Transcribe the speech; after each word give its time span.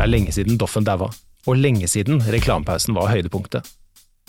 Det 0.00 0.06
er 0.06 0.14
lenge 0.14 0.32
siden 0.32 0.56
Doffen 0.56 0.80
daua, 0.80 1.10
og 1.44 1.58
lenge 1.60 1.84
siden 1.84 2.22
reklamepausen 2.32 2.96
var 2.96 3.10
høydepunktet. 3.12 3.66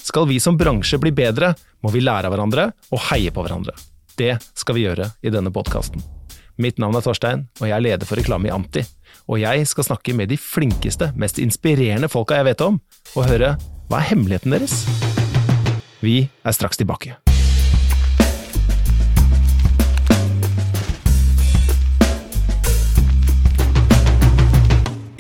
Skal 0.04 0.28
vi 0.28 0.36
som 0.44 0.58
bransje 0.60 1.00
bli 1.00 1.14
bedre, 1.16 1.54
må 1.80 1.94
vi 1.94 2.02
lære 2.04 2.28
av 2.28 2.36
hverandre 2.36 2.66
og 2.92 3.00
heie 3.08 3.32
på 3.32 3.46
hverandre. 3.46 3.72
Det 4.20 4.34
skal 4.52 4.76
vi 4.76 4.84
gjøre 4.84 5.08
i 5.24 5.32
denne 5.32 5.48
podkasten. 5.56 6.04
Mitt 6.60 6.76
navn 6.76 7.00
er 7.00 7.08
Torstein, 7.08 7.48
og 7.62 7.70
jeg 7.70 7.78
er 7.78 7.88
leder 7.88 8.04
for 8.04 8.20
reklame 8.20 8.52
i 8.52 8.52
Anti. 8.52 8.84
Og 9.32 9.40
jeg 9.40 9.64
skal 9.72 9.88
snakke 9.94 10.12
med 10.12 10.36
de 10.36 10.36
flinkeste, 10.36 11.14
mest 11.16 11.40
inspirerende 11.40 12.12
folka 12.12 12.42
jeg 12.42 12.52
vet 12.52 12.68
om, 12.68 12.84
og 13.16 13.32
høre 13.32 13.56
hva 13.88 14.04
er 14.04 14.10
hemmeligheten 14.12 14.52
deres? 14.52 14.82
Vi 16.04 16.26
er 16.28 16.60
straks 16.60 16.84
tilbake. 16.84 17.16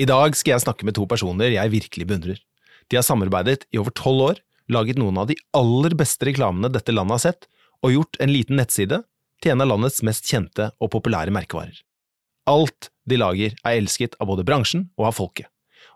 I 0.02 0.08
dag 0.10 0.34
skal 0.34 0.55
jeg 0.55 0.64
snakke 0.64 0.86
med 0.88 0.96
to 0.98 1.04
personer 1.05 1.52
jeg 1.54 1.70
virkelig 1.76 2.08
beundrer. 2.10 2.40
De 2.90 2.98
har 2.98 3.05
samarbeidet 3.05 3.68
i 3.70 3.78
over 3.78 3.94
tolv 3.94 4.24
år, 4.32 4.40
laget 4.72 4.98
noen 4.98 5.20
av 5.22 5.27
de 5.30 5.36
aller 5.54 5.94
beste 6.00 6.26
reklamene 6.26 6.72
dette 6.74 6.96
landet 6.96 7.20
har 7.20 7.24
sett, 7.27 7.46
og 7.86 7.94
gjort 7.94 8.18
en 8.24 8.32
liten 8.34 8.58
nettside 8.58 9.04
til 9.44 9.54
en 9.54 9.62
av 9.62 9.70
landets 9.70 10.02
mest 10.05 10.26
kjente 10.26 10.72
og 10.82 10.90
populære 10.96 11.34
merkevarer. 11.36 11.76
Alt 12.50 12.90
de 13.05 13.20
lager 13.22 13.54
er 13.62 13.77
elsket 13.77 14.18
av 14.18 14.32
både 14.32 14.46
bransjen 14.48 14.88
og 14.98 15.12
av 15.12 15.18
folket, 15.20 15.52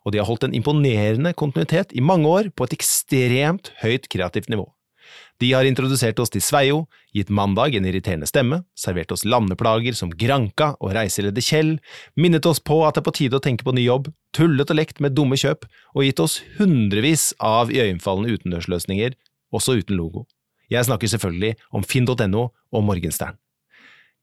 og 0.06 0.14
de 0.14 0.22
har 0.22 0.30
holdt 0.30 0.46
en 0.50 0.58
imponerende 0.58 1.34
kontinuitet 1.34 1.96
i 1.98 2.06
mange 2.06 2.30
år 2.30 2.52
på 2.54 2.68
et 2.68 2.78
ekstremt 2.78 3.74
høyt 3.82 4.06
kreativt 4.12 4.54
nivå. 4.54 4.68
De 5.42 5.50
har 5.52 5.68
introdusert 5.68 6.20
oss 6.24 6.32
til 6.32 6.44
Sveio, 6.44 6.86
gitt 7.16 7.32
Mandag 7.34 7.76
en 7.76 7.88
irriterende 7.88 8.28
stemme, 8.30 8.62
servert 8.80 9.12
oss 9.12 9.26
landeplager 9.28 9.98
som 9.98 10.14
Granka 10.16 10.74
og 10.80 10.94
reiseleder 10.96 11.44
Kjell, 11.44 11.74
minnet 12.16 12.48
oss 12.48 12.62
på 12.64 12.82
at 12.88 12.96
det 12.96 13.04
er 13.04 13.08
på 13.10 13.16
tide 13.20 13.40
å 13.40 13.44
tenke 13.44 13.68
på 13.68 13.76
ny 13.76 13.84
jobb, 13.84 14.08
tullet 14.36 14.72
og 14.72 14.80
lekt 14.80 15.02
med 15.04 15.16
dumme 15.18 15.40
kjøp, 15.40 15.68
og 15.96 16.08
gitt 16.08 16.22
oss 16.24 16.40
hundrevis 16.60 17.34
av 17.44 17.74
iøynefallende 17.74 18.38
utendørsløsninger, 18.38 19.18
også 19.56 19.80
uten 19.82 20.00
logo. 20.00 20.26
Jeg 20.72 20.88
snakker 20.88 21.12
selvfølgelig 21.12 21.56
om 21.76 21.84
finn.no 21.86 22.48
og 22.50 22.88
Morgenstern. 22.88 23.38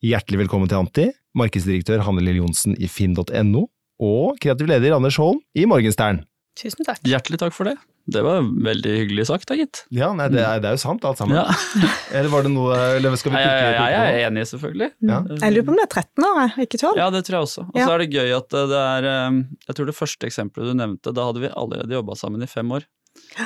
Hjertelig 0.03 0.41
velkommen 0.47 0.66
til 0.66 0.80
Anti, 0.80 1.06
markedsdirektør 1.38 2.03
Hanne 2.08 2.25
Lill 2.25 2.41
Johnsen 2.41 2.75
i 2.75 2.88
finn.no, 2.91 3.69
og 4.03 4.41
kreativ 4.42 4.66
leder 4.66 4.97
Anders 4.97 5.20
Holm 5.20 5.38
i 5.55 5.69
Morgenstern. 5.70 6.25
Tusen 6.58 6.84
takk. 6.88 7.05
Hjertelig 7.06 7.38
takk 7.44 7.55
for 7.55 7.70
det. 7.70 7.77
Det 8.06 8.22
var 8.27 8.41
veldig 8.42 8.92
hyggelig 8.98 9.27
sagt, 9.28 9.47
da, 9.47 9.55
gitt. 9.55 9.84
Ja, 9.95 10.08
nei, 10.17 10.27
det, 10.33 10.41
er, 10.42 10.58
det 10.58 10.70
er 10.72 10.75
jo 10.75 10.81
sant 10.83 11.05
alt 11.06 11.19
sammen. 11.20 11.36
Ja. 11.39 11.45
Eller 12.19 12.28
var 12.33 12.42
det 12.42 12.50
noe 12.50 12.75
eller 12.97 13.14
skal 13.20 13.31
vi 13.31 13.39
kutte 13.39 13.53
ja, 13.62 13.75
ja, 13.77 13.84
jeg 13.94 14.17
er 14.25 14.27
enig, 14.31 14.42
selvfølgelig. 14.50 14.89
Ja. 15.06 15.20
Jeg 15.39 15.55
lurer 15.55 15.67
på 15.69 15.70
om 15.75 15.78
det 15.78 15.84
er 15.86 15.92
13 16.03 16.27
år, 16.31 16.56
ikke 16.67 16.81
12? 16.83 16.97
Ja, 16.98 17.11
det 17.14 17.22
tror 17.28 17.36
jeg 17.39 17.47
også. 17.47 17.62
Og 17.69 17.77
så 17.78 17.84
Ja. 17.86 17.92
er 17.94 18.03
det 18.03 18.11
gøy 18.11 18.34
at 18.36 18.48
det 18.50 18.81
er 18.81 19.06
eh, 19.12 19.39
Jeg 19.69 19.77
tror 19.78 19.86
det 19.92 19.94
første 20.00 20.27
eksempelet 20.27 20.72
du 20.72 20.75
nevnte, 20.83 21.14
da 21.14 21.28
hadde 21.31 21.44
vi 21.47 21.53
allerede 21.55 21.94
jobba 22.00 22.19
sammen 22.19 22.42
i 22.42 22.50
fem 22.50 22.75
år. 22.75 22.89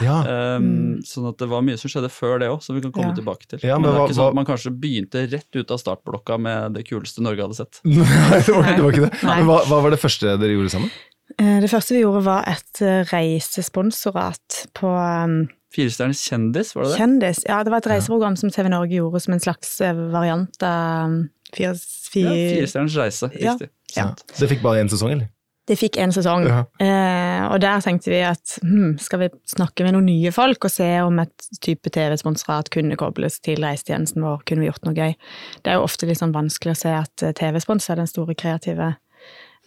Ja, 0.00 0.20
Um, 0.22 0.66
Mm. 0.96 1.00
Sånn 1.04 1.26
at 1.28 1.36
det 1.42 1.48
var 1.50 1.60
mye 1.66 1.76
som 1.76 1.90
skjedde 1.90 2.08
før 2.08 2.38
det 2.40 2.46
òg, 2.48 2.62
som 2.62 2.76
vi 2.78 2.80
kan 2.80 2.92
komme 2.94 3.10
Ja. 3.12 3.16
tilbake 3.18 3.44
til. 3.50 3.58
Ja, 3.66 3.74
men 3.76 3.82
men, 3.82 3.90
det 3.90 3.96
er 3.96 4.00
hva- 4.00 4.06
ikke 4.08 4.16
sånn 4.16 4.28
at 4.30 4.34
man 4.38 4.46
kanskje 4.48 4.72
begynte 4.80 5.24
rett 5.30 5.58
ut 5.58 5.70
av 5.74 5.78
startblokka 5.82 6.38
med 6.40 6.72
det 6.78 6.84
kuleste 6.88 7.20
Norge 7.20 7.42
hadde 7.44 7.58
sett. 7.58 7.80
Nei, 7.84 8.40
det 8.40 8.54
var, 8.54 8.62
det 8.72 8.82
var 8.86 8.92
ikke 8.94 9.04
det. 9.10 9.22
Nei. 9.26 9.36
Men 9.42 9.46
hva, 9.50 9.58
hva 9.68 9.82
var 9.84 9.90
det 9.92 10.00
første 10.00 10.36
dere 10.40 10.54
gjorde 10.56 10.72
sammen? 10.72 10.90
Eh, 11.38 11.60
Det 11.60 11.70
første 11.70 11.94
vi 11.96 12.00
gjorde 12.04 12.24
var 12.24 12.46
et 12.48 12.82
eh, 12.82 13.02
reisesponsorat 13.12 14.66
på 14.76 14.88
um, 14.88 15.46
Firestjerners 15.74 16.22
kjendis, 16.30 16.70
var 16.76 16.86
det 16.86 16.92
det? 16.94 16.98
Kjendis. 17.02 17.42
Ja, 17.48 17.62
det 17.66 17.72
var 17.74 17.82
et 17.84 17.90
reiseprogram 17.90 18.36
som 18.40 18.50
TV 18.54 18.70
Norge 18.72 18.96
gjorde 18.96 19.20
som 19.20 19.34
en 19.36 19.42
slags 19.44 19.74
eh, 19.84 19.92
variant 20.14 20.62
av 20.64 21.16
fire, 21.52 21.74
fire, 21.76 22.26
Ja, 22.26 22.34
fire, 22.34 22.52
Firestjerners 22.56 22.96
reise, 23.02 23.28
riktig. 23.34 23.68
Ja. 23.94 24.08
Sant. 24.10 24.24
Det 24.38 24.48
fikk 24.50 24.62
bare 24.64 24.80
én 24.84 24.88
sesong, 24.92 25.12
eller? 25.16 25.28
Det 25.66 25.74
fikk 25.80 25.96
en 25.98 26.12
sesong, 26.14 26.44
Ja. 26.46 26.60
eh, 26.78 27.44
og 27.50 27.58
der 27.60 27.80
tenkte 27.82 28.12
vi 28.12 28.20
at 28.22 28.58
hm, 28.62 28.98
skal 29.02 29.18
vi 29.24 29.28
snakke 29.50 29.82
med 29.82 29.96
noen 29.96 30.06
nye 30.06 30.30
folk 30.30 30.62
og 30.64 30.70
se 30.70 30.86
om 31.02 31.18
et 31.18 31.48
type 31.60 31.90
TV-sponsorat 31.90 32.70
kunne 32.70 32.94
kobles 32.96 33.40
til 33.42 33.58
reisetjenesten 33.66 34.22
vår, 34.22 34.44
kunne 34.46 34.62
vi 34.62 34.68
gjort 34.70 34.86
noe 34.86 34.94
gøy. 34.94 35.16
Det 35.64 35.72
er 35.72 35.80
jo 35.80 35.82
ofte 35.88 36.06
litt 36.06 36.20
sånn 36.22 36.32
vanskelig 36.36 36.76
å 36.76 36.80
se 36.84 36.92
at 36.94 37.26
TV-spons 37.42 37.90
er 37.90 37.98
den 37.98 38.06
store 38.06 38.36
kreative 38.38 38.92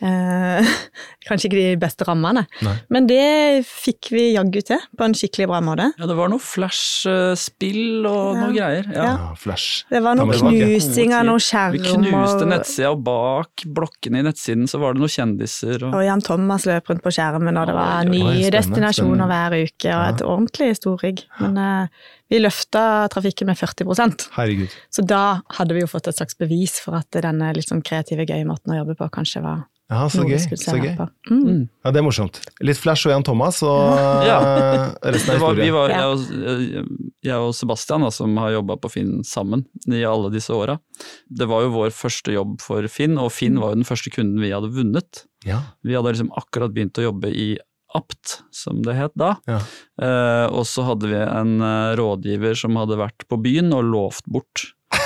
eh, 0.01 0.69
Kanskje 1.29 1.49
ikke 1.49 1.59
de 1.59 1.77
beste 1.81 2.05
rammene, 2.07 2.45
Nei. 2.65 2.73
men 2.89 3.05
det 3.09 3.65
fikk 3.67 4.07
vi 4.15 4.21
jaggu 4.33 4.61
til 4.65 4.79
på 4.97 5.05
en 5.05 5.13
skikkelig 5.13 5.45
bra 5.51 5.59
måte. 5.61 5.89
Ja, 5.99 6.07
det 6.09 6.15
var 6.17 6.31
noe 6.31 6.39
Flash-spill 6.41 8.05
og 8.07 8.35
Ja. 8.35 8.41
noe 8.41 8.53
greier. 8.55 8.87
Ja. 8.93 9.03
Ja. 9.03 9.33
Flash. 9.37 9.83
Det 9.89 10.01
var 10.03 10.15
noe 10.17 10.33
knusing 10.33 11.13
av 11.13 11.25
noen 11.27 11.39
Vi 11.39 11.45
skjermer. 11.49 12.09
knuste 12.09 12.47
nettsida, 12.49 12.91
og 12.91 13.03
bak 13.03 13.65
blokkene 13.65 14.19
i 14.19 14.25
nettsiden 14.25 14.67
så 14.67 14.79
var 14.81 14.93
det 14.93 15.01
noen 15.03 15.13
kjendiser. 15.13 15.83
Og... 15.83 15.93
Og 15.93 16.05
Jan 16.05 16.21
Thomas 16.25 16.65
løp 16.65 16.89
rundt 16.89 17.03
på 17.03 17.13
skjermen, 17.13 17.57
og 17.57 17.67
det 17.69 17.75
var 17.75 18.03
nye 18.05 18.19
spennende, 18.19 18.51
destinasjoner 18.57 19.25
spennende. 19.25 19.27
hver 19.29 19.69
uke, 19.69 19.95
og 19.95 20.05
et 20.15 20.25
ordentlig 20.25 20.71
storrigg. 20.79 21.23
Men 21.39 21.57
eh, 21.57 21.87
vi 22.29 22.39
løfta 22.43 23.07
trafikken 23.09 23.49
med 23.49 23.57
40% 23.57 24.27
Herregud. 24.35 24.69
Så 24.93 25.01
da 25.07 25.41
hadde 25.57 25.73
vi 25.77 25.81
jo 25.83 25.89
fått 25.89 26.07
et 26.11 26.17
slags 26.19 26.37
bevis 26.37 26.77
for 26.83 26.99
at 26.99 27.09
denne 27.25 27.51
litt 27.57 27.69
sånn 27.71 27.81
kreative, 27.85 28.27
gøye 28.29 28.45
måten 28.47 28.73
å 28.75 28.79
jobbe 28.83 28.95
på 28.99 29.09
kanskje 29.19 29.41
var 29.45 29.65
Ja, 29.89 30.03
så 30.13 30.21
gøy. 30.21 30.37
Så 30.53 30.75
gøy. 30.77 30.91
Mm. 31.31 31.39
Mm. 31.49 31.61
Ja, 31.81 31.89
det 31.95 31.97
er 31.97 32.05
morsomt. 32.05 32.35
Litt 32.61 32.77
Flash 32.77 33.07
og 33.09 33.15
Jan 33.15 33.23
Thomas, 33.25 33.63
og 33.65 33.97
Ja. 34.29 34.35
eh, 34.37 34.83
resten 35.15 35.33
av 35.33 35.39
historien. 35.39 35.41
var, 35.41 35.55
vi 35.57 35.71
var, 35.73 35.89
jeg, 35.89 36.05
og, 36.05 37.07
jeg 37.25 37.47
og 37.47 37.55
Sebastian, 37.57 38.05
da, 38.05 38.11
som 38.13 38.37
har 38.37 38.53
jobba 38.53 38.77
på 38.83 38.91
Finn 38.93 39.15
sammen 39.25 39.65
i 39.89 40.03
alle 40.05 40.29
disse 40.29 40.53
åra. 40.53 40.77
Det 41.25 41.47
var 41.49 41.65
jo 41.65 41.73
vår 41.73 41.89
første 41.97 42.35
jobb 42.37 42.59
for 42.61 42.85
Finn, 42.93 43.17
og 43.17 43.31
Finn 43.33 43.57
var 43.57 43.73
jo 43.73 43.81
den 43.81 43.89
første 43.89 44.13
kunden 44.13 44.37
vi 44.45 44.53
hadde 44.53 44.69
vunnet. 44.77 45.23
Ja. 45.47 45.63
Vi 45.81 45.97
hadde 45.97 46.13
liksom 46.13 46.29
akkurat 46.37 46.75
begynt 46.75 47.01
å 47.01 47.07
jobbe 47.09 47.33
i 47.33 47.49
Apt, 47.97 48.41
som 48.53 48.83
det 48.85 48.93
het 48.97 49.15
da. 49.17 49.31
Ja. 49.49 49.59
Eh, 50.01 50.45
og 50.53 50.67
så 50.69 50.83
hadde 50.85 51.09
vi 51.09 51.17
en 51.23 51.55
eh, 51.65 51.95
rådgiver 51.97 52.53
som 52.59 52.77
hadde 52.77 52.99
vært 52.99 53.25
på 53.29 53.39
byen 53.41 53.73
og 53.73 53.87
lovt 53.89 54.27
bort 54.29 54.67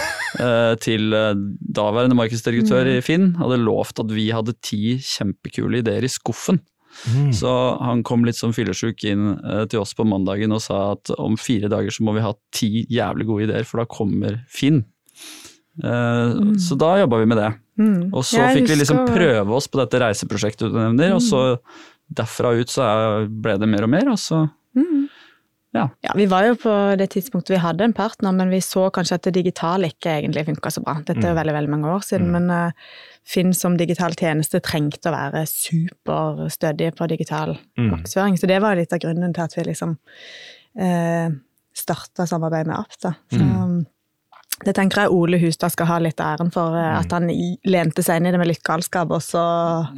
eh, 0.44 0.74
til 0.84 1.16
eh, 1.16 1.32
daværende 1.80 2.18
markedsdirektør 2.20 2.90
i 2.98 3.00
Finn. 3.06 3.34
Hadde 3.40 3.62
lovt 3.64 4.04
at 4.04 4.12
vi 4.12 4.28
hadde 4.36 4.58
ti 4.60 4.98
kjempekule 5.00 5.80
ideer 5.84 6.04
i 6.04 6.12
skuffen. 6.12 6.60
Mm. 7.10 7.32
Så 7.34 7.50
han 7.82 8.04
kom 8.06 8.22
litt 8.28 8.38
som 8.38 8.52
fyllesyk 8.54 9.02
inn 9.10 9.32
eh, 9.40 9.64
til 9.72 9.80
oss 9.82 9.96
på 9.98 10.06
mandagen 10.06 10.52
og 10.54 10.62
sa 10.62 10.92
at 10.92 11.10
om 11.18 11.40
fire 11.42 11.72
dager 11.72 11.90
så 11.96 12.04
må 12.06 12.14
vi 12.18 12.22
ha 12.26 12.36
ti 12.54 12.84
jævlig 12.92 13.26
gode 13.32 13.48
ideer, 13.48 13.66
for 13.66 13.82
da 13.82 13.88
kommer 13.90 14.42
Finn. 14.52 14.84
Eh, 15.84 16.36
Så 16.62 16.78
da 16.78 16.98
jobba 17.02 17.24
vi 17.24 17.32
med 17.32 17.40
det. 17.42 17.52
Mm. 17.82 18.12
Og 18.14 18.22
så 18.22 18.38
Jeg 18.44 18.60
fikk 18.60 18.70
vi 18.70 18.76
liksom 18.84 19.00
prøve 19.10 19.56
oss 19.58 19.66
på 19.72 19.80
dette 19.82 19.98
reiseprosjektet 20.04 20.70
du 20.70 20.78
nevner, 20.78 21.16
og 21.16 21.24
så 21.26 21.42
derfra 22.16 22.54
ut 22.60 22.70
så 22.70 22.82
er, 22.88 23.28
ble 23.28 23.58
det 23.62 23.70
mer 23.70 23.84
og 23.84 23.90
mer, 23.90 24.10
og 24.14 24.18
så 24.22 24.50
Mm. 24.76 25.08
Ja. 25.74 25.88
Ja, 26.06 26.12
vi 26.16 26.26
var 26.30 26.44
jo 26.46 26.54
på 26.56 26.72
det 26.98 27.08
tidspunktet 27.16 27.50
vi 27.56 27.58
hadde 27.62 27.82
en 27.84 27.94
partner, 27.98 28.32
men 28.32 28.50
vi 28.54 28.60
så 28.62 28.92
kanskje 28.94 29.16
at 29.16 29.24
det 29.26 29.34
digitale 29.40 29.88
ikke 29.90 30.20
egentlig 30.20 30.46
funka 30.46 30.70
så 30.70 30.84
bra. 30.86 30.96
Dette 31.02 31.18
er 31.26 31.30
jo 31.32 31.34
Mm. 31.34 31.40
veldig 31.42 31.54
veldig 31.56 31.70
mange 31.74 31.90
år 31.96 32.04
siden, 32.06 32.30
men 32.32 32.50
uh, 32.52 32.72
Finn 33.26 33.54
som 33.54 33.78
digital 33.78 34.12
tjeneste 34.14 34.60
trengte 34.62 35.10
å 35.10 35.16
være 35.16 35.46
superstødige 35.50 36.94
på 36.96 37.08
digital 37.10 37.58
Mm. 37.78 37.90
markedsføring. 37.92 38.38
Så 38.38 38.48
det 38.48 38.62
var 38.62 38.76
litt 38.76 38.94
av 38.94 39.00
grunnen 39.00 39.34
til 39.34 39.42
at 39.44 39.54
vi 39.58 39.64
liksom 39.64 39.98
uh, 40.80 41.30
starta 41.74 42.28
samarbeid 42.28 42.68
med 42.68 42.78
App. 42.78 42.94
Da. 43.02 43.14
Så, 43.32 43.40
Mm. 43.42 43.86
Det 44.64 44.72
tenker 44.78 45.02
jeg 45.04 45.12
Ole 45.12 45.40
Hustad 45.42 45.74
skal 45.74 45.88
ha 45.90 45.98
litt 46.00 46.20
av 46.24 46.38
æren 46.38 46.52
for, 46.54 46.76
eh, 46.78 47.00
at 47.00 47.12
han 47.12 47.26
lente 47.66 48.04
seg 48.06 48.22
inn 48.22 48.28
i 48.30 48.32
det 48.32 48.40
med 48.40 48.48
litt 48.48 48.62
galskap, 48.64 49.10
og 49.12 49.20
så 49.26 49.42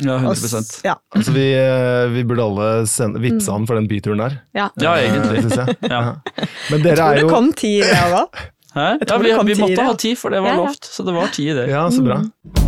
Ja, 0.01 0.15
100% 0.17 0.79
Ja. 0.87 0.95
Altså, 1.15 1.33
vi, 1.35 1.53
eh, 1.53 2.07
vi 2.15 2.23
burde 2.23 2.41
alle 2.47 2.87
sende, 2.87 3.19
vippse 3.21 3.51
han 3.51 3.67
for 3.67 3.75
den 3.75 3.87
byturen 3.91 4.17
der. 4.23 4.39
ja. 4.55 4.69
Ja, 4.81 4.95
egentlig. 4.95 5.43
synes 5.43 5.55
jeg. 5.59 5.77
Ja. 5.91 6.15
Men 6.71 6.79
Jeg 6.81 6.83
dere 6.83 6.95
tror 6.95 7.09
er 7.11 7.15
det 7.15 7.21
jo 7.27 7.29
kom 7.29 7.53
ti 7.53 7.77
i 7.77 7.81
det 7.81 8.03
òg. 8.09 8.29
Jeg 8.75 9.07
Ja, 9.07 9.17
vi, 9.17 9.53
vi 9.53 9.61
måtte 9.61 9.85
ha 9.85 9.93
ti, 9.95 10.15
for 10.15 10.29
det 10.31 10.41
var 10.41 10.49
Ja, 10.49 10.55
ja. 10.55 10.63
lovt. 10.65 10.83
Så 10.83 11.05
det 11.05 11.13
var 11.15 11.27
ti 11.31 11.45
det. 11.53 11.69
Ja, 11.69 11.87
så 11.89 12.03
bra. 12.03 12.17
Eh, 12.19 12.64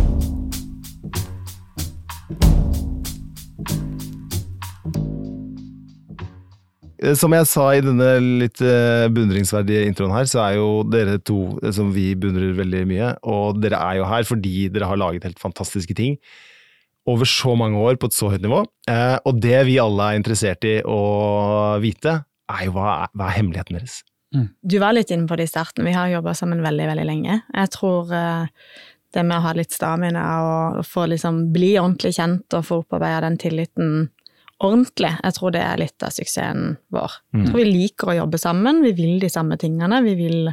Som 7.14 7.34
jeg 7.36 7.46
sa 7.46 7.68
i 7.76 7.82
denne 7.84 8.08
litt 8.42 8.60
eh, 8.64 9.06
beundringsverdige 9.14 9.84
introen 9.86 10.14
her, 10.16 10.26
så 10.26 10.40
er 10.48 10.56
jo 10.58 10.68
dere 10.90 11.18
to 11.22 11.58
eh, 11.62 11.70
som 11.74 11.92
vi 11.94 12.10
beundrer 12.18 12.56
veldig 12.58 12.84
mye. 12.90 13.10
Og 13.30 13.60
dere 13.62 13.78
er 13.78 14.00
jo 14.00 14.08
her 14.10 14.26
fordi 14.26 14.68
dere 14.74 14.88
har 14.90 14.98
laget 14.98 15.28
helt 15.28 15.38
fantastiske 15.42 15.94
ting 15.98 16.18
over 17.08 17.24
så 17.24 17.54
mange 17.56 17.78
år 17.80 17.96
på 17.96 18.10
et 18.10 18.16
så 18.16 18.28
høyt 18.32 18.42
nivå. 18.44 18.64
Eh, 18.90 19.16
Og 19.24 19.38
det 19.40 19.62
vi 19.70 19.78
alle 19.80 20.10
er 20.10 20.18
interessert 20.18 20.66
i 20.68 20.80
å 20.82 20.98
vite, 21.80 22.18
er 22.50 22.66
jo 22.66 22.74
hva 22.76 22.90
er, 23.04 23.14
hva 23.14 23.30
er 23.30 23.38
hemmeligheten 23.38 23.78
deres? 23.78 24.02
Du 24.60 24.76
var 24.82 24.92
litt 24.92 25.08
inne 25.14 25.24
på 25.28 25.38
det 25.40 25.46
i 25.46 25.50
starten. 25.54 25.86
Vi 25.88 25.94
har 25.96 26.10
jobba 26.12 26.34
sammen 26.36 26.60
veldig, 26.60 26.84
veldig 26.90 27.06
lenge. 27.08 27.38
Jeg 27.54 27.70
tror 27.72 28.12
eh, 28.12 28.50
det 29.16 29.24
med 29.24 29.38
å 29.38 29.44
ha 29.46 29.54
litt 29.56 29.72
stamina 29.72 30.24
og 30.44 30.82
få 30.84 31.06
liksom 31.08 31.46
bli 31.54 31.76
ordentlig 31.80 32.12
kjent 32.18 32.58
og 32.58 32.66
få 32.68 32.82
opparbeida 32.82 33.22
den 33.24 33.38
tilliten 33.40 34.08
ordentlig, 34.64 35.12
jeg 35.22 35.34
tror 35.36 35.54
det 35.54 35.62
er 35.62 35.80
litt 35.80 36.04
av 36.04 36.14
suksessen 36.14 36.72
vår. 36.94 37.14
Mm. 37.30 37.40
Jeg 37.40 37.50
tror 37.50 37.60
vi 37.60 37.68
liker 37.68 38.10
å 38.10 38.18
jobbe 38.22 38.40
sammen, 38.42 38.82
vi 38.82 38.92
vil 38.98 39.20
de 39.22 39.30
samme 39.30 39.58
tingene. 39.60 40.00
Vi 40.06 40.14
vil 40.18 40.50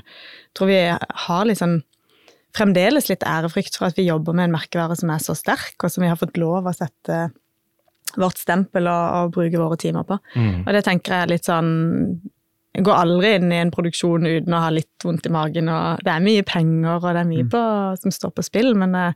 tror 0.55 0.69
vi 0.69 0.81
har 1.25 1.47
liksom 1.49 1.79
fremdeles 2.55 3.09
litt 3.09 3.25
ærefrykt 3.27 3.75
for 3.79 3.89
at 3.89 3.97
vi 3.99 4.07
jobber 4.07 4.35
med 4.37 4.47
en 4.47 4.55
merkevare 4.55 4.95
som 4.99 5.11
er 5.11 5.23
så 5.23 5.35
sterk, 5.37 5.75
og 5.81 5.91
som 5.91 6.05
vi 6.05 6.11
har 6.11 6.19
fått 6.19 6.37
lov 6.39 6.69
å 6.69 6.75
sette 6.75 7.25
vårt 8.15 8.39
stempel 8.39 8.87
og, 8.87 9.05
og 9.17 9.33
bruke 9.35 9.59
våre 9.59 9.79
timer 9.81 10.05
på. 10.07 10.19
Mm. 10.37 10.63
Og 10.63 10.71
det 10.77 10.85
tenker 10.85 11.15
jeg 11.15 11.25
er 11.25 11.33
litt 11.33 11.49
sånn 11.49 11.73
Jeg 12.75 12.83
går 12.83 12.97
aldri 12.99 13.29
inn 13.37 13.51
i 13.55 13.59
en 13.63 13.71
produksjon 13.71 14.25
uten 14.27 14.53
å 14.53 14.59
ha 14.59 14.69
litt 14.73 15.03
vondt 15.05 15.25
i 15.29 15.31
magen. 15.31 15.69
og 15.71 16.01
Det 16.03 16.11
er 16.11 16.23
mye 16.25 16.43
penger 16.43 16.97
og 16.97 17.05
det 17.15 17.21
er 17.21 17.29
mye 17.29 17.45
på, 17.53 17.61
som 18.01 18.11
står 18.11 18.33
på 18.35 18.43
spill, 18.43 18.73
men 18.75 18.91
jeg, 18.99 19.13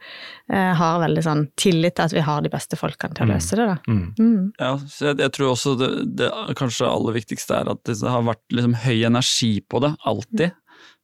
jeg 0.54 0.76
har 0.80 1.02
veldig 1.04 1.24
sånn 1.26 1.42
tillit 1.60 1.98
til 2.00 2.06
at 2.08 2.16
vi 2.16 2.24
har 2.24 2.42
de 2.46 2.50
beste 2.54 2.80
folkene 2.80 3.14
til 3.18 3.26
å 3.26 3.30
Mm. 3.30 3.34
løse 3.36 3.56
det. 3.60 3.66
da. 3.68 3.78
Mm. 3.92 4.14
Mm. 4.20 4.54
Ja, 4.60 4.72
så 4.88 5.10
jeg, 5.12 5.18
jeg 5.26 5.32
tror 5.36 5.52
også 5.52 5.76
det, 5.80 5.90
det 6.22 6.32
kanskje 6.56 6.88
aller 6.88 7.14
viktigste 7.20 7.60
er 7.60 7.70
at 7.76 7.84
det 7.84 7.98
har 8.08 8.24
vært 8.24 8.46
liksom 8.56 8.78
høy 8.86 9.04
energi 9.06 9.52
på 9.68 9.82
det, 9.84 9.92
alltid. 10.06 10.52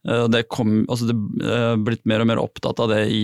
Mm. 0.08 0.31
Det 0.31 0.44
kom, 0.54 0.86
altså 0.88 1.08
det 1.10 1.16
er 1.50 1.78
blitt 1.81 2.06
mer 2.06 2.22
og 2.22 2.28
mer 2.30 2.38
opptatt 2.40 2.80
av 2.80 2.90
det 2.94 3.04
i, 3.12 3.24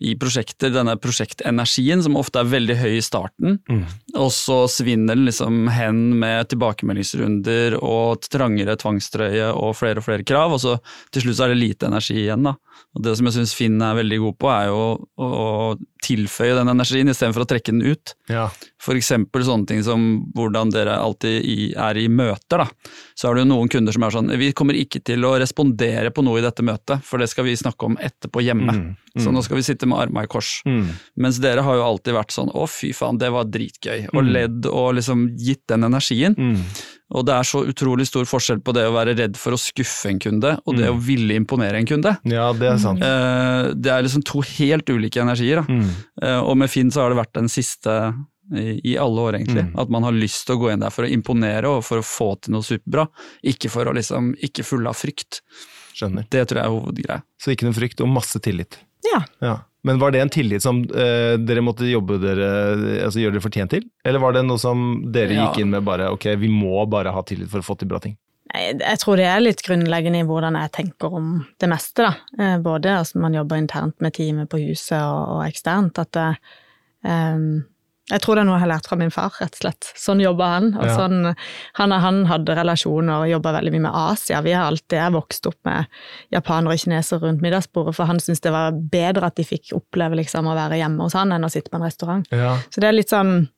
i 0.00 0.14
prosjekter, 0.18 0.72
denne 0.74 0.96
prosjektenergien 0.98 2.02
som 2.02 2.16
ofte 2.18 2.40
er 2.42 2.48
veldig 2.50 2.76
høy 2.80 2.96
i 2.98 3.02
starten, 3.04 3.58
Mm. 3.70 3.84
og 4.16 4.30
så 4.34 4.64
svinner 4.68 5.14
den 5.14 5.26
liksom 5.26 5.68
hen 5.70 6.18
med 6.18 6.48
tilbakemeldingsrunder 6.50 7.78
og 7.82 8.20
trangere 8.28 8.76
tvangstrøye 8.76 9.52
og 9.54 9.74
flere 9.78 9.98
og 10.02 10.04
flere 10.06 10.24
krav, 10.26 10.52
og 10.52 10.60
så 10.60 10.78
til 11.12 11.22
slutt 11.22 11.36
så 11.38 11.44
er 11.46 11.54
det 11.54 11.60
lite 11.62 11.86
energi 11.86 12.14
igjen. 12.26 12.42
da. 12.42 12.56
Og 12.94 13.02
Det 13.02 13.16
som 13.16 13.26
jeg 13.26 13.34
syns 13.34 13.54
Finn 13.54 13.80
er 13.82 13.94
veldig 13.94 14.18
god 14.22 14.38
på, 14.38 14.50
er 14.50 14.66
jo 14.66 15.06
å, 15.18 15.26
å 15.26 15.78
tilføye 16.04 16.54
den 16.58 16.68
energien 16.68 17.08
istedenfor 17.10 17.44
å 17.44 17.48
trekke 17.50 17.72
den 17.72 17.82
ut. 17.82 18.14
Ja. 18.28 18.48
For 18.82 18.94
eksempel 18.94 19.44
sånne 19.46 19.66
ting 19.66 19.82
som 19.86 20.26
hvordan 20.34 20.70
dere 20.74 20.98
alltid 20.98 21.44
i, 21.44 21.72
er 21.74 21.96
i 21.98 22.08
møter. 22.08 22.64
da. 22.64 22.68
Så 23.14 23.32
det 23.34 23.44
jo 23.44 23.50
noen 23.50 23.70
kunder 23.70 23.92
som 23.94 24.02
er 24.02 24.10
sånn 24.10 24.38
Vi 24.38 24.52
kommer 24.52 24.74
ikke 24.74 25.02
til 25.04 25.24
å 25.24 25.38
respondere 25.38 26.10
på 26.10 26.22
noe 26.24 26.38
i 26.38 26.44
dette 26.44 26.62
møtet, 26.62 27.02
for 27.02 27.18
det 27.18 27.28
skal 27.30 27.44
vi 27.44 27.56
snakke 27.56 27.86
om 27.86 27.96
etterpå 27.96 28.42
hjemme. 28.42 28.72
Mm. 28.74 28.96
Så 29.16 29.28
Mm. 29.30 29.34
nå 29.36 29.42
skal 29.44 29.56
vi 29.56 29.62
sitte 29.62 29.86
med 29.86 29.98
arma 29.98 30.24
i 30.24 30.26
kors. 30.26 30.60
Mm. 30.66 30.88
Mens 31.16 31.38
dere 31.38 31.62
har 31.62 31.76
jo 31.76 31.82
alltid 31.84 32.14
vært 32.14 32.32
sånn 32.34 32.50
å 32.52 32.66
fy 32.68 32.92
faen, 32.92 33.16
det 33.18 33.30
var 33.30 33.44
dritgøy. 33.44 34.08
Og 34.12 34.24
Mm. 34.24 34.32
ledd 34.32 34.66
og 34.66 34.94
liksom 34.96 35.36
gitt 35.38 35.66
den 35.68 35.84
energien. 35.84 36.34
Og 37.14 37.24
det 37.26 37.34
er 37.34 37.42
så 37.44 37.62
utrolig 37.64 38.06
stor 38.08 38.24
forskjell 38.24 38.60
på 38.64 38.72
det 38.74 38.82
å 38.88 38.92
være 38.92 39.16
redd 39.16 39.36
for 39.36 39.52
å 39.52 39.56
skuffe 39.60 40.06
en 40.10 40.18
kunde, 40.18 40.58
og 40.66 40.76
det 40.76 40.88
Mm. 40.90 40.96
å 40.96 41.00
ville 41.00 41.34
imponere 41.38 41.74
en 41.78 41.86
kunde. 41.86 42.18
Ja, 42.24 42.52
det 42.52 42.62
er 42.72 42.78
sant. 42.78 43.00
Eh, 43.02 43.72
Det 43.74 43.86
er 43.92 44.02
liksom 44.02 44.24
to 44.24 44.40
helt 44.40 44.86
ulike 44.86 45.20
energier. 45.22 45.62
Mm. 45.66 45.90
Eh, 46.22 46.40
Og 46.40 46.56
med 46.56 46.68
Finn 46.70 46.90
så 46.90 47.02
har 47.02 47.10
det 47.14 47.18
vært 47.24 47.32
den 47.34 47.48
siste 47.48 48.14
i 48.52 48.80
i 48.84 48.96
alle 48.98 49.16
år, 49.20 49.32
egentlig. 49.38 49.70
Mm. 49.72 49.78
At 49.78 49.88
man 49.88 50.02
har 50.02 50.12
lyst 50.12 50.44
til 50.46 50.56
å 50.56 50.60
gå 50.60 50.72
inn 50.72 50.80
der 50.80 50.90
for 50.90 51.04
å 51.04 51.10
imponere 51.10 51.64
og 51.64 51.82
for 51.84 51.98
å 51.98 52.02
få 52.02 52.40
til 52.42 52.52
noe 52.52 52.62
superbra. 52.62 53.08
Ikke 53.42 53.70
for 53.70 53.84
å 53.86 53.94
liksom, 53.94 54.34
ikke 54.42 54.62
fulle 54.64 54.86
av 54.88 54.96
frykt. 54.96 55.40
Skjønner. 55.94 56.26
Det 56.28 56.48
tror 56.48 56.58
jeg 56.58 56.64
er 56.66 56.74
hovedgreia. 56.74 57.22
Så 57.40 57.52
ikke 57.56 57.62
noe 57.64 57.72
frykt, 57.72 58.00
og 58.02 58.08
masse 58.08 58.38
tillit. 58.40 58.76
Ja. 59.12 59.22
Ja. 59.44 59.54
Men 59.84 59.98
var 60.00 60.14
det 60.14 60.20
en 60.24 60.30
tillit 60.32 60.62
som 60.64 60.78
eh, 60.96 61.34
dere 61.44 61.60
måtte 61.60 61.84
jobbe 61.84 62.16
dere, 62.22 62.46
altså 63.04 63.20
gjøre 63.20 63.34
dere 63.36 63.44
fortjent 63.44 63.74
til? 63.74 63.84
Eller 64.04 64.22
var 64.22 64.32
det 64.32 64.44
noe 64.48 64.58
som 64.58 65.02
dere 65.12 65.34
Ja. 65.36 65.48
gikk 65.50 65.60
inn 65.60 65.70
med 65.74 65.84
bare 65.84 66.06
ok, 66.14 66.24
vi 66.40 66.48
må 66.48 66.86
bare 66.88 67.12
ha 67.12 67.22
tillit 67.22 67.50
for 67.52 67.60
å 67.60 67.66
få 67.66 67.76
til 67.78 67.90
bra 67.90 68.00
ting? 68.00 68.16
Jeg, 68.54 68.78
jeg 68.80 68.98
tror 69.02 69.16
det 69.20 69.26
er 69.28 69.40
litt 69.42 69.60
grunnleggende 69.66 70.20
i 70.22 70.26
hvordan 70.28 70.56
jeg 70.56 70.72
tenker 70.72 71.12
om 71.18 71.28
det 71.60 71.68
meste, 71.68 72.06
da. 72.06 72.14
Eh, 72.38 72.56
Både 72.64 72.96
altså 73.00 73.18
man 73.20 73.34
jobber 73.36 73.60
internt 73.60 74.00
med 74.00 74.14
teamet 74.16 74.48
på 74.52 74.60
huset 74.62 74.96
og, 75.02 75.36
og 75.36 75.44
eksternt. 75.50 75.98
At 76.00 76.12
det, 76.16 76.28
ehm, 77.04 77.64
jeg 78.10 78.20
tror 78.20 78.36
det 78.36 78.42
er 78.42 78.48
noe 78.50 78.58
jeg 78.58 78.64
har 78.66 78.68
lært 78.74 78.86
fra 78.90 78.96
min 79.00 79.10
far, 79.14 79.32
rett 79.40 79.54
og 79.56 79.60
slett. 79.62 79.92
Sånn 79.96 80.20
jobba 80.20 80.48
han. 80.54 80.66
Og 80.76 80.84
Ja. 80.84 80.96
sånn, 80.98 81.34
han, 81.80 81.90
han 82.04 82.18
hadde 82.28 82.56
relasjoner 82.58 83.22
og 83.24 83.30
jobba 83.30 83.52
veldig 83.56 83.72
mye 83.72 83.84
med 83.86 83.94
Asia. 83.94 84.42
Vi 84.44 84.52
har 84.52 84.66
alltid 84.68 84.98
jeg 84.98 85.12
vokst 85.16 85.46
opp 85.48 85.56
med 85.64 85.86
japanere 86.30 86.74
og 86.76 86.78
kinesere 86.84 87.20
rundt 87.24 87.40
middagsbordet, 87.40 87.94
for 87.96 88.04
han 88.04 88.20
syntes 88.20 88.40
det 88.44 88.52
var 88.52 88.72
bedre 88.72 89.26
at 89.30 89.36
de 89.36 89.44
fikk 89.48 89.72
oppleve 89.72 90.16
liksom 90.20 90.44
å 90.46 90.54
være 90.54 90.76
hjemme 90.82 91.00
hos 91.06 91.16
han 91.16 91.32
enn 91.32 91.44
å 91.48 91.50
sitte 91.50 91.70
på 91.72 91.80
en 91.80 91.86
restaurant. 91.88 92.28
Ja. 92.30 92.58
Så 92.68 92.80
det 92.84 92.88
er 92.90 92.98
litt 93.00 93.08
sånn 93.08 93.48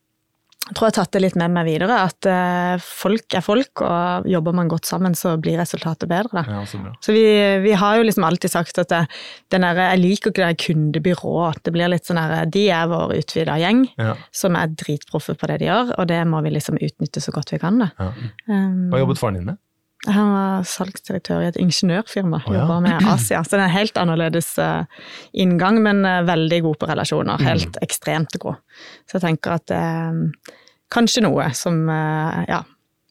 Jeg 0.67 0.75
tror 0.75 0.83
jeg 0.89 0.91
har 0.91 0.95
tatt 1.05 1.13
det 1.15 1.19
litt 1.23 1.35
med 1.39 1.53
meg 1.55 1.63
videre, 1.63 1.95
at 2.09 2.27
eh, 2.27 2.81
folk 2.83 3.35
er 3.39 3.43
folk, 3.45 3.79
og 3.87 4.25
jobber 4.27 4.51
man 4.57 4.67
godt 4.67 4.89
sammen, 4.89 5.13
så 5.15 5.37
blir 5.39 5.55
resultatet 5.61 6.09
bedre. 6.11 6.43
Ja, 6.43 6.65
så. 6.67 6.81
Så 6.99 7.13
vi, 7.15 7.21
vi 7.63 7.71
har 7.79 7.95
jo 7.95 8.03
liksom 8.03 8.25
alltid 8.27 8.51
sagt 8.51 8.81
at 8.83 8.91
det, 8.91 8.99
den 9.55 9.63
der, 9.63 9.79
jeg 9.93 10.01
liker 10.01 10.33
ikke 10.33 10.41
det 10.43 10.49
der 10.49 10.59
kundebyrå. 10.65 11.35
Det 11.63 11.71
blir 11.71 11.87
litt 11.93 12.09
sånn 12.09 12.19
her 12.19 12.49
De 12.51 12.65
er 12.75 12.89
vår 12.91 13.15
utvida 13.15 13.55
gjeng, 13.63 13.85
Ja. 13.95 14.17
som 14.35 14.59
er 14.59 14.67
dritproffe 14.75 15.37
på 15.39 15.47
det 15.53 15.61
de 15.63 15.69
gjør, 15.69 15.93
og 16.01 16.09
det 16.11 16.19
må 16.27 16.43
vi 16.43 16.51
liksom 16.57 16.81
utnytte 16.83 17.23
så 17.23 17.31
godt 17.31 17.55
vi 17.55 17.61
kan. 17.63 17.79
det. 17.85 17.89
Ja. 17.95 18.11
Um, 18.51 18.89
Hva 18.91 18.99
jobbet 19.05 19.23
faren 19.23 19.39
din 19.39 19.47
med? 19.53 19.61
Han 20.07 20.29
var 20.33 20.63
salgsdirektør 20.63 21.43
i 21.43 21.47
et 21.51 21.57
ingeniørfirma, 21.61 22.39
Oh, 22.47 22.53
ja. 22.53 22.61
jobber 22.61 22.81
med 22.85 23.03
Asia. 23.13 23.41
Så 23.43 23.55
det 23.57 23.59
er 23.61 23.67
en 23.69 23.75
helt 23.77 23.97
annerledes 24.01 24.53
eh, 24.63 24.85
inngang, 25.33 25.81
men 25.83 26.05
eh, 26.05 26.21
veldig 26.27 26.61
god 26.63 26.79
på 26.79 26.87
relasjoner. 26.93 27.37
Mm. 27.41 27.45
Helt 27.49 27.77
ekstremt 27.81 28.37
god. 28.39 28.55
Så 29.09 29.17
jeg 29.19 29.25
tenker 29.27 29.57
at 29.59 29.71
eh, 29.75 30.55
kanskje 30.93 31.23
noe 31.27 31.51
som 31.57 31.83
eh, 31.89 32.41
Ja. 32.49 32.63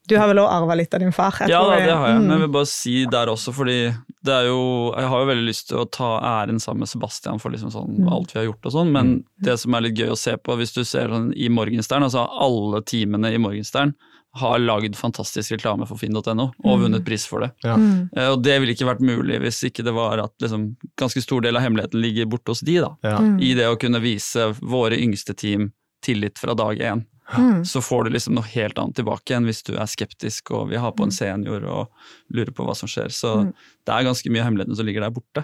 Du 0.06 0.12
har 0.14 0.28
vel 0.31 0.38
òg 0.38 0.46
arva 0.46 0.76
litt 0.78 0.93
av 0.94 1.00
din 1.02 1.10
far? 1.10 1.34
jeg 1.40 1.50
Ja 1.50 1.58
tror 1.64 1.72
da, 1.72 1.78
det 1.82 1.94
har 1.98 2.08
jeg, 2.12 2.19
men 2.20 2.31
jeg 2.31 2.38
Mm. 2.38 2.43
vil 2.44 2.52
bare 2.54 2.66
si 2.70 2.93
der 3.10 3.26
også, 3.26 3.50
fordi 3.52 3.78
det 4.22 4.32
er 4.37 4.44
jo 4.46 4.93
Jeg 4.94 5.08
har 5.10 5.19
jo 5.25 5.26
veldig 5.32 5.46
lyst 5.48 5.66
til 5.69 5.78
å 5.82 5.90
ta 5.90 6.10
æren 6.22 6.60
sammen 6.62 6.84
med 6.84 6.88
Sebastian 6.93 7.40
for 7.43 7.50
liksom 7.50 7.72
sånn 7.75 7.96
Mm. 7.98 8.12
alt 8.14 8.31
vi 8.32 8.38
har 8.38 8.46
gjort 8.46 8.66
og 8.70 8.72
sånn, 8.72 8.93
men 8.94 9.25
det 9.43 9.58
som 9.58 9.75
er 9.75 9.81
litt 9.81 9.96
gøy 9.98 10.12
å 10.14 10.16
se 10.16 10.37
på, 10.37 10.54
hvis 10.56 10.72
du 10.78 10.84
ser 10.84 11.08
sånn 11.10 11.32
i 11.34 11.48
Morgenstern, 11.48 12.04
altså 12.06 12.22
alle 12.31 12.82
timene 12.87 13.34
i 13.34 13.38
Morgenstern 13.43 13.94
har 14.37 14.59
lagd 14.62 14.97
fantastisk 14.97 15.53
reklame 15.56 15.87
for 15.88 15.97
finn.no 16.00 16.23
og 16.65 16.79
Mm. 16.79 16.83
vunnet 16.85 17.05
pris 17.06 17.25
for 17.27 17.41
det. 17.41 17.50
Ja. 17.65 17.77
Mm. 17.77 18.09
Eh, 18.17 18.29
Og 18.33 18.43
det 18.43 18.59
ville 18.61 18.75
ikke 18.75 18.87
vært 18.88 19.00
mulig 19.00 19.41
hvis 19.41 19.62
ikke 19.71 19.85
det 19.85 19.94
var 19.94 20.19
at 20.19 20.33
liksom, 20.43 20.77
ganske 20.97 21.23
stor 21.23 21.41
del 21.41 21.56
av 21.56 21.62
hemmeligheten 21.62 22.00
ligger 22.03 22.27
borte 22.27 22.53
hos 22.53 22.61
de, 22.61 22.79
da. 22.81 22.91
Ja. 23.03 23.19
Mm. 23.19 23.41
I 23.43 23.55
det 23.55 23.67
å 23.71 23.79
kunne 23.81 24.00
vise 24.00 24.53
våre 24.61 24.99
yngste 25.00 25.35
team 25.37 25.73
tillit 26.05 26.38
fra 26.38 26.55
dag 26.55 26.79
én. 26.79 27.05
Mm. 27.34 27.64
Så 27.67 27.81
får 27.82 28.05
du 28.06 28.11
liksom 28.14 28.37
noe 28.37 28.46
helt 28.52 28.78
annet 28.78 28.94
tilbake 29.00 29.34
enn 29.34 29.49
hvis 29.49 29.64
du 29.67 29.73
er 29.75 29.88
skeptisk 29.90 30.52
og 30.55 30.69
vil 30.70 30.78
ha 30.78 30.93
på 30.94 31.02
en 31.08 31.11
senior 31.11 31.64
og 31.67 31.88
lurer 32.31 32.52
på 32.55 32.62
hva 32.69 32.75
som 32.78 32.87
skjer. 32.87 33.08
Så 33.11 33.32
Mm. 33.40 33.49
det 33.87 33.94
er 33.96 34.05
ganske 34.06 34.31
mye 34.31 34.40
av 34.44 34.46
hemmeligheten 34.46 34.76
som 34.78 34.87
ligger 34.87 35.02
der 35.02 35.11
borte. 35.17 35.43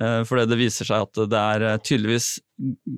Eh, 0.00 0.24
For 0.26 0.36
det 0.40 0.48
det 0.50 0.58
viser 0.58 0.84
seg 0.88 1.04
at 1.06 1.14
det 1.30 1.38
er 1.38 1.62
eh, 1.68 1.76
tydeligvis 1.78 2.40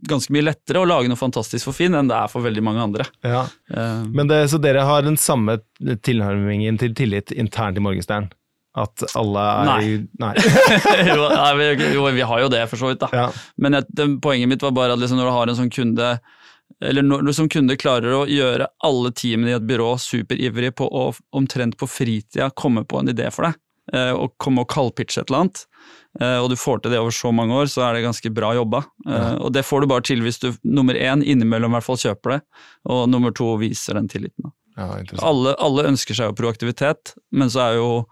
ganske 0.09 0.32
mye 0.32 0.47
lettere 0.49 0.81
å 0.81 0.88
lage 0.88 1.09
noe 1.12 1.21
fantastisk 1.21 1.69
for 1.69 1.76
Finn 1.76 1.94
enn 1.94 2.09
det 2.09 2.17
er 2.17 2.29
for 2.32 2.41
veldig 2.47 2.65
mange 2.65 2.81
andre. 2.87 3.05
Ja. 3.23 3.44
Eh, 3.69 4.05
Men 4.09 4.27
det, 4.32 4.41
så 4.49 4.56
dere 4.61 4.87
har 4.88 5.03
den 5.05 5.17
samme 5.20 5.59
tilnærmingen 6.03 6.79
til 6.81 6.94
tillit 6.97 7.31
internt 7.32 7.77
i 7.77 7.85
Morgenstern? 7.85 8.31
At 8.75 9.05
alle 9.15 9.38
er 9.38 9.69
Nei. 9.69 10.09
Nei. 10.19 10.32
jo, 11.12 11.29
nei, 11.31 11.50
vi, 11.61 11.67
jo, 11.94 12.06
vi 12.17 12.25
har 12.27 12.41
jo 12.43 12.49
det, 12.50 12.65
for 12.73 12.81
så 12.81 12.88
vidt. 12.91 13.05
da. 13.05 13.09
Ja. 13.12 13.29
Men 13.62 13.75
et, 13.79 13.87
det, 13.94 14.09
poenget 14.25 14.50
mitt 14.50 14.65
var 14.65 14.73
bare 14.75 14.97
at 14.97 15.03
liksom 15.03 15.20
når 15.20 15.29
du 15.31 15.35
har 15.37 15.53
en 15.53 15.61
sånn 15.61 15.70
kunde 15.70 16.09
eller 16.85 17.03
når 17.06 17.23
du 17.27 17.33
som 17.37 17.49
kunde 17.49 17.77
klarer 17.81 18.15
å 18.17 18.25
gjøre 18.29 18.67
alle 18.85 19.13
teamene 19.17 19.53
i 19.53 19.56
et 19.59 19.67
byrå 19.69 19.94
superivrige 20.01 20.75
på 20.81 20.89
å 20.89 21.05
omtrent 21.37 21.77
på 21.81 21.89
fritida 21.89 22.51
komme 22.56 22.85
på 22.89 23.01
en 23.01 23.13
idé 23.13 23.31
for 23.33 23.49
deg, 23.49 23.61
eh, 23.94 24.11
og 24.13 24.35
komme 24.43 24.65
og 24.65 24.71
kaldpitche 24.73 25.23
et 25.23 25.31
eller 25.31 25.44
annet, 25.44 25.63
eh, 26.21 26.39
og 26.43 26.51
du 26.51 26.56
får 26.61 26.83
til 26.83 26.94
det 26.94 27.01
over 27.01 27.15
så 27.15 27.33
mange 27.33 27.55
år, 27.55 27.71
så 27.71 27.87
er 27.87 27.94
det 27.94 28.05
ganske 28.09 28.35
bra 28.35 28.55
jobba. 28.59 28.85
Eh, 29.06 29.13
Ja. 29.15 29.31
Og 29.39 29.53
det 29.53 29.65
får 29.65 29.81
du 29.81 29.87
bare 29.87 30.03
til 30.03 30.21
hvis 30.21 30.41
du 30.41 30.53
nummer 30.65 30.94
én 30.94 31.23
innimellom 31.25 31.73
i 31.73 31.79
hvert 31.79 31.89
fall 31.89 32.03
kjøper 32.03 32.37
det, 32.37 32.43
og 32.91 33.09
nummer 33.09 33.31
to 33.33 33.56
viser 33.56 33.94
den 33.94 34.09
tilliten. 34.09 34.53
Ja. 34.77 34.99
Alle, 35.23 35.55
alle 35.63 35.87
ønsker 35.87 36.15
seg 36.19 36.33
jo 36.33 36.35
proaktivitet, 36.35 37.15
men 37.31 37.49
så 37.49 37.61
er 37.71 37.77
jo 37.79 38.06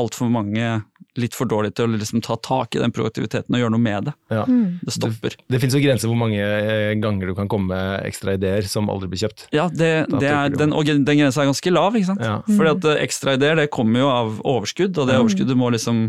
altfor 0.00 0.30
mange 0.32 0.80
litt 1.18 1.34
for 1.36 1.46
dårlige 1.50 1.74
til 1.78 1.88
å 1.90 1.98
liksom 1.98 2.22
ta 2.24 2.36
tak 2.42 2.74
i 2.74 2.80
den 2.80 2.92
proaktiviteten 2.94 3.54
og 3.54 3.60
gjøre 3.60 3.74
noe 3.74 3.82
med 3.82 4.06
det. 4.08 4.14
Ja. 4.32 4.44
Mm. 4.48 4.78
Det 4.86 4.94
stopper. 4.94 5.34
Det 5.50 5.60
finnes 5.60 5.74
jo 5.76 5.82
grenser 5.82 6.10
hvor 6.10 6.18
mange 6.18 6.38
eh, 6.40 6.94
ganger 7.02 7.30
du 7.30 7.34
kan 7.38 7.50
komme 7.50 7.70
med 7.74 8.06
ekstra 8.08 8.34
ideer 8.38 8.66
som 8.70 8.88
aldri 8.90 9.10
blir 9.12 9.24
kjøpt. 9.26 9.48
Ja, 9.54 9.66
det, 9.68 9.90
det 10.14 10.30
er, 10.30 10.54
den, 10.54 10.72
og 10.72 10.86
den 10.86 11.04
grensa 11.06 11.42
er 11.44 11.50
ganske 11.50 11.72
lav, 11.74 11.98
ikke 11.98 12.12
sant. 12.12 12.24
Ja. 12.24 12.38
Fordi 12.46 12.72
at 12.76 12.88
eh, 12.94 13.02
ekstra 13.04 13.34
ideer 13.38 13.58
det 13.58 13.68
kommer 13.74 14.04
jo 14.04 14.10
av 14.14 14.40
overskudd, 14.46 14.94
og 14.98 15.06
det 15.10 15.18
Mm. 15.18 15.24
overskuddet 15.26 15.58
må 15.58 15.70
liksom 15.74 16.02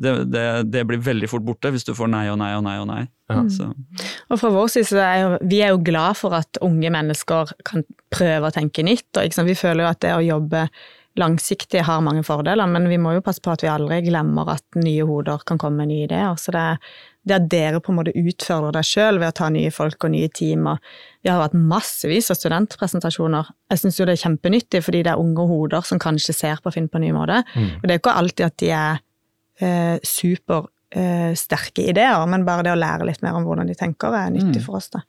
det, 0.00 0.12
det, 0.30 0.44
det 0.70 0.84
blir 0.86 1.00
veldig 1.02 1.28
fort 1.28 1.42
borte 1.44 1.72
hvis 1.74 1.82
du 1.84 1.90
får 1.98 2.08
nei 2.08 2.22
og 2.30 2.38
nei 2.40 2.52
og 2.56 2.62
nei 2.64 2.76
og 2.80 2.86
nei. 2.88 3.00
Ja. 3.28 3.42
Så, 3.50 3.66
Og 4.30 4.38
fra 4.40 4.48
vår 4.54 4.70
side 4.72 4.86
så 4.88 5.00
er 5.02 5.18
jo, 5.24 5.32
vi 5.50 5.58
er 5.66 5.74
jo 5.74 5.80
glad 5.84 6.16
for 6.16 6.34
at 6.38 6.60
unge 6.64 6.88
mennesker 6.94 7.50
kan 7.66 7.82
prøve 8.14 8.48
å 8.48 8.54
tenke 8.54 8.86
nytt. 8.86 9.10
og 9.18 9.26
liksom. 9.26 9.50
Vi 9.50 9.58
føler 9.58 9.84
jo 9.84 9.90
at 9.90 10.00
det 10.06 10.14
å 10.14 10.22
jobbe 10.24 10.62
langsiktig 11.18 11.82
har 11.84 12.00
mange 12.06 12.22
fordeler, 12.24 12.68
men 12.70 12.86
vi 12.88 12.98
må 13.02 13.16
jo 13.16 13.22
passe 13.24 13.42
på 13.42 13.50
at 13.50 13.64
vi 13.64 13.68
aldri 13.70 13.98
glemmer 14.06 14.48
at 14.54 14.78
nye 14.78 15.02
hoder 15.08 15.42
kan 15.46 15.58
komme 15.58 15.82
med 15.82 15.90
nye 15.90 16.04
ideer. 16.06 16.36
Så 16.38 16.52
det, 16.54 16.62
det 17.26 17.34
at 17.36 17.48
dere 17.50 17.80
på 17.82 17.90
en 17.92 17.98
måte 17.98 18.14
utfører 18.16 18.72
deg 18.76 18.86
sjøl 18.86 19.18
ved 19.18 19.32
å 19.32 19.36
ta 19.40 19.48
nye 19.52 19.72
folk 19.74 20.06
og 20.06 20.14
nye 20.14 20.28
team 20.32 20.68
og 20.70 20.78
Vi 21.20 21.28
har 21.28 21.42
hatt 21.42 21.52
massevis 21.52 22.30
av 22.32 22.38
studentpresentasjoner. 22.38 23.50
Jeg 23.68 23.82
syns 23.82 23.98
jo 24.00 24.06
det 24.08 24.14
er 24.14 24.22
kjempenyttig, 24.22 24.80
fordi 24.86 25.02
det 25.04 25.10
er 25.12 25.20
unge 25.20 25.44
hoder 25.50 25.82
som 25.84 25.98
kanskje 26.00 26.32
ser 26.32 26.62
på 26.64 26.72
Finn 26.72 26.88
på 26.88 26.96
en 26.96 27.04
ny 27.04 27.10
måte. 27.12 27.42
Mm. 27.52 27.66
Og 27.76 27.82
det 27.84 27.92
er 27.92 28.00
ikke 28.00 28.14
alltid 28.16 28.46
at 28.46 28.56
de 28.62 28.70
er 28.72 29.02
eh, 29.60 29.98
supersterke 30.06 31.82
eh, 31.84 31.90
ideer, 31.92 32.24
men 32.30 32.46
bare 32.46 32.64
det 32.64 32.72
å 32.72 32.78
lære 32.80 33.04
litt 33.10 33.20
mer 33.26 33.36
om 33.36 33.44
hvordan 33.44 33.68
de 33.68 33.76
tenker, 33.76 34.14
er 34.16 34.30
nyttig 34.32 34.62
Mm. 34.62 34.64
for 34.64 34.76
oss. 34.80 34.88
da. 34.94 35.02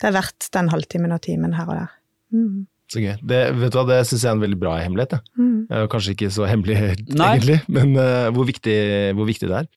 Det 0.00 0.08
er 0.08 0.12
verdt 0.20 0.50
den 0.54 0.68
halvtimen 0.70 1.12
og 1.12 1.20
timen 1.26 1.52
her 1.58 1.66
og 1.66 1.74
der. 1.80 1.90
Mm. 2.32 2.66
Så 2.90 2.98
gøy. 2.98 3.12
Det, 3.22 3.40
vet 3.54 3.70
du 3.70 3.78
hva, 3.78 3.84
det 3.86 4.00
syns 4.08 4.24
jeg 4.24 4.30
er 4.32 4.34
en 4.34 4.42
veldig 4.42 4.58
bra 4.58 4.72
hemmelighet. 4.82 5.12
jeg. 5.14 5.22
Mm. 5.38 5.86
Kanskje 5.92 6.16
ikke 6.16 6.30
så 6.34 6.48
hemmelig 6.50 6.78
Nei. 7.14 7.28
egentlig, 7.36 7.60
men 7.70 7.94
uh, 7.94 8.30
hvor, 8.34 8.48
viktig, 8.48 8.78
hvor 9.14 9.28
viktig 9.30 9.46
det 9.50 9.60
er. 9.62 9.68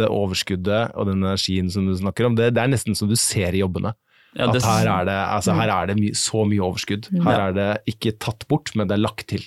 Det 0.00 0.08
overskuddet 0.08 0.94
og 0.96 1.08
den 1.10 1.20
energien 1.20 1.68
som 1.72 1.84
du 1.88 1.92
snakker 1.98 2.28
om, 2.28 2.36
det, 2.38 2.52
det 2.56 2.62
er 2.62 2.70
nesten 2.72 2.96
som 2.96 3.10
du 3.10 3.16
ser 3.20 3.52
i 3.56 3.60
jobbene. 3.60 3.92
Ja, 4.38 4.46
at 4.46 4.62
her 4.62 4.86
er 4.88 5.08
det, 5.08 5.16
altså, 5.34 5.56
her 5.58 5.72
er 5.74 5.88
det 5.90 5.96
my, 5.98 6.12
så 6.16 6.44
mye 6.48 6.62
overskudd. 6.62 7.08
Her 7.10 7.32
Ja. 7.34 7.48
er 7.48 7.56
det 7.56 7.70
ikke 7.96 8.14
tatt 8.22 8.46
bort, 8.48 8.70
men 8.78 8.88
det 8.88 8.96
er 8.96 9.02
lagt 9.02 9.26
til. 9.32 9.42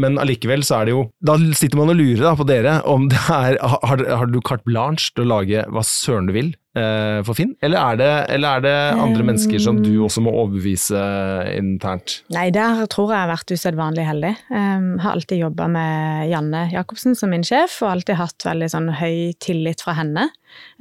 Men 0.00 0.16
allikevel 0.22 0.62
så 0.64 0.78
er 0.80 0.86
det 0.86 0.92
jo 0.94 1.00
Da 1.26 1.34
sitter 1.58 1.76
man 1.80 1.90
og 1.90 1.96
lurer 1.98 2.22
da 2.22 2.30
på 2.38 2.44
dere 2.46 2.76
om 2.86 3.08
det 3.10 3.18
er 3.26 3.56
Har, 3.58 3.98
har 4.06 4.28
du 4.30 4.36
carte 4.40 4.62
blanche 4.62 5.10
til 5.16 5.24
å 5.26 5.30
lage 5.32 5.64
hva 5.66 5.82
søren 5.82 6.28
du 6.30 6.32
vil 6.36 6.52
for 7.26 7.34
Finn? 7.34 7.56
Eller 7.66 7.80
er, 7.80 7.96
det, 7.98 8.10
eller 8.36 8.60
er 8.60 8.62
det 8.62 8.74
andre 9.02 9.24
mennesker 9.26 9.58
som 9.62 9.80
du 9.82 9.90
også 10.04 10.22
må 10.22 10.30
overbevise 10.30 11.00
internt? 11.56 12.20
Nei, 12.30 12.46
der 12.54 12.84
tror 12.92 13.10
jeg 13.10 13.20
jeg 13.20 13.26
har 13.26 13.32
vært 13.32 13.52
usedvanlig 13.54 14.04
heldig. 14.06 14.30
Um, 14.48 14.86
har 15.02 15.16
alltid 15.16 15.42
jobba 15.42 15.66
med 15.70 16.30
Janne 16.30 16.62
Jacobsen 16.72 17.16
som 17.18 17.32
min 17.32 17.44
sjef, 17.46 17.80
og 17.84 17.94
alltid 17.94 18.18
hatt 18.20 18.46
veldig 18.46 18.68
sånn 18.72 18.88
høy 19.00 19.32
tillit 19.42 19.82
fra 19.84 19.96
henne. 19.98 20.28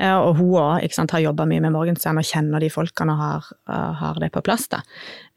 Uh, 0.02 0.18
og 0.18 0.40
hun 0.40 0.54
òg 0.62 1.10
har 1.14 1.26
jobba 1.26 1.48
mye 1.50 1.64
med 1.66 1.74
Morgenstern 1.76 2.22
og 2.22 2.28
kjenner 2.28 2.64
de 2.64 2.72
folkene 2.74 3.16
og 3.16 3.24
har, 3.24 3.50
uh, 3.72 3.92
har 4.04 4.22
det 4.22 4.32
på 4.36 4.44
plass. 4.46 4.68
da. 4.72 4.84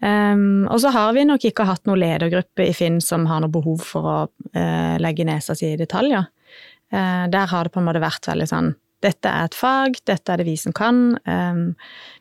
Um, 0.04 0.68
og 0.68 0.80
så 0.84 0.92
har 0.94 1.12
vi 1.16 1.26
nok 1.28 1.48
ikke 1.48 1.66
hatt 1.68 1.86
noen 1.88 2.02
ledergruppe 2.02 2.68
i 2.68 2.76
Finn 2.76 3.00
som 3.00 3.26
har 3.30 3.42
noe 3.42 3.52
behov 3.52 3.82
for 3.86 4.12
å 4.12 4.20
uh, 4.28 4.96
legge 5.02 5.26
nesa 5.28 5.56
si 5.58 5.72
i 5.72 5.80
detaljer. 5.80 6.28
Der 6.92 7.46
har 7.48 7.64
det 7.64 7.72
på 7.72 7.80
en 7.80 7.86
måte 7.86 8.02
vært 8.02 8.26
veldig 8.28 8.44
sånn 8.50 8.66
dette 9.02 9.28
er 9.28 9.48
et 9.48 9.56
fag, 9.58 9.96
dette 10.08 10.32
er 10.32 10.40
det 10.40 10.46
vi 10.46 10.54
som 10.58 10.74
kan. 10.76 11.00
Um, 11.26 11.62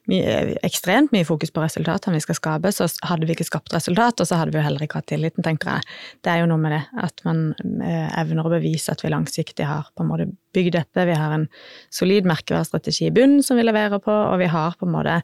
mye, 0.10 0.56
ekstremt 0.66 1.14
mye 1.14 1.28
fokus 1.28 1.54
på 1.54 1.64
resultatene 1.64 2.18
vi 2.18 2.24
skal 2.24 2.38
skape, 2.40 2.72
så 2.74 2.88
hadde 3.08 3.28
vi 3.30 3.36
ikke 3.36 3.48
skapt 3.48 3.74
resultat, 3.76 4.22
og 4.22 4.30
så 4.30 4.40
hadde 4.40 4.56
vi 4.56 4.60
jo 4.60 4.66
heller 4.66 4.86
ikke 4.86 5.02
hatt 5.02 5.10
tilliten, 5.12 5.46
tenker 5.46 5.76
jeg. 5.76 5.98
Det 6.26 6.34
er 6.34 6.42
jo 6.42 6.50
noe 6.52 6.62
med 6.62 6.76
det, 6.76 6.82
at 7.06 7.24
man 7.28 7.44
eh, 7.86 8.08
evner 8.22 8.48
å 8.48 8.54
bevise 8.54 8.94
at 8.94 9.04
vi 9.06 9.14
langsiktig 9.14 9.68
har 9.70 9.92
på 9.96 10.06
en 10.06 10.12
måte 10.12 10.30
bygd 10.56 10.78
dette. 10.80 11.08
Vi 11.08 11.18
har 11.18 11.36
en 11.38 11.48
solid 11.94 12.30
merkeværstrategi 12.30 13.10
i 13.10 13.16
bunnen 13.16 13.46
som 13.46 13.60
vi 13.62 13.68
leverer 13.68 14.02
på, 14.04 14.12
og 14.12 14.42
vi 14.42 14.50
har 14.52 14.78
på 14.80 14.90
en 14.90 14.96
måte 14.98 15.22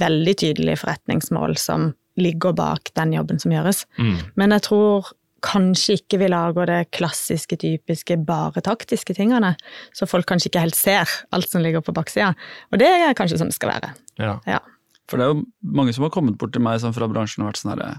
veldig 0.00 0.34
tydelige 0.42 0.82
forretningsmål 0.82 1.56
som 1.60 1.92
ligger 2.20 2.56
bak 2.56 2.90
den 2.96 3.14
jobben 3.16 3.40
som 3.40 3.52
gjøres. 3.52 3.84
Mm. 4.00 4.18
Men 4.40 4.56
jeg 4.56 4.66
tror 4.68 5.12
kanskje 5.44 5.98
ikke 6.00 6.18
vi 6.22 6.28
lager 6.32 6.66
det 6.70 6.78
klassiske, 6.96 7.58
typiske, 7.60 8.16
bare 8.26 8.62
taktiske 8.64 9.14
tingene. 9.16 9.54
Så 9.94 10.08
folk 10.08 10.26
kanskje 10.30 10.50
ikke 10.50 10.64
helt 10.64 10.78
ser 10.78 11.10
alt 11.32 11.50
som 11.50 11.62
ligger 11.62 11.84
på 11.84 11.94
baksida. 11.96 12.32
Og 12.72 12.78
det 12.80 12.88
er 12.88 13.14
kanskje 13.18 13.38
sånn 13.40 13.52
det 13.52 13.58
skal 13.58 13.74
være. 13.76 13.92
Ja. 14.22 14.38
Ja. 14.48 14.62
For 15.06 15.20
det 15.20 15.26
er 15.28 15.34
jo 15.36 15.44
mange 15.62 15.92
som 15.94 16.02
har 16.02 16.10
kommet 16.10 16.38
bort 16.40 16.52
til 16.56 16.64
meg 16.64 16.80
sånn 16.82 16.94
fra 16.96 17.06
bransjen 17.06 17.44
og 17.44 17.52
vært 17.52 17.60
sånn 17.60 17.76
herre 17.76 17.92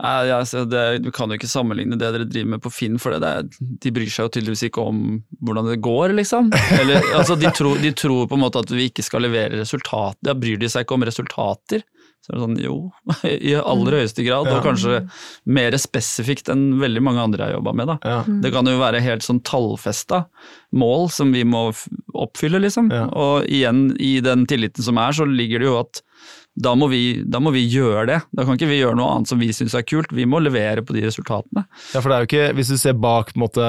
ja, 0.00 0.42
det- 0.64 1.02
Du 1.04 1.10
kan 1.12 1.28
jo 1.28 1.36
ikke 1.36 1.46
sammenligne 1.46 1.98
det 1.98 2.10
dere 2.12 2.24
driver 2.24 2.48
med 2.56 2.62
på 2.62 2.72
Finn, 2.72 2.98
for 2.98 3.12
det 3.12 3.20
det, 3.20 3.54
de 3.80 3.90
bryr 3.90 4.08
seg 4.10 4.24
jo 4.26 4.40
tydeligvis 4.40 4.64
ikke 4.70 4.82
om 4.82 5.22
hvordan 5.44 5.68
det 5.68 5.80
går, 5.82 6.14
liksom. 6.16 6.50
Eller, 6.80 7.02
altså, 7.14 7.36
de, 7.38 7.46
tror, 7.52 7.76
de 7.78 7.92
tror 7.92 8.26
på 8.26 8.34
en 8.34 8.40
måte 8.40 8.58
at 8.58 8.70
vi 8.70 8.88
ikke 8.88 9.04
skal 9.04 9.20
levere 9.20 9.60
resultater. 9.60 10.16
Da 10.22 10.32
bryr 10.34 10.58
de 10.58 10.66
seg 10.68 10.86
ikke 10.86 10.94
om 10.96 11.04
resultater. 11.04 11.82
Så 12.20 12.32
er 12.32 12.36
det 12.36 12.42
sånn, 12.44 12.58
jo, 12.60 12.74
i 13.24 13.54
aller 13.56 13.96
høyeste 14.00 14.24
grad, 14.26 14.46
Ja. 14.50 14.58
og 14.58 14.64
kanskje 14.66 14.98
mer 15.46 15.72
spesifikt 15.80 16.50
enn 16.52 16.78
veldig 16.80 17.00
mange 17.02 17.22
andre 17.24 17.46
jeg 17.46 17.54
har 17.54 17.58
jobba 17.60 17.72
med. 17.80 17.86
da. 17.94 17.98
Ja. 18.04 18.18
Det 18.44 18.52
kan 18.52 18.66
jo 18.68 18.76
være 18.78 19.00
helt 19.00 19.24
sånn 19.24 19.40
tallfesta 19.42 20.26
mål 20.76 21.08
som 21.10 21.32
vi 21.32 21.44
må 21.48 21.70
oppfylle, 22.14 22.60
liksom. 22.60 22.90
Ja. 22.92 23.06
Og 23.16 23.48
igjen, 23.48 23.86
i 23.98 24.18
den 24.20 24.44
tilliten 24.46 24.84
som 24.84 24.98
er, 25.00 25.12
så 25.16 25.24
ligger 25.24 25.58
det 25.64 25.70
jo 25.70 25.80
at 25.80 26.02
da 26.60 26.74
må, 26.76 26.88
vi, 26.90 27.22
da 27.24 27.38
må 27.40 27.52
vi 27.54 27.62
gjøre 27.70 28.02
det. 28.10 28.16
Da 28.36 28.44
kan 28.44 28.58
ikke 28.58 28.68
vi 28.68 28.80
gjøre 28.82 28.96
noe 28.98 29.14
annet 29.14 29.30
som 29.30 29.38
vi 29.40 29.48
syns 29.54 29.72
er 29.78 29.84
kult, 29.86 30.10
vi 30.12 30.26
må 30.28 30.42
levere 30.42 30.82
på 30.84 30.92
de 30.92 31.04
resultatene. 31.06 31.62
Ja, 31.94 32.02
for 32.02 32.10
det 32.10 32.16
er 32.18 32.24
jo 32.24 32.28
ikke, 32.28 32.54
Hvis 32.58 32.72
du 32.74 32.76
ser 32.76 32.98
bak 33.00 33.30
på 33.32 33.38
en 33.38 33.44
måte, 33.46 33.68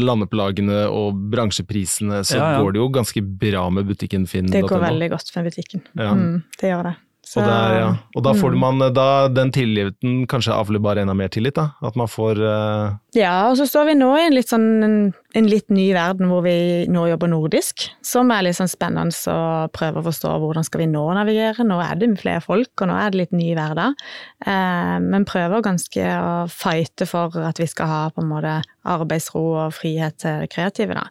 landeplagene 0.00 0.86
og 0.88 1.18
bransjeprisene, 1.32 2.22
så 2.24 2.38
Ja, 2.38 2.52
ja. 2.54 2.62
går 2.62 2.72
det 2.72 2.80
jo 2.80 2.88
ganske 2.94 3.22
bra 3.42 3.68
med 3.70 3.86
butikken 3.90 4.24
Finn. 4.30 4.46
Det 4.50 4.62
går 4.64 4.80
veldig 4.86 5.10
godt 5.12 5.32
med 5.36 5.50
butikken. 5.50 5.82
Ja. 5.98 6.14
Mm, 6.14 6.42
det 6.60 6.70
gjør 6.72 6.82
det. 6.90 6.94
Så, 7.26 7.40
Og, 7.40 7.46
der, 7.48 7.72
ja. 7.74 7.86
og 8.14 8.22
da 8.22 8.32
får 8.38 8.52
Mm. 8.54 8.58
man 8.62 8.92
da, 8.94 9.26
den 9.26 9.50
tilliten 9.50 10.26
kanskje 10.30 10.54
avler 10.54 10.78
bare 10.78 11.02
enda 11.02 11.12
mer 11.12 11.26
tillit, 11.34 11.56
da? 11.56 11.72
At 11.82 11.96
man 11.98 12.06
får 12.06 12.38
uh... 12.38 12.92
Ja, 13.18 13.48
og 13.50 13.56
så 13.58 13.66
står 13.66 13.88
vi 13.88 13.94
nå 13.98 14.12
i 14.14 14.26
en 14.28 14.36
litt, 14.36 14.46
sånn, 14.52 14.66
en, 14.86 14.94
en 15.34 15.48
litt 15.50 15.66
ny 15.74 15.88
verden 15.96 16.30
hvor 16.30 16.44
vi 16.46 16.86
nå 16.86 17.08
jobber 17.10 17.32
nordisk, 17.32 17.88
som 18.06 18.30
er 18.30 18.46
litt 18.46 18.54
sånn 18.60 18.70
spennende 18.70 19.10
å 19.32 19.66
prøve 19.74 19.98
å 19.98 20.06
forstå 20.06 20.36
hvordan 20.38 20.68
skal 20.68 20.84
vi 20.84 20.86
nå 20.92 21.02
navigere. 21.18 21.66
Nå 21.66 21.80
er 21.82 21.98
det 21.98 22.12
flere 22.22 22.44
folk, 22.44 22.70
og 22.78 22.92
nå 22.92 22.94
er 22.94 23.10
det 23.10 23.24
litt 23.24 23.34
ny 23.34 23.48
hverdag. 23.58 23.98
Eh, 24.46 24.94
men 25.02 25.26
prøver 25.26 25.66
ganske 25.66 26.06
å 26.20 26.30
fighte 26.46 27.08
for 27.10 27.34
at 27.42 27.58
vi 27.58 27.66
skal 27.66 27.90
ha 27.90 28.04
på 28.14 28.22
en 28.22 28.30
måte 28.30 28.60
arbeidsro 28.86 29.42
og 29.64 29.74
frihet 29.74 30.22
til 30.22 30.44
det 30.44 30.52
kreative. 30.54 30.94
da. 30.94 31.08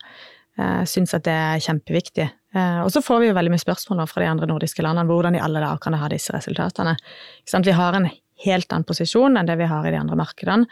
Jeg 0.55 0.87
syns 0.87 1.13
at 1.17 1.25
det 1.27 1.33
er 1.35 1.63
kjempeviktig. 1.63 2.27
Eh, 2.55 2.81
Og 2.85 2.91
så 2.93 3.01
får 3.03 3.19
vi 3.21 3.27
jo 3.27 3.35
veldig 3.35 3.51
mye 3.51 3.63
spørsmål 3.63 4.05
fra 4.07 4.23
de 4.23 4.29
andre 4.31 4.47
nordiske 4.47 4.83
landene. 4.85 5.07
Hvordan 5.09 5.35
i 5.35 5.41
alle 5.43 5.59
dager 5.59 5.81
kan 5.83 5.91
det 5.95 5.99
ha 5.99 6.07
disse 6.11 6.31
resultatene? 6.31 6.95
Vi 7.65 7.71
har 7.75 7.93
en 7.97 8.07
helt 8.45 8.71
annen 8.71 8.87
posisjon 8.87 9.37
enn 9.37 9.47
det 9.47 9.57
vi 9.59 9.67
har 9.67 9.85
i 9.87 9.91
de 9.91 9.99
andre 9.99 10.15
markedene. 10.15 10.65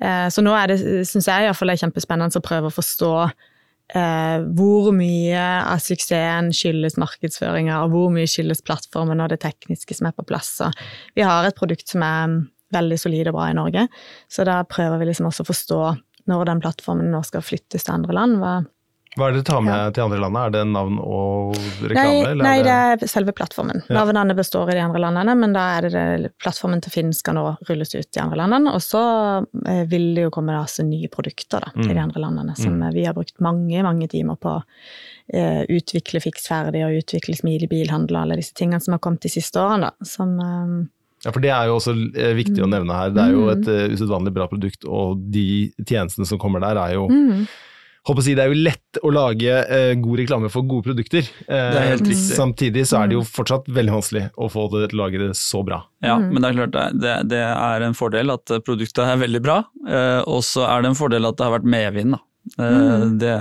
Eh, 0.00 0.28
Så 0.28 0.42
nå 0.44 0.52
er 0.52 0.68
det, 0.68 0.78
syns 1.08 1.28
jeg 1.28 1.46
iallfall 1.48 1.72
kjempespennende 1.76 2.36
å 2.36 2.44
prøve 2.44 2.68
å 2.68 2.76
forstå 2.76 3.12
eh, 3.94 4.38
hvor 4.56 4.92
mye 4.92 5.42
av 5.64 5.80
suksessen 5.80 6.52
skyldes 6.52 6.98
markedsføringa, 7.00 7.82
og 7.84 7.90
hvor 7.92 8.12
mye 8.12 8.28
skyldes 8.28 8.62
plattformen 8.64 9.20
og 9.20 9.32
det 9.32 9.40
tekniske 9.40 9.96
som 9.96 10.08
er 10.08 10.16
på 10.16 10.26
plass. 10.28 10.58
Så 10.60 10.70
vi 11.16 11.22
har 11.22 11.44
et 11.44 11.56
produkt 11.56 11.88
som 11.88 12.02
er 12.02 12.42
veldig 12.72 12.98
solid 13.00 13.28
og 13.28 13.36
bra 13.36 13.50
i 13.50 13.56
Norge, 13.56 13.88
så 14.32 14.44
da 14.48 14.62
prøver 14.64 14.98
vi 14.98 15.10
liksom 15.10 15.28
også 15.28 15.44
å 15.44 15.50
forstå 15.50 15.80
når 16.28 16.44
den 16.48 16.60
plattformen 16.62 17.10
nå 17.12 17.20
skal 17.26 17.44
flyttes 17.44 17.84
til 17.84 17.94
andre 17.94 18.12
land. 18.16 18.38
hva 18.40 18.62
Hva 19.12 19.26
er 19.28 19.34
det 19.34 19.42
dere 19.42 19.48
tar 19.50 19.60
med 19.60 19.74
Ja. 19.76 19.90
til 19.92 20.04
andre 20.06 20.18
landene? 20.22 20.42
Er 20.46 20.50
det 20.54 20.62
navn 20.72 20.98
og 20.98 21.56
reklame? 21.82 21.94
Nei, 21.94 22.30
eller 22.30 22.44
nei, 22.46 22.62
det 22.64 22.76
er 23.04 23.10
selve 23.12 23.32
plattformen. 23.36 23.82
Ja. 23.88 23.98
Navnene 23.98 24.34
består 24.38 24.70
i 24.72 24.76
de 24.78 24.80
andre 24.80 25.02
landene, 25.04 25.34
men 25.36 25.52
da 25.52 25.64
er 25.76 25.82
det, 25.88 26.04
det 26.22 26.30
plattformen 26.40 26.80
til 26.80 26.94
Finn 26.94 27.12
skal 27.12 27.34
nå 27.36 27.44
rulles 27.68 27.92
ut 27.94 28.16
i 28.16 28.20
andre 28.22 28.38
landene. 28.40 28.72
Og 28.72 28.80
så 28.80 29.02
eh, 29.68 29.82
vil 29.90 30.14
det 30.16 30.24
jo 30.24 30.30
komme 30.30 30.56
altså, 30.56 30.82
nye 30.88 31.08
produkter 31.12 31.60
da, 31.60 31.70
til 31.76 31.90
Mm. 31.92 31.94
de 31.94 32.00
andre 32.06 32.20
landene, 32.24 32.56
som 32.56 32.78
mm. 32.80 32.88
vi 32.94 33.04
har 33.04 33.12
brukt 33.14 33.38
mange, 33.40 33.82
mange 33.84 34.08
timer 34.08 34.36
på 34.40 34.62
eh, 35.34 35.62
utvikle 35.68 36.20
fiks 36.24 36.48
ferdig 36.48 36.80
og 36.86 36.96
utvikle 37.02 37.36
smidig 37.36 37.68
bilhandel 37.68 38.16
og 38.16 38.22
alle 38.22 38.36
disse 38.40 38.54
tingene 38.56 38.80
som 38.80 38.92
har 38.96 39.00
kommet 39.04 39.20
de 39.20 39.28
siste 39.28 39.60
årene. 39.60 39.92
Da, 39.92 40.06
som, 40.08 40.38
eh, 40.40 40.88
Ja, 41.24 41.30
for 41.30 41.38
Det 41.40 41.50
er 41.54 41.66
jo 41.68 41.76
også 41.76 41.92
eh, 42.16 42.32
viktig 42.34 42.58
å 42.64 42.66
nevne 42.66 42.96
her. 42.96 43.10
Det 43.14 43.22
er 43.22 43.30
jo 43.36 43.44
Mm. 43.46 43.52
et 43.60 43.68
uh, 43.68 43.94
usedvanlig 43.94 44.32
bra 44.34 44.48
produkt, 44.48 44.84
og 44.88 45.20
de 45.30 45.70
tjenestene 45.84 46.26
som 46.26 46.38
kommer 46.38 46.58
der 46.60 46.76
er 46.80 46.94
jo 46.94 47.06
mm, 47.08 47.46
Håper 48.02 48.18
å 48.18 48.24
si, 48.26 48.32
Det 48.34 48.42
er 48.42 48.50
jo 48.50 48.58
lett 48.58 48.98
å 49.06 49.12
lage 49.14 49.52
eh, 49.70 49.92
god 50.02 50.18
reklame 50.18 50.48
for 50.50 50.66
gode 50.66 50.88
produkter. 50.88 51.22
Eh, 51.46 51.68
Det 51.70 51.78
er 51.82 51.90
helt 51.92 52.02
riktig. 52.10 52.34
Samtidig 52.34 52.82
så 52.90 52.98
er 52.98 53.08
det 53.12 53.14
jo 53.14 53.22
fortsatt 53.22 53.68
veldig 53.70 53.92
vanskelig 53.94 54.24
å 54.42 54.48
få 54.50 54.64
det 54.72 54.88
til 54.90 54.98
å 54.98 55.04
lage 55.04 55.20
det 55.22 55.30
så 55.38 55.62
bra. 55.64 55.84
Ja, 56.02 56.16
Mm. 56.18 56.32
men 56.32 56.42
det 56.42 56.48
er 56.50 56.58
klart 56.58 56.72
det, 56.74 57.00
det, 57.00 57.14
det 57.30 57.42
er 57.46 57.82
en 57.86 57.94
fordel 57.94 58.30
at 58.34 58.44
produktet 58.66 59.06
er 59.06 59.22
veldig 59.22 59.42
bra, 59.42 59.60
eh, 59.86 60.20
og 60.26 60.42
så 60.42 60.66
er 60.66 60.82
det 60.82 60.90
en 60.90 60.98
fordel 60.98 61.26
at 61.30 61.36
det 61.38 61.46
har 61.46 61.58
vært 61.60 61.64
medvind. 61.78 62.16
da. 62.18 62.20
Eh, 62.58 63.04
Mm. 63.06 63.18
det, 63.22 63.34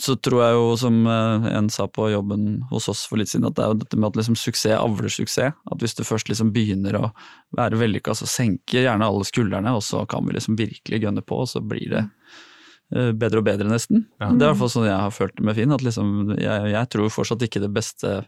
så 0.00 0.14
tror 0.22 0.40
jeg 0.44 0.54
jo, 0.54 0.76
som 0.78 1.00
eh, 1.10 1.48
en 1.58 1.68
sa 1.68 1.88
på 1.90 2.06
jobben 2.12 2.62
hos 2.70 2.86
oss 2.88 3.02
for 3.10 3.18
litt 3.18 3.28
siden, 3.32 3.48
at 3.50 3.56
det 3.58 3.64
er 3.64 3.72
jo 3.72 3.80
dette 3.82 3.98
med 3.98 4.12
at 4.12 4.20
liksom 4.20 4.36
suksess 4.38 4.78
avler 4.78 5.10
suksess. 5.10 5.52
At 5.72 5.78
hvis 5.82 5.96
du 5.98 6.04
først 6.06 6.30
liksom 6.30 6.52
begynner 6.54 6.94
å 7.00 7.10
være 7.58 7.76
vellykka, 7.82 8.14
så 8.14 8.28
senker 8.30 8.86
gjerne 8.86 9.02
alle 9.10 9.26
skuldrene, 9.26 9.74
og 9.74 9.82
så 9.82 10.06
kan 10.08 10.24
vi 10.24 10.38
liksom 10.38 10.54
virkelig 10.56 11.02
gønne 11.02 11.26
på, 11.26 11.42
og 11.42 11.48
så 11.50 11.60
blir 11.60 11.90
det 11.90 12.04
eh, 12.06 12.46
bedre 12.90 13.40
og 13.40 13.46
bedre, 13.46 13.68
nesten. 13.70 14.04
Ja. 14.20 14.32
Det 14.32 14.42
er 14.42 14.48
i 14.48 14.50
hvert 14.50 14.60
fall 14.64 14.72
sånn 14.72 14.88
jeg 14.88 14.98
har 14.98 15.14
følt 15.14 15.36
det 15.38 15.46
med 15.46 15.58
Finn. 15.58 15.74
at 15.76 15.84
liksom, 15.86 16.12
jeg, 16.36 16.70
jeg 16.72 16.90
tror 16.94 17.12
fortsatt 17.14 17.44
ikke 17.46 17.62
det 17.62 17.72
beste 17.74 18.20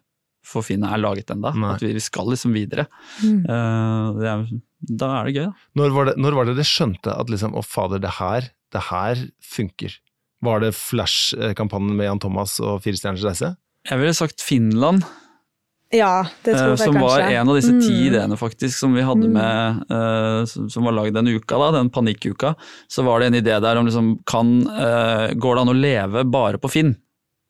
for 0.46 0.66
Finn 0.66 0.84
er 0.86 1.00
laget 1.00 1.30
ennå. 1.32 1.52
At 1.70 1.82
vi, 1.82 1.92
vi 1.94 2.02
skal 2.02 2.30
liksom 2.32 2.54
videre. 2.56 2.88
mm. 3.22 3.42
Uh, 3.46 4.06
det 4.18 4.30
er, 4.30 4.46
da 5.02 5.10
er 5.18 5.28
det 5.28 5.34
gøy, 5.36 5.44
da. 5.46 5.68
Når 5.78 5.96
var 5.96 6.10
det, 6.10 6.16
når 6.18 6.38
var 6.38 6.48
det 6.48 6.56
dere 6.58 6.68
skjønte 6.68 7.14
at 7.14 7.30
liksom, 7.30 7.54
å 7.54 7.62
fader, 7.66 8.02
det 8.02 8.16
her, 8.18 8.50
det 8.74 8.86
her 8.90 9.26
funker? 9.52 9.98
Var 10.42 10.64
det 10.64 10.72
Flash-kampanjen 10.74 11.98
med 11.98 12.08
Jan 12.08 12.22
Thomas 12.22 12.56
og 12.62 12.80
Fire 12.82 12.98
stjerners 12.98 13.26
reise? 13.28 13.52
Jeg 13.86 13.98
ville 13.98 14.14
sagt 14.14 14.42
Finland, 14.42 15.06
Ja, 15.92 16.22
det 16.44 16.54
tror 16.56 16.70
jeg 16.72 16.78
jeg 16.78 16.78
som 16.86 16.94
kanskje. 16.94 17.08
var 17.08 17.20
en 17.36 17.48
av 17.52 17.56
disse 17.58 17.72
ti 17.82 17.92
Mm. 17.92 18.06
ideene 18.08 18.36
faktisk 18.40 18.72
som 18.78 18.94
vi 18.94 19.02
hadde 19.04 19.28
Mm. 19.28 19.32
med, 19.32 19.82
eh, 19.90 20.44
som 20.46 20.70
som 20.70 20.84
var 20.84 20.92
lagd 20.92 21.12
den 21.14 21.28
uka, 21.28 21.58
da, 21.58 21.70
den 21.78 21.90
panikkuka. 21.90 22.54
Så 22.88 23.04
var 23.04 23.20
det 23.20 23.26
en 23.26 23.34
idé 23.44 23.60
der 23.60 23.76
om 23.76 23.84
liksom, 23.86 24.18
kan, 24.24 24.62
eh, 24.66 25.34
går 25.34 25.54
det 25.56 25.60
an 25.60 25.68
å 25.74 25.80
leve 25.80 26.24
bare 26.30 26.56
på 26.58 26.70
Finn? 26.70 26.96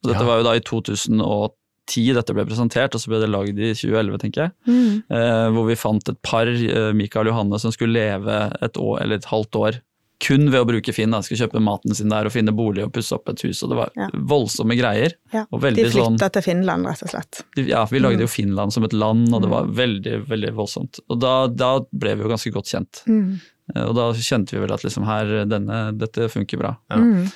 Og 0.04 0.10
dette 0.10 0.20
Ja. 0.22 0.26
var 0.26 0.38
jo 0.38 0.42
da 0.42 0.52
i 0.54 0.60
2010 0.60 2.12
dette 2.14 2.34
ble 2.34 2.44
presentert, 2.46 2.94
og 2.94 3.00
så 3.00 3.08
ble 3.08 3.20
det 3.20 3.30
lagd 3.30 3.58
i 3.58 3.72
2011, 3.74 4.18
tenker 4.18 4.42
jeg. 4.42 4.52
Mm. 4.66 5.02
Eh, 5.10 5.48
hvor 5.54 5.66
vi 5.68 5.74
fant 5.78 6.08
et 6.08 6.20
par, 6.22 6.46
eh, 6.46 6.92
Mikael 6.92 7.28
og 7.28 7.34
Johanne, 7.34 7.60
som 7.60 7.70
skulle 7.70 7.92
leve 7.94 8.52
et 8.60 8.74
år, 8.74 9.02
eller 9.02 9.14
et 9.16 9.24
halvt 9.30 9.52
år 9.54 9.80
kun 10.22 10.46
ved 10.52 10.60
å 10.62 10.66
bruke 10.68 10.94
Finn. 10.94 11.10
Da. 11.10 11.18
Skulle 11.26 11.42
kjøpe 11.48 11.60
maten 11.62 11.94
sin 11.98 12.08
der 12.12 12.28
og 12.28 12.32
finne 12.34 12.54
bolig 12.54 12.84
og 12.86 12.92
pusse 12.94 13.12
opp 13.16 13.28
et 13.32 13.42
hus. 13.42 13.62
og 13.64 13.70
Det 13.72 13.78
var 13.80 13.90
Ja. 13.98 14.08
voldsomme 14.14 14.76
greier. 14.78 15.12
Ja, 15.32 15.44
Og 15.50 15.60
De 15.60 15.72
flytta 15.74 15.90
sånn 15.92 16.18
til 16.32 16.42
Finland, 16.42 16.86
rett 16.86 17.02
og 17.02 17.10
slett. 17.10 17.42
ja, 17.56 17.84
Vi 17.86 17.98
lagde 17.98 18.18
Mm. 18.18 18.26
jo 18.26 18.26
Finland 18.28 18.72
som 18.72 18.84
et 18.84 18.92
land, 18.92 19.34
og 19.34 19.42
det 19.42 19.50
var 19.50 19.64
veldig 19.66 20.26
veldig 20.28 20.52
voldsomt. 20.54 21.00
Og 21.10 21.18
da, 21.20 21.46
da 21.48 21.80
ble 21.92 22.14
vi 22.16 22.22
jo 22.22 22.28
ganske 22.28 22.52
godt 22.52 22.70
kjent. 22.70 23.02
Mm. 23.06 23.40
Eh, 23.74 23.82
Og 23.84 23.94
da 23.94 24.12
kjente 24.12 24.50
vi 24.52 24.58
vel 24.58 24.72
at 24.72 24.82
liksom 24.82 25.04
her, 25.04 25.44
denne, 25.46 25.96
dette 25.96 26.28
funker 26.30 26.58
bra. 26.58 26.76
Ja. 26.90 26.96
Mm. 26.96 27.32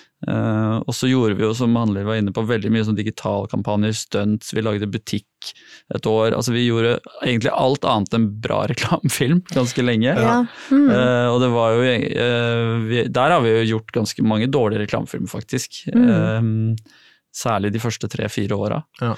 Og 0.86 0.94
så 0.94 1.08
gjorde 1.10 1.34
vi 1.38 1.44
jo, 1.44 1.52
som 1.56 1.74
handler 1.76 2.06
var 2.06 2.20
inne 2.20 2.32
på, 2.34 2.44
veldig 2.46 2.70
mye 2.72 2.86
sånn 2.86 2.98
digitalkampanjer, 2.98 3.94
stunts, 3.98 4.52
vi 4.54 4.62
lagde 4.62 4.88
butikk 4.90 5.50
et 5.94 6.06
år. 6.06 6.30
Altså 6.36 6.54
vi 6.54 6.66
gjorde 6.66 6.96
egentlig 7.24 7.52
alt 7.52 7.86
annet 7.88 8.14
enn 8.16 8.28
bra 8.42 8.62
reklamefilm 8.72 9.42
ganske 9.52 9.84
lenge. 9.84 10.14
Ja. 10.14 10.38
Mm. 10.70 10.86
Uh, 10.90 11.26
og 11.32 11.40
det 11.42 11.50
var 11.54 11.74
jo 11.74 11.86
uh, 11.86 12.74
vi, 12.86 13.02
Der 13.18 13.34
har 13.34 13.42
vi 13.44 13.54
jo 13.56 13.66
gjort 13.74 13.94
ganske 13.98 14.26
mange 14.26 14.50
dårlige 14.52 14.84
reklamefilmer, 14.84 15.30
faktisk. 15.30 15.82
Mm. 15.94 16.06
Uh, 16.06 17.02
særlig 17.36 17.74
de 17.74 17.82
første 17.82 18.08
tre-fire 18.10 18.56
åra. 18.56 18.80
Ja. 19.02 19.14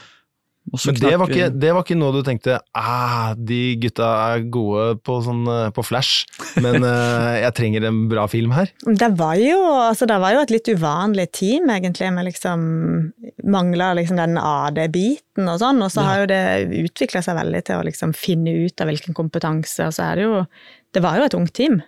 Og 0.73 0.81
så 0.81 0.93
Men 0.93 1.01
det 1.01 1.13
var, 1.21 1.31
ikke, 1.33 1.49
det 1.55 1.73
var 1.75 1.85
ikke 1.87 1.97
noe 1.99 2.15
du 2.15 2.21
tenkte 2.27 2.59
ah, 2.77 3.33
de 3.37 3.61
gutta 3.81 4.09
er 4.35 4.45
gode 4.53 4.99
på, 5.07 5.19
sånn, 5.25 5.45
eh, 5.49 5.69
på 5.75 5.85
flash, 5.87 6.27
men 6.61 6.85
uh, 6.85 7.37
jeg 7.41 7.55
trenger 7.57 7.89
en 7.89 8.03
bra 8.11 8.27
film 8.31 8.53
her. 8.57 8.73
Det 8.85 9.11
var, 9.19 9.39
jo, 9.41 9.61
altså 9.89 10.09
det 10.11 10.19
var 10.23 10.37
jo 10.37 10.43
et 10.45 10.55
litt 10.55 10.71
uvanlig 10.73 11.29
team, 11.37 11.71
egentlig, 11.73 12.11
med 12.15 12.29
liksom 12.29 12.67
Mangla 13.49 13.93
liksom 13.97 14.21
den 14.21 14.37
AD-biten 14.41 15.49
og 15.49 15.61
sånn, 15.63 15.81
og 15.85 15.93
så 15.95 16.05
har 16.05 16.23
jo 16.23 16.31
det 16.33 16.43
utvikla 16.83 17.23
seg 17.25 17.39
veldig 17.39 17.63
til 17.69 17.81
å 17.81 17.87
liksom 17.87 18.13
finne 18.17 18.57
ut 18.67 18.83
av 18.83 18.91
hvilken 18.91 19.17
kompetanse, 19.17 19.89
og 19.89 19.97
så 19.97 20.11
er 20.11 20.21
det 20.21 20.29
jo 20.29 20.43
Det 20.97 21.03
var 21.05 21.19
jo 21.19 21.25
et 21.29 21.35
ungt 21.37 21.53
team. 21.53 21.83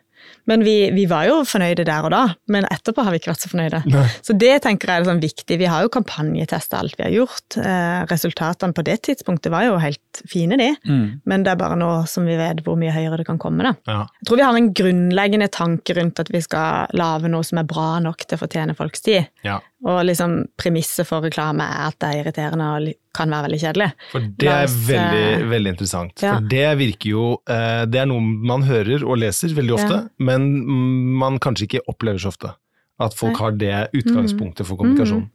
Men 0.50 0.64
vi, 0.66 0.90
vi 0.94 1.04
var 1.10 1.26
jo 1.28 1.40
fornøyde 1.46 1.84
der 1.86 2.06
og 2.06 2.12
da, 2.14 2.22
men 2.50 2.66
etterpå 2.70 3.04
har 3.04 3.14
vi 3.14 3.20
ikke 3.20 3.30
vært 3.32 3.44
så 3.44 3.50
fornøyde. 3.52 3.82
Nei. 3.92 4.04
Så 4.26 4.34
det 4.38 4.52
tenker 4.64 4.90
jeg 4.90 5.02
er 5.02 5.08
sånn 5.08 5.22
viktig. 5.22 5.58
Vi 5.60 5.68
har 5.70 5.84
jo 5.84 5.92
kampanjetesta 5.92 6.80
alt 6.80 6.96
vi 6.98 7.06
har 7.06 7.14
gjort. 7.14 7.58
Eh, 7.60 8.00
resultatene 8.10 8.76
på 8.76 8.84
det 8.86 8.98
tidspunktet 9.06 9.52
var 9.52 9.68
jo 9.68 9.78
helt 9.82 10.22
fine, 10.30 10.58
de. 10.60 10.70
Mm. 10.88 11.04
Men 11.30 11.46
det 11.46 11.54
er 11.54 11.60
bare 11.60 11.78
nå 11.78 11.90
som 12.10 12.26
vi 12.28 12.38
vet 12.40 12.64
hvor 12.66 12.78
mye 12.80 12.94
høyere 12.94 13.20
det 13.20 13.28
kan 13.28 13.40
komme. 13.40 13.66
da. 13.66 13.74
Ja. 13.90 14.00
Jeg 14.20 14.30
tror 14.30 14.40
vi 14.40 14.46
har 14.48 14.60
en 14.60 14.72
grunnleggende 14.82 15.50
tanke 15.52 15.96
rundt 15.98 16.22
at 16.22 16.32
vi 16.32 16.42
skal 16.44 16.90
lage 16.98 17.30
noe 17.30 17.46
som 17.46 17.62
er 17.62 17.68
bra 17.70 17.90
nok 18.02 18.24
til 18.26 18.38
å 18.38 18.42
fortjene 18.44 18.76
folks 18.78 19.06
tid. 19.06 19.30
Ja. 19.46 19.60
Og 19.80 20.02
liksom 20.04 20.34
premisset 20.60 21.08
for 21.08 21.24
reklame 21.24 21.64
er 21.64 21.86
at 21.86 21.96
det 22.02 22.08
er 22.10 22.18
irriterende 22.20 22.66
og 22.76 22.88
kan 23.16 23.32
være 23.32 23.46
veldig 23.48 23.60
kjedelig. 23.62 23.88
For 24.12 24.26
det 24.42 24.50
er 24.52 24.66
veldig, 24.68 25.22
eh, 25.30 25.44
veldig 25.48 25.72
interessant. 25.72 26.12
ja. 26.20 26.34
For 26.36 26.48
det 26.52 26.66
virker 26.82 27.10
jo 27.10 27.24
eh, 27.48 27.86
Det 27.88 28.02
er 28.02 28.10
noe 28.10 28.20
man 28.20 28.66
hører 28.68 29.06
og 29.06 29.22
leser 29.22 29.54
veldig 29.56 29.76
ofte, 29.78 30.00
men 30.18 30.48
mm, 30.68 31.16
man 31.22 31.38
kanskje 31.40 31.68
ikke 31.68 31.84
opplever 31.88 32.20
så 32.20 32.34
ofte. 32.34 32.52
At 33.00 33.16
folk 33.16 33.38
har 33.40 33.56
det 33.56 33.88
utgangspunktet 33.96 34.68
for 34.68 34.76
kommunikasjon. 34.76 35.30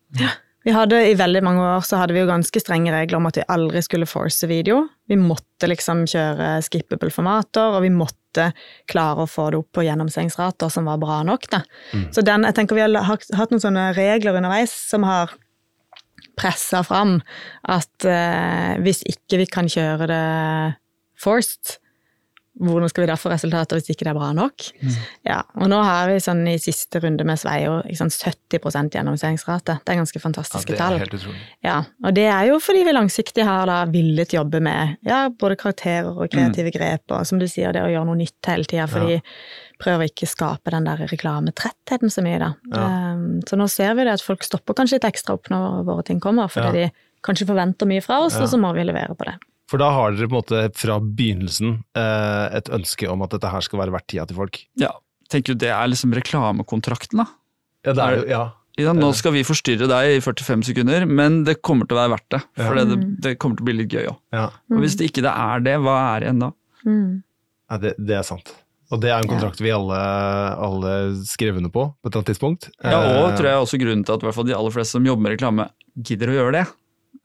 Vi 0.65 0.73
hadde 0.73 0.97
I 1.11 1.13
veldig 1.17 1.43
mange 1.45 1.61
år 1.61 1.83
så 1.85 1.99
hadde 2.01 2.15
vi 2.15 2.23
jo 2.23 2.29
ganske 2.29 2.61
strenge 2.61 2.89
regler 2.93 3.19
om 3.19 3.27
at 3.29 3.37
vi 3.37 3.45
aldri 3.53 3.83
skulle 3.85 4.07
force 4.09 4.47
video. 4.49 4.79
Vi 5.05 5.17
måtte 5.19 5.69
liksom 5.69 6.07
kjøre 6.09 6.55
skippable 6.65 7.11
formater, 7.13 7.77
og 7.77 7.85
vi 7.85 7.91
måtte 7.93 8.49
klare 8.89 9.23
å 9.23 9.29
få 9.29 9.51
det 9.53 9.59
opp 9.61 9.77
på 9.77 9.85
gjennomsengsrater 9.85 10.71
som 10.73 10.89
var 10.89 10.97
bra 11.01 11.19
nok. 11.27 11.45
Da. 11.53 11.61
Mm. 11.93 12.07
Så 12.17 12.25
den, 12.25 12.47
jeg 12.49 12.57
tenker 12.57 12.79
vi 12.79 12.85
har 12.87 12.97
hatt 13.05 13.53
noen 13.53 13.61
sånne 13.61 13.91
regler 13.93 14.39
underveis 14.41 14.73
som 14.89 15.05
har 15.05 15.37
pressa 16.35 16.81
fram 16.83 17.19
at 17.69 18.09
eh, 18.09 18.73
hvis 18.81 19.05
ikke 19.07 19.43
vi 19.43 19.47
kan 19.51 19.69
kjøre 19.71 20.09
det 20.09 20.25
forced, 21.21 21.77
hvordan 22.59 22.87
skal 22.89 23.03
vi 23.03 23.07
da 23.09 23.15
få 23.19 23.29
resultater 23.33 23.75
hvis 23.75 23.89
ikke 23.91 24.05
det 24.07 24.11
er 24.13 24.17
bra 24.17 24.29
nok? 24.33 24.65
Ja, 25.27 25.41
og 25.59 25.67
nå 25.67 25.79
har 25.83 26.07
vi 26.07 26.19
sånn 26.23 26.43
i 26.47 26.55
siste 26.61 27.01
runde 27.03 27.25
med 27.27 27.37
Sveio 27.41 27.81
sånn 27.99 28.11
70% 28.13 28.95
gjennomføringsrate. 28.95 29.79
Det 29.83 29.91
er 29.91 29.99
ganske 29.99 30.15
Ja, 30.15 30.23
fantastiske 30.23 30.71
det 30.71 30.77
er 30.79 30.83
tall. 30.83 30.97
helt 30.99 31.13
utrolig. 31.17 31.41
Ja, 31.65 31.81
og 32.03 32.13
det 32.15 32.25
er 32.31 32.47
jo 32.47 32.59
fordi 32.63 32.85
vi 32.87 32.93
langsiktig 32.95 33.43
har 33.43 33.65
da 33.67 33.81
villet 33.91 34.31
jobbe 34.37 34.61
med 34.63 34.97
ja, 35.03 35.27
både 35.29 35.57
karakterer 35.59 36.11
og 36.15 36.29
kreative 36.31 36.71
grep, 36.71 37.03
og 37.11 37.25
som 37.27 37.39
du 37.39 37.47
sier, 37.47 37.73
det 37.75 37.81
å 37.83 37.91
gjøre 37.91 38.05
noe 38.07 38.15
nytt 38.23 38.47
hele 38.47 38.63
tida, 38.63 38.87
fordi 38.87 39.19
prøver 39.81 40.07
ikke 40.07 40.23
å 40.23 40.31
skape 40.31 40.71
den 40.71 40.85
der 40.87 41.01
reklametrettheten 41.11 42.09
så 42.13 42.23
mye, 42.23 42.39
da. 42.39 42.53
Ja. 42.71 42.85
Um, 43.15 43.41
så 43.47 43.57
nå 43.59 43.67
ser 43.69 43.93
vi 43.97 44.05
det 44.07 44.13
at 44.15 44.23
folk 44.23 44.43
stopper 44.47 44.73
kanskje 44.77 44.95
litt 45.01 45.09
ekstra 45.11 45.35
opp 45.35 45.49
når 45.51 45.83
våre 45.87 46.05
ting 46.07 46.21
kommer, 46.23 46.47
fordi 46.47 46.85
Ja. 46.85 46.87
de 46.87 46.91
kanskje 47.25 47.47
forventer 47.49 47.85
mye 47.89 48.01
fra 48.05 48.21
oss, 48.23 48.35
Ja. 48.37 48.43
og 48.43 48.47
så 48.49 48.57
må 48.57 48.73
vi 48.73 48.83
levere 48.87 49.15
på 49.17 49.25
det. 49.25 49.35
For 49.71 49.81
da 49.81 49.87
har 49.95 50.11
dere 50.13 50.27
på 50.29 50.35
en 50.35 50.41
måte 50.43 50.59
fra 50.77 50.99
begynnelsen 51.01 51.79
eh, 51.97 52.57
et 52.59 52.67
ønske 52.69 53.07
om 53.09 53.23
at 53.25 53.31
dette 53.33 53.49
her 53.49 53.63
skal 53.65 53.79
være 53.81 53.95
verdt 53.95 54.07
tida 54.11 54.25
til 54.29 54.37
folk. 54.37 54.59
Ja, 54.77 54.91
tenker 55.31 55.55
jo 55.55 55.59
det 55.63 55.71
er 55.73 55.89
liksom 55.89 56.13
reklamekontrakten, 56.13 57.23
da. 57.23 57.25
Ja, 57.85 57.93
det 57.97 58.03
er 58.05 58.19
jo, 58.19 58.27
ja. 58.29 58.43
Ja, 58.75 58.91
nå 58.91 59.07
skal 59.15 59.31
vi 59.31 59.41
forstyrre 59.47 59.87
deg 59.87 60.17
i 60.17 60.19
45 60.19 60.65
sekunder, 60.67 61.05
men 61.07 61.43
det 61.47 61.61
kommer 61.63 61.87
til 61.87 61.95
å 61.95 62.01
være 62.01 62.11
verdt 62.17 62.29
det. 62.35 62.41
For 62.59 62.75
Ja. 62.75 62.83
det, 62.83 62.97
det 63.23 63.33
kommer 63.39 63.55
til 63.55 63.63
å 63.63 63.69
bli 63.69 63.75
litt 63.79 63.93
gøy 63.95 64.09
òg. 64.11 64.17
ja. 64.35 64.49
Og 64.73 64.81
hvis 64.83 64.97
det 64.99 65.07
ikke 65.09 65.23
det 65.23 65.31
er 65.31 65.63
det, 65.63 65.75
hva 65.79 65.95
er 66.11 66.19
det 66.19 66.27
igjen 66.27 66.43
da? 66.43 66.49
Mm. 66.85 67.23
ja 67.71 67.77
det, 67.81 67.93
det 67.97 68.17
er 68.19 68.25
sant. 68.27 68.51
Og 68.93 68.99
det 69.01 69.09
er 69.09 69.17
en 69.23 69.29
kontrakt 69.31 69.57
vi 69.63 69.71
alle, 69.73 69.97
alle 70.61 70.91
skrev 71.25 71.55
under 71.57 71.71
på 71.73 71.87
på 71.89 72.05
et 72.05 72.11
eller 72.11 72.19
annet 72.21 72.29
tidspunkt. 72.35 72.67
Ja, 72.83 72.99
og 72.99 73.31
Eh, 73.31 73.37
tror 73.39 73.47
jeg 73.49 73.63
også 73.63 73.79
grunnen 73.81 74.03
til 74.05 74.13
at 74.13 74.21
hvert 74.27 74.35
fall 74.37 74.45
de 74.45 74.53
aller 74.53 74.75
fleste 74.75 74.99
som 74.99 75.07
jobber 75.07 75.23
med 75.25 75.33
reklame, 75.39 75.69
gidder 75.97 76.29
å 76.29 76.35
gjøre 76.37 76.51
det. 76.59 76.65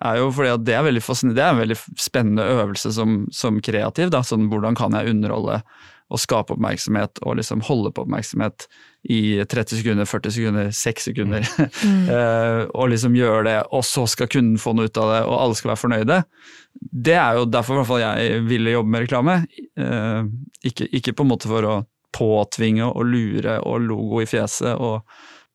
Er 0.01 0.21
jo 0.21 0.31
fordi 0.33 0.53
at 0.55 0.65
det 0.65 0.77
er 0.77 0.85
veldig 0.87 1.03
det 1.35 1.43
er 1.45 1.53
en 1.53 1.61
veldig 1.61 1.79
spennende 2.01 2.45
øvelse 2.49 2.93
som, 2.97 3.25
som 3.33 3.61
kreativ. 3.61 4.13
Da. 4.15 4.23
Sånn, 4.25 4.49
hvordan 4.53 4.79
kan 4.79 4.97
jeg 4.97 5.13
underholde 5.13 5.61
og 6.11 6.19
skape 6.19 6.57
oppmerksomhet 6.57 7.21
og 7.23 7.37
liksom 7.39 7.63
holde 7.69 7.93
på 7.95 8.03
oppmerksomhet 8.03 8.67
i 9.11 9.41
30 9.49 9.79
sekunder, 9.79 10.09
40 10.09 10.35
sekunder, 10.35 10.71
6 10.75 11.09
sekunder. 11.11 11.47
Eh, 12.11 12.63
og 12.75 12.89
liksom 12.91 13.15
gjøre 13.15 13.45
det, 13.47 13.57
og 13.77 13.85
så 13.87 14.03
skal 14.11 14.29
kunden 14.31 14.59
få 14.59 14.73
noe 14.75 14.89
ut 14.91 14.99
av 14.99 15.11
det, 15.13 15.19
og 15.29 15.37
alle 15.37 15.57
skal 15.59 15.71
være 15.71 15.81
fornøyde. 15.81 16.17
Det 17.07 17.15
er 17.15 17.39
jo 17.39 17.45
derfor 17.47 17.77
i 17.77 17.79
hvert 17.79 17.89
fall 17.91 18.03
jeg 18.03 18.41
ville 18.49 18.73
jobbe 18.75 18.93
med 18.95 19.05
reklame. 19.05 19.37
Uh, 19.79 20.27
ikke, 20.67 20.89
ikke 20.97 21.15
på 21.15 21.27
en 21.27 21.31
måte 21.31 21.51
for 21.51 21.67
å 21.69 21.77
påtvinge 22.17 22.89
og 22.89 23.07
lure 23.07 23.61
og 23.63 23.87
logo 23.87 24.23
i 24.25 24.29
fjeset 24.29 24.75
og 24.75 25.07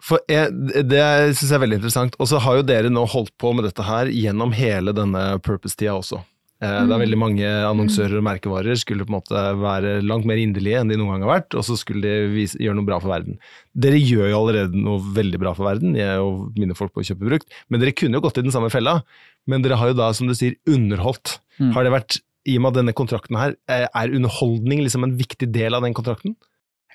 For 0.06 0.22
jeg, 0.30 0.54
Det 0.86 1.02
syns 1.34 1.50
jeg 1.50 1.58
er 1.58 1.66
veldig 1.66 1.82
interessant. 1.82 2.16
Og 2.22 2.30
så 2.30 2.42
har 2.44 2.60
jo 2.60 2.68
dere 2.68 2.94
nå 2.94 3.06
holdt 3.10 3.34
på 3.42 3.56
med 3.58 3.66
dette 3.68 3.86
her 3.86 4.12
gjennom 4.14 4.54
hele 4.56 4.94
denne 4.96 5.26
purpose-tida 5.46 5.98
også. 5.98 6.22
Eh, 6.64 6.86
Det 6.88 6.94
er 6.96 7.02
veldig 7.02 7.20
mange 7.20 7.48
annonsører 7.68 8.20
og 8.20 8.26
merkevarer 8.26 8.78
skulle 8.80 9.04
på 9.04 9.12
en 9.12 9.18
måte 9.18 9.42
være 9.60 9.98
langt 10.06 10.28
mer 10.30 10.40
inderlige 10.40 10.80
enn 10.80 10.92
de 10.92 10.98
noen 11.00 11.16
gang 11.16 11.26
har 11.26 11.42
vært, 11.42 11.58
og 11.58 11.66
så 11.68 11.76
skulle 11.80 12.06
de 12.06 12.30
vise, 12.32 12.60
gjøre 12.62 12.78
noe 12.78 12.88
bra 12.88 13.00
for 13.04 13.12
verden. 13.12 13.40
Dere 13.76 14.00
gjør 14.00 14.32
jo 14.32 14.40
allerede 14.40 14.86
noe 14.86 15.02
veldig 15.18 15.42
bra 15.42 15.56
for 15.58 15.68
verden, 15.68 15.98
jeg 16.00 16.22
og 16.24 16.56
mine 16.56 16.78
folk 16.78 16.94
på 16.96 17.04
å 17.04 17.08
kjøpe 17.10 17.28
brukt, 17.28 17.52
men 17.68 17.84
dere 17.84 17.96
kunne 17.98 18.16
jo 18.16 18.24
gått 18.24 18.40
i 18.40 18.46
den 18.46 18.56
samme 18.56 18.72
fella. 18.72 19.02
Men 19.46 19.66
dere 19.66 19.78
har 19.82 19.92
jo 19.92 20.00
da, 20.00 20.14
som 20.16 20.30
du 20.32 20.34
sier, 20.38 20.56
underholdt. 20.66 21.40
Mm. 21.60 21.74
Har 21.76 21.86
det 21.86 21.94
vært, 21.94 22.20
i 22.48 22.56
og 22.56 22.64
med 22.64 22.72
at 22.72 22.80
denne 22.80 22.96
kontrakten 22.98 23.38
her, 23.38 23.58
eh, 23.68 23.88
er 23.92 24.16
underholdning 24.16 24.86
liksom 24.86 25.04
en 25.04 25.18
viktig 25.20 25.52
del 25.52 25.76
av 25.76 25.84
den 25.84 25.94
kontrakten? 25.98 26.38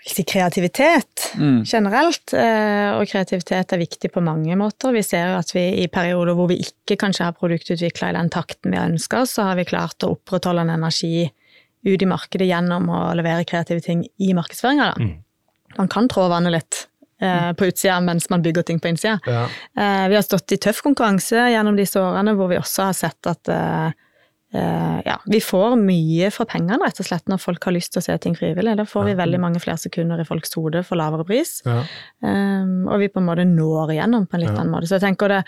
Vil 0.01 0.15
si 0.15 0.25
kreativitet 0.25 1.27
mm. 1.37 1.59
generelt, 1.69 2.33
eh, 2.33 2.91
og 2.97 3.05
kreativitet 3.11 3.75
er 3.75 3.83
viktig 3.83 4.09
på 4.15 4.23
mange 4.25 4.57
måter. 4.57 4.95
Vi 4.97 5.03
ser 5.05 5.29
jo 5.29 5.41
at 5.43 5.53
vi 5.53 5.67
i 5.83 5.89
perioder 5.93 6.39
hvor 6.39 6.49
vi 6.49 6.61
ikke 6.65 6.97
kanskje 7.03 7.27
har 7.29 7.37
produktutvikla 7.37 8.09
i 8.09 8.17
den 8.17 8.33
takten 8.33 8.73
vi 8.73 8.81
ønsker, 8.81 9.27
så 9.29 9.51
har 9.51 9.61
vi 9.61 9.69
klart 9.69 10.07
å 10.07 10.15
opprettholde 10.15 10.65
en 10.65 10.73
energi 10.79 11.29
ut 11.85 12.03
i 12.03 12.09
markedet 12.09 12.49
gjennom 12.49 12.89
å 12.93 13.03
levere 13.17 13.45
kreative 13.49 13.85
ting 13.85 14.07
i 14.21 14.33
markedsføringa. 14.37 14.95
Mm. 15.01 15.13
Man 15.77 15.93
kan 15.93 16.09
trå 16.11 16.27
vannet 16.33 16.57
litt 16.57 16.81
eh, 17.21 17.53
på 17.57 17.69
utsida 17.69 18.01
mens 18.05 18.31
man 18.33 18.43
bygger 18.45 18.67
ting 18.67 18.81
på 18.81 18.89
innsida. 18.91 19.19
Ja. 19.27 19.47
Eh, 19.77 20.07
vi 20.09 20.17
har 20.17 20.25
stått 20.25 20.57
i 20.57 20.61
tøff 20.61 20.83
konkurranse 20.85 21.51
gjennom 21.53 21.77
disse 21.79 22.01
årene 22.01 22.35
hvor 22.39 22.51
vi 22.53 22.61
også 22.61 22.89
har 22.89 22.97
sett 22.97 23.31
at 23.31 23.53
eh, 23.53 23.93
ja, 24.53 25.17
vi 25.31 25.39
får 25.41 25.77
mye 25.79 26.31
for 26.35 26.49
pengene, 26.51 26.81
rett 26.83 26.99
og 26.99 27.07
slett, 27.07 27.29
når 27.31 27.39
folk 27.39 27.69
har 27.69 27.75
lyst 27.77 27.93
til 27.95 28.01
å 28.03 28.07
se 28.09 28.17
ting 28.19 28.35
frivillig. 28.35 28.73
Da 28.81 28.87
får 28.89 29.05
vi 29.11 29.19
veldig 29.21 29.39
mange 29.43 29.61
flere 29.63 29.79
sekunder 29.79 30.19
i 30.23 30.27
folks 30.27 30.57
hode 30.59 30.83
for 30.87 30.99
lavere 30.99 31.27
pris. 31.29 31.61
Ja. 31.67 31.85
Um, 32.25 32.89
og 32.91 32.99
vi 33.03 33.11
på 33.13 33.23
en 33.23 33.29
måte 33.29 33.47
når 33.47 33.95
igjennom 33.95 34.27
på 34.27 34.35
en 34.39 34.43
litt 34.43 34.51
Ja. 34.51 34.59
annen 34.59 34.75
måte. 34.75 34.91
Så 34.91 34.99
jeg 34.99 35.07
tenker 35.07 35.29
det 35.29 35.45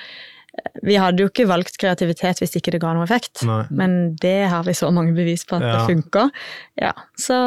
Vi 0.85 0.99
hadde 1.01 1.17
jo 1.23 1.31
ikke 1.31 1.47
valgt 1.49 1.79
kreativitet 1.81 2.43
hvis 2.43 2.53
ikke 2.59 2.73
det 2.75 2.81
ga 2.83 2.91
noe 2.93 3.05
effekt. 3.07 3.41
Nei. 3.49 3.63
Men 3.71 4.15
det 4.21 4.51
har 4.53 4.63
vi 4.67 4.75
så 4.77 4.91
mange 4.93 5.15
bevis 5.17 5.47
på 5.49 5.57
at 5.57 5.63
Ja. 5.63 5.71
det 5.79 5.95
funker. 5.97 6.31
Ja, 6.77 6.93
så 7.17 7.39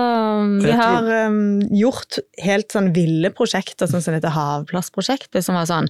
um, 0.42 0.60
vi 0.60 0.72
har 0.72 1.04
um, 1.28 1.62
gjort 1.70 2.18
helt 2.42 2.74
sånn 2.74 2.92
ville 2.96 3.30
prosjekter, 3.30 3.86
sånn 3.86 4.02
som 4.02 4.16
dette 4.18 4.34
Havplassprosjektet, 4.34 5.44
som 5.46 5.54
var 5.54 5.70
sånn 5.70 5.88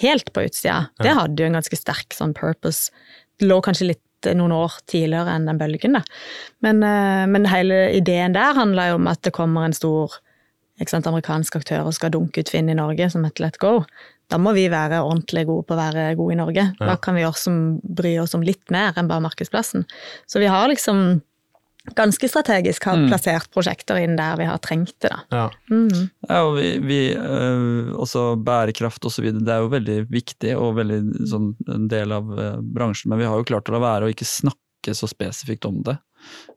helt 0.00 0.32
på 0.32 0.46
utsida. 0.46 0.90
Det 1.02 1.10
hadde 1.18 1.42
jo 1.42 1.46
en 1.50 1.58
ganske 1.58 1.76
sterk 1.76 2.14
sånn 2.14 2.32
purpose. 2.38 2.92
Det 3.40 3.48
lå 3.50 3.60
kanskje 3.60 3.90
litt 3.90 4.02
noen 4.32 4.54
år 4.56 4.78
tidligere 4.90 5.34
enn 5.36 5.48
den 5.50 5.60
bølgen, 5.60 5.98
da. 5.98 6.02
Men, 6.64 6.82
eh, 6.82 7.24
men 7.30 7.48
hele 7.50 7.90
ideen 7.98 8.36
der 8.36 8.56
handla 8.56 8.88
jo 8.90 9.00
om 9.00 9.10
at 9.10 9.22
det 9.26 9.34
kommer 9.36 9.66
en 9.66 9.76
stor 9.76 10.16
sant, 10.88 11.06
amerikansk 11.06 11.60
aktør 11.60 11.86
og 11.86 11.94
skal 11.94 12.10
dunke 12.14 12.42
ut 12.42 12.50
Finn 12.50 12.68
i 12.68 12.78
Norge 12.78 13.10
som 13.12 13.24
et 13.28 13.40
let 13.42 13.58
go. 13.62 13.82
Da 14.32 14.38
må 14.40 14.54
vi 14.56 14.64
være 14.72 15.02
ordentlig 15.04 15.44
gode 15.46 15.66
på 15.68 15.76
å 15.76 15.78
være 15.78 16.14
gode 16.16 16.34
i 16.34 16.40
Norge. 16.40 16.64
Da 16.80 16.96
kan 16.96 17.14
vi 17.14 17.26
også 17.26 17.52
bry 17.84 18.16
oss 18.22 18.34
om 18.34 18.42
litt 18.42 18.72
mer 18.72 18.96
enn 18.96 19.10
bare 19.10 19.22
markedsplassen. 19.22 19.84
Så 20.26 20.40
vi 20.40 20.48
har 20.50 20.66
liksom 20.72 21.20
ganske 21.92 22.28
strategisk 22.28 22.84
har 22.88 22.96
Mm. 22.96 23.08
plassert 23.10 23.50
prosjekter 23.52 23.96
inn 24.00 24.16
der 24.16 24.36
vi 24.40 24.44
har 24.48 24.58
trengt 24.58 24.94
det, 25.04 25.10
da. 25.10 25.18
Ja. 25.30 25.50
Mm. 25.70 26.10
Ja, 26.28 26.42
og 26.46 26.56
vi, 26.56 26.78
vi 26.80 26.98
øh, 27.14 27.92
også 28.00 28.36
bærekraft 28.42 29.04
og 29.04 29.12
så 29.12 29.22
videre, 29.22 29.44
det 29.44 29.52
er 29.52 29.60
jo 29.60 29.68
veldig 29.68 29.98
viktig 30.10 30.56
og 30.56 30.76
veldig 30.80 31.00
sånn 31.28 31.54
en 31.68 31.88
del 31.88 32.12
av 32.12 32.30
øh, 32.32 32.60
bransjen, 32.62 33.10
men 33.12 33.18
vi 33.20 33.28
har 33.28 33.36
jo 33.36 33.44
klart 33.44 33.68
å 33.68 33.76
la 33.76 33.82
være 33.84 34.08
å 34.08 34.14
ikke 34.14 34.24
snakke 34.28 34.94
så 34.96 35.08
spesifikt 35.08 35.64
om 35.68 35.82
det. 35.84 35.98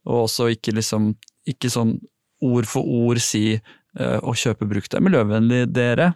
Og 0.08 0.24
også 0.30 0.48
ikke 0.56 0.72
liksom, 0.76 1.16
ikke 1.48 1.70
sånn 1.70 1.98
ord 2.42 2.68
for 2.70 2.86
ord 2.86 3.20
si 3.20 3.56
eh, 3.56 3.62
å 3.98 4.34
kjøpe 4.38 4.68
brukt 4.70 4.94
er 4.94 5.04
miljøvennlig, 5.04 5.64
dere. 5.74 6.12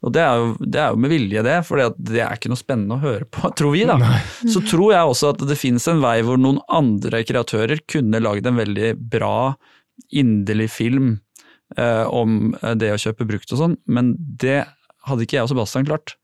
Og 0.00 0.14
det 0.16 0.22
er 0.24 0.40
jo, 0.40 0.46
det 0.62 0.80
er 0.80 0.94
jo 0.94 1.00
med 1.04 1.12
vilje, 1.12 1.42
det, 1.44 1.56
for 1.68 1.82
det 1.98 2.22
er 2.22 2.36
ikke 2.38 2.52
noe 2.52 2.60
spennende 2.60 2.96
å 2.96 3.02
høre 3.02 3.28
på, 3.28 3.50
tror 3.58 3.74
vi. 3.74 3.84
da. 3.88 3.98
Så 4.48 4.62
tror 4.64 4.94
jeg 4.94 5.12
også 5.12 5.34
at 5.34 5.44
det 5.48 5.58
finnes 5.60 5.86
en 5.92 6.00
vei 6.04 6.18
hvor 6.24 6.40
noen 6.40 6.62
andre 6.72 7.20
kreatører 7.28 7.84
kunne 7.90 8.22
lagd 8.24 8.48
en 8.48 8.60
veldig 8.62 8.94
bra, 9.12 9.54
inderlig 10.12 10.70
film 10.74 11.14
eh, 11.76 12.04
om 12.08 12.54
det 12.76 12.92
å 12.92 13.00
kjøpe 13.00 13.28
brukt 13.28 13.52
og 13.52 13.62
sånn, 13.62 13.76
men 13.88 14.14
det 14.16 14.62
hadde 15.06 15.26
ikke 15.26 15.38
jeg 15.38 15.46
og 15.46 15.52
Sebastian 15.52 15.86
klart. 15.88 16.16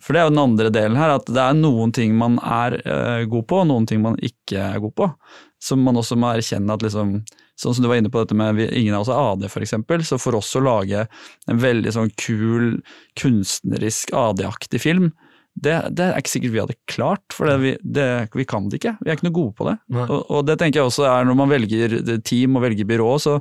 For 0.00 0.14
det 0.14 0.22
er 0.22 0.28
jo 0.28 0.34
den 0.34 0.44
andre 0.44 0.70
delen 0.72 0.98
her, 0.98 1.16
at 1.18 1.26
det 1.28 1.40
er 1.40 1.56
noen 1.58 1.92
ting 1.94 2.14
man 2.16 2.38
er 2.40 2.78
eh, 2.80 3.24
god 3.30 3.48
på, 3.50 3.60
og 3.60 3.68
noen 3.70 3.88
ting 3.90 4.00
man 4.04 4.16
ikke 4.22 4.60
er 4.70 4.80
god 4.82 4.94
på. 5.00 5.08
Som 5.64 5.84
man 5.84 5.96
også 5.96 6.18
må 6.20 6.34
erkjenne 6.34 6.76
at 6.76 6.84
liksom 6.84 7.18
Sånn 7.54 7.76
som 7.76 7.84
du 7.84 7.86
var 7.86 8.00
inne 8.00 8.10
på 8.10 8.18
dette 8.18 8.34
med 8.34 8.58
ingen 8.64 8.96
av 8.96 9.04
oss 9.04 9.10
er 9.14 9.14
AD, 9.14 9.44
f.eks. 9.46 9.76
Så 10.08 10.16
for 10.18 10.34
oss 10.34 10.48
å 10.58 10.62
lage 10.64 11.04
en 11.46 11.60
veldig 11.62 11.92
sånn 11.94 12.08
kul, 12.18 12.80
kunstnerisk 13.20 14.10
AD-aktig 14.10 14.80
film, 14.82 15.12
det, 15.54 15.74
det, 15.94 16.08
er 16.08 16.18
ikke 16.18 16.32
sikkert 16.32 16.50
vi 16.50 16.60
hadde 16.64 16.76
klart, 16.90 17.22
for 17.34 17.46
det, 17.46 17.54
vi, 17.62 17.72
det, 17.86 18.06
vi, 18.34 18.46
kan 18.48 18.66
det 18.66 18.80
ikke. 18.80 18.96
Vi 18.98 19.10
er 19.10 19.14
ikke 19.14 19.28
noe 19.28 19.36
gode 19.36 19.54
på 19.54 19.68
det. 19.68 19.76
Og, 20.02 20.16
og, 20.18 20.40
det 20.48 20.56
tenker 20.58 20.80
jeg 20.80 20.88
også 20.88 21.06
er 21.06 21.28
når 21.28 21.38
man 21.38 21.52
velger 21.52 21.94
team 22.26 22.58
og 22.58 22.64
velger 22.66 22.88
byrå, 22.90 23.12
så, 23.22 23.36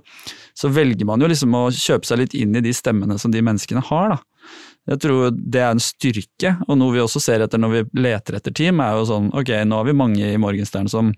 så, 0.54 0.70
velger 0.74 1.10
man 1.10 1.26
jo 1.26 1.32
liksom 1.32 1.58
å 1.58 1.64
kjøpe 1.74 2.06
seg 2.06 2.22
litt 2.22 2.38
inn 2.38 2.54
i 2.60 2.62
de 2.64 2.76
stemmene 2.76 3.18
som 3.22 3.34
de 3.34 3.42
menneskene 3.42 3.82
har. 3.90 4.14
da. 4.14 4.54
Jeg 4.94 5.02
tror 5.02 5.34
det 5.34 5.64
er 5.64 5.74
en 5.74 5.82
styrke, 5.82 6.56
og 6.68 6.78
noe 6.78 6.94
vi 6.94 7.02
også 7.02 7.22
ser 7.24 7.42
etter 7.46 7.62
når 7.62 7.74
vi 7.74 7.84
leter 8.04 8.38
etter 8.38 8.54
team, 8.54 8.84
er 8.84 9.00
jo 9.00 9.10
sånn 9.10 9.34
ok, 9.34 9.56
nå 9.66 9.80
har 9.80 9.90
vi 9.90 9.98
mange 9.98 10.28
i 10.28 10.42
Morgenstern 10.42 10.92
som 10.92 11.14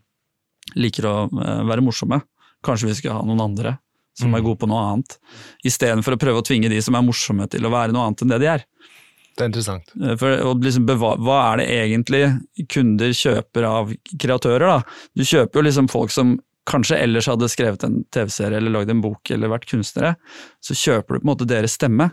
liker 0.73 1.07
å 1.09 1.15
eh, 1.29 1.63
være 1.69 1.85
morsomme. 1.85 2.21
Kanskje 2.65 2.89
vi 2.89 2.97
skal 3.01 3.19
ha 3.19 3.25
noen 3.25 3.43
andre 3.45 3.77
som 4.15 4.31
mm. 4.31 4.37
er 4.37 4.45
gode 4.45 4.61
på 4.61 4.69
noe 4.71 4.83
annet, 4.89 5.17
istedenfor 5.67 6.15
å 6.15 6.19
prøve 6.19 6.39
å 6.39 6.45
tvinge 6.47 6.71
de 6.71 6.79
som 6.83 6.95
er 6.95 7.03
morsomme 7.03 7.49
til 7.51 7.67
å 7.67 7.71
være 7.73 7.91
noe 7.91 8.05
annet 8.07 8.23
enn 8.23 8.31
det 8.31 8.39
de 8.45 8.47
er. 8.53 8.63
Det 9.35 9.43
er 9.43 9.49
interessant. 9.51 9.91
Eh, 9.99 10.15
for 10.19 10.63
liksom 10.63 10.87
Hva 10.87 11.39
er 11.51 11.61
det 11.61 11.69
egentlig 11.75 12.23
kunder 12.71 13.11
kjøper 13.11 13.67
av 13.67 13.95
kreatører? 14.21 14.67
da? 14.69 14.99
Du 15.15 15.25
kjøper 15.27 15.59
jo 15.59 15.65
liksom 15.67 15.91
folk 15.91 16.15
som 16.15 16.37
kanskje 16.65 16.97
ellers 16.97 17.27
hadde 17.29 17.49
skrevet 17.51 17.83
en 17.85 17.99
TV-serie 18.15 18.57
eller 18.57 18.73
lagd 18.73 18.89
en 18.89 19.03
bok 19.03 19.29
eller 19.35 19.51
vært 19.51 19.67
kunstnere. 19.69 20.15
Så 20.63 20.77
kjøper 20.77 21.17
du 21.17 21.19
på 21.19 21.25
en 21.27 21.31
måte 21.33 21.49
deres 21.49 21.75
stemme, 21.77 22.09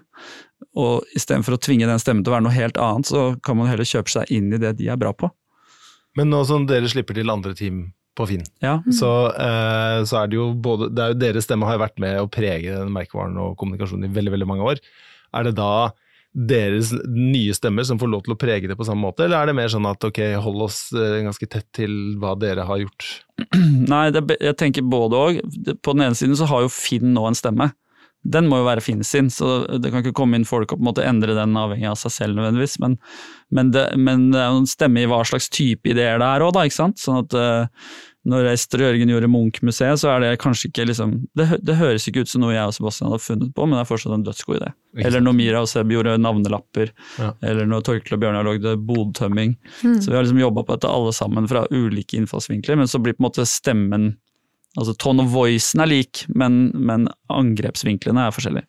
og 0.76 1.06
istedenfor 1.16 1.56
å 1.56 1.62
tvinge 1.62 1.88
den 1.88 2.02
stemmen 2.02 2.24
til 2.24 2.32
å 2.32 2.36
være 2.36 2.46
noe 2.48 2.56
helt 2.56 2.76
annet, 2.80 3.08
så 3.08 3.24
kan 3.44 3.56
man 3.58 3.70
heller 3.70 3.88
kjøpe 3.88 4.12
seg 4.12 4.34
inn 4.34 4.52
i 4.52 4.60
det 4.60 4.74
de 4.80 4.90
er 4.92 5.00
bra 5.00 5.14
på. 5.16 5.30
Men 6.18 6.28
nå 6.28 6.42
som 6.44 6.66
dere 6.68 6.90
slipper 6.92 7.16
til 7.16 7.32
andre 7.32 7.54
team 7.56 7.86
på 8.18 8.26
Finn, 8.28 8.44
ja. 8.60 8.76
så, 8.92 9.10
eh, 9.32 10.02
så, 10.04 10.18
er 10.20 10.30
det 10.30 10.36
jo 10.36 10.50
både 10.52 10.90
det 10.92 11.04
er 11.04 11.12
jo 11.14 11.20
Deres 11.22 11.46
stemme 11.48 11.68
har 11.68 11.78
jo 11.78 11.84
vært 11.86 12.00
med 12.02 12.20
å 12.20 12.30
prege 12.32 12.74
den 12.76 12.92
merkevaren 12.92 13.38
og 13.40 13.56
kommunikasjonen 13.60 14.10
i 14.10 14.12
veldig 14.12 14.34
veldig 14.34 14.48
mange 14.50 14.66
år. 14.74 14.82
Er 15.32 15.48
det 15.48 15.54
da 15.56 15.72
deres 16.32 16.94
nye 17.12 17.52
stemmer 17.52 17.84
som 17.84 17.98
får 18.00 18.08
lov 18.08 18.22
til 18.24 18.34
å 18.34 18.38
prege 18.40 18.68
det 18.68 18.76
på 18.78 18.86
samme 18.88 19.04
måte, 19.04 19.26
eller 19.26 19.42
er 19.42 19.50
det 19.50 19.56
mer 19.58 19.72
sånn 19.72 19.88
at 19.88 20.04
ok, 20.08 20.20
hold 20.40 20.64
oss 20.64 20.78
eh, 20.96 21.20
ganske 21.26 21.48
tett 21.48 21.68
til 21.76 21.92
hva 22.20 22.32
dere 22.40 22.64
har 22.68 22.80
gjort? 22.80 23.08
Nei, 23.92 24.06
det, 24.14 24.24
jeg 24.40 24.56
tenker 24.60 24.86
både 24.86 25.20
og. 25.20 25.40
På 25.84 25.96
den 25.96 26.06
ene 26.06 26.16
siden 26.16 26.36
så 26.38 26.48
har 26.48 26.64
jo 26.64 26.72
Finn 26.72 27.12
nå 27.16 27.26
en 27.28 27.36
stemme. 27.36 27.68
Den 28.22 28.46
må 28.50 28.60
jo 28.60 28.68
være 28.68 28.84
fin 28.84 29.02
sin, 29.06 29.30
så 29.34 29.64
det 29.82 29.90
kan 29.90 30.04
ikke 30.04 30.14
komme 30.14 30.38
inn 30.38 30.46
folk 30.46 30.70
og 30.70 30.78
på 30.78 30.84
en 30.84 30.88
måte 30.92 31.06
endre 31.06 31.34
den 31.34 31.56
avhengig 31.58 31.88
av 31.90 31.98
seg 31.98 32.14
selv 32.14 32.38
nødvendigvis. 32.38 32.78
Men, 32.82 32.96
men, 33.50 33.72
det, 33.74 33.88
men 33.98 34.30
det, 34.30 34.38
er 34.38 34.52
jo 34.52 34.62
en 34.62 34.70
stemme 34.70 35.02
i 35.02 35.10
hva 35.10 35.24
slags 35.26 35.50
type 35.52 35.90
ideer 35.90 36.22
det 36.22 36.28
er 36.28 36.46
òg, 36.46 36.54
da. 36.54 36.64
ikke 36.68 36.78
sant? 36.78 37.02
Sånn 37.02 37.24
at 37.24 37.34
uh, 37.34 37.88
når 38.28 38.52
Ester 38.52 38.78
og 38.78 38.86
Jørgen 38.86 39.10
gjorde 39.10 39.30
Munch-museet, 39.32 39.98
så 39.98 40.12
er 40.12 40.22
det 40.22 40.30
kanskje 40.42 40.68
ikke 40.70 40.86
liksom 40.92 41.16
det, 41.38 41.48
det, 41.66 41.74
høres 41.80 42.06
ikke 42.06 42.22
ut 42.22 42.30
som 42.30 42.44
noe 42.44 42.54
jeg 42.54 42.70
og 42.70 42.76
Sebastian 42.76 43.10
hadde 43.10 43.24
funnet 43.24 43.54
på, 43.56 43.66
men 43.66 43.74
det 43.74 43.82
er 43.82 43.88
fortsatt 43.90 44.14
en 44.14 44.26
dødsgod 44.28 44.60
idé. 44.60 44.68
Eller 45.02 45.24
når 45.24 45.34
Mira 45.34 45.62
og 45.64 45.70
Seb 45.70 45.90
gjorde 45.90 46.14
navnelapper, 46.22 46.92
ja. 47.18 47.32
eller 47.50 47.66
når 47.66 47.82
Torkel 47.88 48.14
og 48.14 48.22
Bjørnar 48.22 48.46
lagde 48.46 48.76
bodtømming. 48.86 49.56
Mm. 49.82 49.96
Så 49.98 50.12
vi 50.12 50.18
har 50.18 50.22
liksom 50.22 50.42
jobba 50.42 50.62
på 50.62 50.76
dette 50.76 50.92
alle 50.92 51.14
sammen 51.16 51.50
fra 51.50 51.64
ulike 51.74 52.20
innfallsvinkler, 52.20 52.78
men 52.78 52.90
så 52.90 53.02
blir 53.02 53.18
på 53.18 53.24
en 53.24 53.30
måte 53.30 53.48
stemmen 53.48 54.12
Altså 54.72 54.94
tone 54.96 55.26
of 55.26 55.32
voicen 55.34 55.82
er 55.84 55.90
lik, 55.90 56.22
men, 56.32 56.70
men 56.72 57.04
angrepsvinklene 57.28 58.24
er 58.24 58.32
forskjellige. 58.32 58.64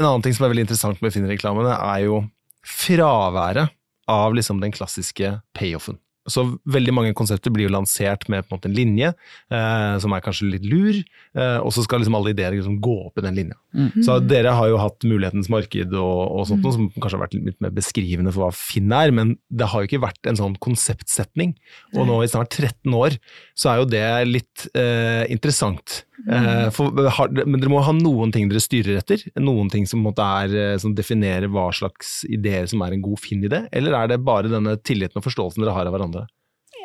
En 0.00 0.06
annen 0.08 0.24
ting 0.24 0.34
som 0.34 0.46
er 0.46 0.54
veldig 0.54 0.64
interessant 0.64 1.02
med 1.04 1.14
Finn-reklamene, 1.14 1.76
er 1.76 2.06
jo 2.08 2.22
fraværet 2.66 3.70
av 4.10 4.34
liksom 4.34 4.58
den 4.62 4.74
klassiske 4.74 5.36
payoffen. 5.54 6.00
Så 6.30 6.44
veldig 6.70 6.94
mange 6.96 7.14
konsepter 7.16 7.52
blir 7.54 7.68
jo 7.68 7.74
lansert 7.74 8.26
med 8.30 8.44
en, 8.44 8.48
måte, 8.52 8.70
en 8.70 8.76
linje 8.76 9.12
eh, 9.12 9.94
som 10.02 10.14
er 10.14 10.24
kanskje 10.24 10.50
litt 10.54 10.66
lur, 10.68 11.00
eh, 11.36 11.58
og 11.58 11.72
så 11.74 11.84
skal 11.86 12.02
liksom 12.02 12.18
alle 12.18 12.34
ideer 12.34 12.56
liksom 12.56 12.78
gå 12.82 12.96
opp 13.08 13.20
i 13.20 13.26
den 13.26 13.38
linja. 13.38 13.58
Mm. 13.74 14.02
Så 14.06 14.18
dere 14.24 14.54
har 14.56 14.70
jo 14.70 14.80
hatt 14.82 15.06
Mulighetens 15.06 15.50
marked 15.52 15.94
og, 15.94 16.20
og 16.26 16.46
sånt, 16.50 16.64
mm. 16.64 16.74
som 16.76 16.88
kanskje 16.96 17.18
har 17.18 17.24
vært 17.24 17.38
litt 17.38 17.60
mer 17.62 17.74
beskrivende 17.74 18.34
for 18.34 18.46
hva 18.46 18.52
Finn 18.56 18.92
er, 18.94 19.14
men 19.14 19.36
det 19.48 19.70
har 19.70 19.82
jo 19.82 19.90
ikke 19.90 20.04
vært 20.06 20.30
en 20.30 20.38
sånn 20.38 20.56
konseptsetning. 20.62 21.54
Og 21.96 22.06
nå 22.08 22.20
i 22.24 22.30
snart 22.30 22.54
13 22.56 22.94
år 22.96 23.18
så 23.58 23.72
er 23.72 23.82
jo 23.82 23.90
det 23.90 24.06
litt 24.28 24.68
eh, 24.74 25.24
interessant. 25.32 26.04
Mm. 26.26 26.68
For, 26.74 26.92
men 26.92 27.60
dere 27.60 27.72
må 27.72 27.80
ha 27.84 27.94
noen 27.96 28.32
ting 28.34 28.48
dere 28.50 28.60
styrer 28.62 28.98
etter? 29.00 29.22
Noen 29.40 29.70
ting 29.72 29.86
som, 29.88 30.04
er, 30.10 30.52
eh, 30.52 30.76
som 30.80 30.94
definerer 30.96 31.48
hva 31.52 31.70
slags 31.74 32.20
ideer 32.28 32.68
som 32.70 32.82
er 32.84 32.96
en 32.96 33.04
god 33.04 33.20
Finn-idé? 33.22 33.64
Eller 33.72 33.96
er 33.96 34.12
det 34.12 34.20
bare 34.26 34.52
denne 34.52 34.76
tilliten 34.84 35.20
og 35.20 35.26
forståelsen 35.26 35.64
dere 35.64 35.76
har 35.76 35.88
av 35.88 35.96
hverandre? 35.96 36.19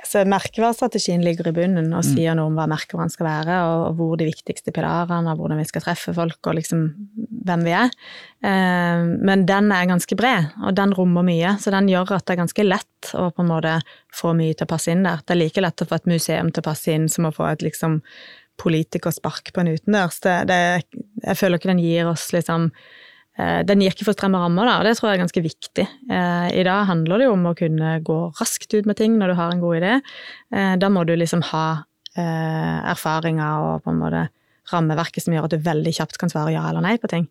Så 0.05 0.21
Merkevarestrategien 0.29 1.23
ligger 1.25 1.49
i 1.49 1.55
bunnen 1.55 1.89
og 1.89 2.03
mm. 2.03 2.07
sier 2.07 2.37
noe 2.37 2.51
om 2.51 2.57
hva 2.57 2.67
merkevaren 2.69 3.11
skal 3.11 3.27
være, 3.27 3.57
og 3.69 3.97
hvor 3.97 4.15
de 4.19 4.27
viktigste 4.29 4.73
pilarene, 4.75 5.33
og 5.33 5.41
hvordan 5.41 5.61
vi 5.61 5.67
skal 5.69 5.83
treffe 5.85 6.13
folk, 6.15 6.39
og 6.45 6.57
liksom 6.59 6.85
hvem 7.45 7.65
vi 7.65 7.75
er. 7.77 7.91
Eh, 8.45 9.03
men 9.29 9.45
den 9.49 9.71
er 9.73 9.89
ganske 9.89 10.17
bred, 10.19 10.51
og 10.61 10.77
den 10.77 10.95
rommer 10.97 11.25
mye, 11.25 11.55
så 11.61 11.73
den 11.75 11.89
gjør 11.91 12.15
at 12.17 12.25
det 12.25 12.35
er 12.35 12.41
ganske 12.43 12.67
lett 12.67 13.11
å 13.17 13.29
på 13.33 13.45
en 13.45 13.51
måte 13.51 13.75
få 14.15 14.33
mye 14.37 14.55
til 14.55 14.67
å 14.67 14.73
passe 14.75 14.93
inn 14.93 15.05
der. 15.05 15.21
Det 15.25 15.35
er 15.35 15.41
like 15.43 15.65
lett 15.65 15.83
å 15.83 15.89
få 15.89 15.99
et 15.99 16.11
museum 16.15 16.51
til 16.51 16.63
å 16.63 16.69
passe 16.69 16.95
inn 16.95 17.09
som 17.11 17.29
å 17.29 17.33
få 17.35 17.49
et 17.51 17.65
liksom 17.65 18.01
politikerspark 18.61 19.51
på 19.53 19.63
en 19.63 19.73
utendørs. 19.73 20.21
Det, 20.23 20.35
det, 20.49 20.61
jeg 21.25 21.39
føler 21.39 21.59
ikke 21.59 21.73
den 21.73 21.83
gir 21.83 22.11
oss 22.13 22.29
liksom 22.35 22.69
Den 23.35 23.81
gir 23.83 23.91
ikke 23.91 24.05
for 24.07 24.15
stramme 24.15 24.39
rammer, 24.39 24.63
da, 24.63 24.77
og 24.79 24.87
det 24.87 24.93
tror 24.95 25.09
jeg 25.09 25.17
er 25.17 25.23
ganske 25.25 25.41
viktig. 25.43 25.83
Eh, 26.07 26.45
I 26.55 26.63
dag 26.63 26.85
handler 26.87 27.19
det 27.19 27.25
jo 27.27 27.33
om 27.35 27.49
å 27.49 27.55
kunne 27.59 27.97
gå 28.07 28.19
raskt 28.39 28.71
ut 28.77 28.87
med 28.87 28.95
ting 28.95 29.17
når 29.19 29.33
du 29.33 29.35
har 29.41 29.51
en 29.51 29.63
god 29.63 29.79
idé. 29.81 29.97
Eh, 30.55 30.75
da 30.79 30.89
må 30.93 31.03
du 31.03 31.11
liksom 31.17 31.43
ha 31.51 31.67
erfaringer 32.15 33.59
og 33.59 33.81
på 33.83 33.91
en 33.91 33.97
måte 33.99 34.21
rammeverket 34.71 35.25
som 35.25 35.33
gjør 35.35 35.49
at 35.49 35.51
du 35.51 35.65
veldig 35.65 35.91
kjapt 35.97 36.15
kan 36.21 36.31
svare 36.31 36.53
ja 36.53 36.61
eller 36.69 36.85
nei 36.85 36.93
på 36.95 37.09
ting. 37.11 37.25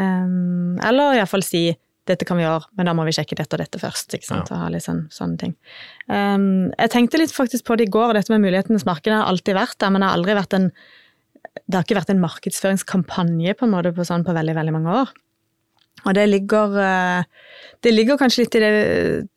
Eller 0.00 1.18
iallfall 1.18 1.44
si 1.44 1.66
dette 2.08 2.24
kan 2.24 2.38
vi 2.40 2.46
gjøre, 2.46 2.70
men 2.72 2.88
da 2.88 2.94
må 2.96 3.04
vi 3.04 3.12
sjekke 3.12 3.36
dette 3.36 3.52
og 3.52 3.60
dette 3.60 3.82
først. 3.82 4.16
ikke 4.16 4.30
sant, 4.30 4.48
ja. 4.48 4.56
og 4.56 4.62
ha 4.64 4.70
litt 4.72 4.86
sånn, 4.86 5.02
sånne 5.12 5.36
ting. 5.42 5.52
Jeg 6.08 6.92
tenkte 6.96 7.20
litt 7.20 7.36
faktisk 7.36 7.68
på 7.68 7.76
det 7.76 7.90
i 7.90 7.92
går, 7.92 8.14
og 8.14 8.16
dette 8.16 8.32
med 8.32 8.46
mulighetenes 8.46 8.88
marked 8.88 9.12
har 9.12 9.28
alltid 9.28 9.60
vært 9.60 9.76
der, 9.84 9.92
men 9.92 10.00
det 10.00 10.08
har 10.08 10.16
aldri 10.16 10.40
vært 10.40 10.56
en 10.56 10.70
det 11.68 11.76
har 11.76 11.84
ikke 11.84 12.00
vært 12.00 12.10
en 12.10 12.24
markedsføringskampanje 12.24 13.54
på 13.60 13.66
en 13.66 13.72
måte 13.76 13.92
på, 13.94 14.08
sånn, 14.08 14.24
på 14.26 14.32
veldig, 14.34 14.56
veldig 14.56 14.72
mange 14.74 14.96
år. 15.04 15.12
Og 16.04 16.14
det 16.16 16.26
ligger, 16.30 16.78
eh, 16.80 17.24
det 17.84 17.92
ligger 17.94 18.20
kanskje 18.20 18.44
litt 18.44 18.56
det 18.60 18.72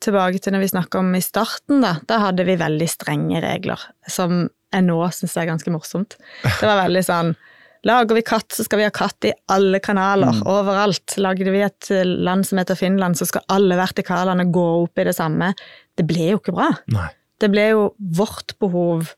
tilbake 0.04 0.40
til 0.42 0.54
når 0.54 0.64
vi 0.64 0.72
snakka 0.74 1.02
om 1.02 1.12
i 1.16 1.24
starten, 1.24 1.82
da. 1.84 1.96
Da 2.08 2.20
hadde 2.28 2.46
vi 2.48 2.58
veldig 2.60 2.88
strenge 2.90 3.42
regler, 3.44 3.80
som 4.08 4.46
jeg 4.72 4.84
nå 4.84 4.98
syns 5.16 5.36
er 5.40 5.48
ganske 5.48 5.72
morsomt. 5.72 6.18
Det 6.44 6.66
var 6.66 6.84
veldig 6.86 7.04
sånn 7.06 7.36
Lager 7.86 8.16
vi 8.16 8.24
katt, 8.26 8.50
så 8.50 8.64
skal 8.66 8.80
vi 8.80 8.86
ha 8.88 8.90
katt 8.90 9.22
i 9.28 9.30
alle 9.54 9.78
kanaler, 9.78 10.40
mm. 10.40 10.40
overalt. 10.50 11.14
Lager 11.22 11.46
vi 11.54 11.60
et 11.62 11.90
land 11.94 12.42
som 12.44 12.58
heter 12.58 12.74
Finland, 12.74 13.14
så 13.16 13.28
skal 13.28 13.44
alle 13.54 13.78
vertikalene 13.78 14.48
gå 14.50 14.64
opp 14.80 14.98
i 14.98 15.04
det 15.06 15.14
samme. 15.14 15.52
Det 15.94 16.02
ble 16.08 16.32
jo 16.32 16.40
ikke 16.40 16.56
bra. 16.56 16.72
Nei. 16.90 17.06
Det 17.38 17.52
ble 17.52 17.68
jo 17.70 17.84
vårt 18.18 18.56
behov 18.58 19.12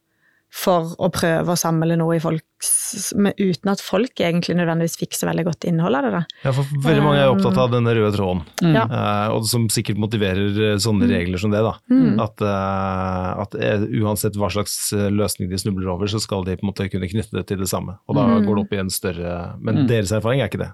for 0.52 0.92
å 1.00 1.08
prøve 1.14 1.54
å 1.54 1.58
samle 1.58 1.96
noe 1.96 2.18
i 2.18 2.22
folks 2.22 2.44
uten 2.60 3.70
at 3.72 3.80
folk 3.80 4.20
egentlig 4.20 4.56
nødvendigvis 4.58 4.98
fikk 5.00 5.16
så 5.16 5.28
veldig 5.28 5.46
godt 5.46 5.66
innhold 5.68 5.96
av 5.96 6.06
det. 6.06 6.10
Da. 6.12 6.22
Ja, 6.44 6.52
for 6.56 6.68
veldig 6.84 7.04
mange 7.04 7.22
er 7.22 7.32
opptatt 7.32 7.58
av 7.60 7.70
denne 7.72 7.94
røde 7.96 8.12
tråden, 8.16 8.42
mm. 8.60 8.76
uh, 8.90 9.28
og 9.34 9.46
som 9.48 9.68
sikkert 9.72 10.00
motiverer 10.02 10.58
eh, 10.66 10.76
sånne 10.82 11.08
mm. 11.08 11.14
regler 11.14 11.42
som 11.42 11.54
det. 11.54 11.62
da. 11.64 11.74
Mm. 11.92 12.20
At, 12.22 12.44
uh, 12.44 13.44
at, 13.46 13.56
uansett 14.00 14.36
hva 14.40 14.50
slags 14.52 14.76
løsning 14.92 15.50
de 15.50 15.60
snubler 15.60 15.88
over, 15.92 16.10
så 16.10 16.20
skal 16.22 16.44
de 16.46 16.58
på 16.58 16.66
en 16.66 16.70
måte 16.72 16.88
kunne 16.92 17.08
knytte 17.10 17.38
det 17.38 17.46
til 17.48 17.62
det 17.62 17.70
samme. 17.70 17.96
Og 18.10 18.18
da 18.18 18.26
mm. 18.26 18.36
går 18.48 18.58
det 18.58 18.64
opp 18.64 18.74
i 18.76 18.80
en 18.82 18.92
større 18.92 19.34
Men 19.62 19.82
mm. 19.82 19.86
deres 19.88 20.12
erfaring 20.14 20.42
er 20.42 20.50
ikke 20.50 20.60
det? 20.60 20.70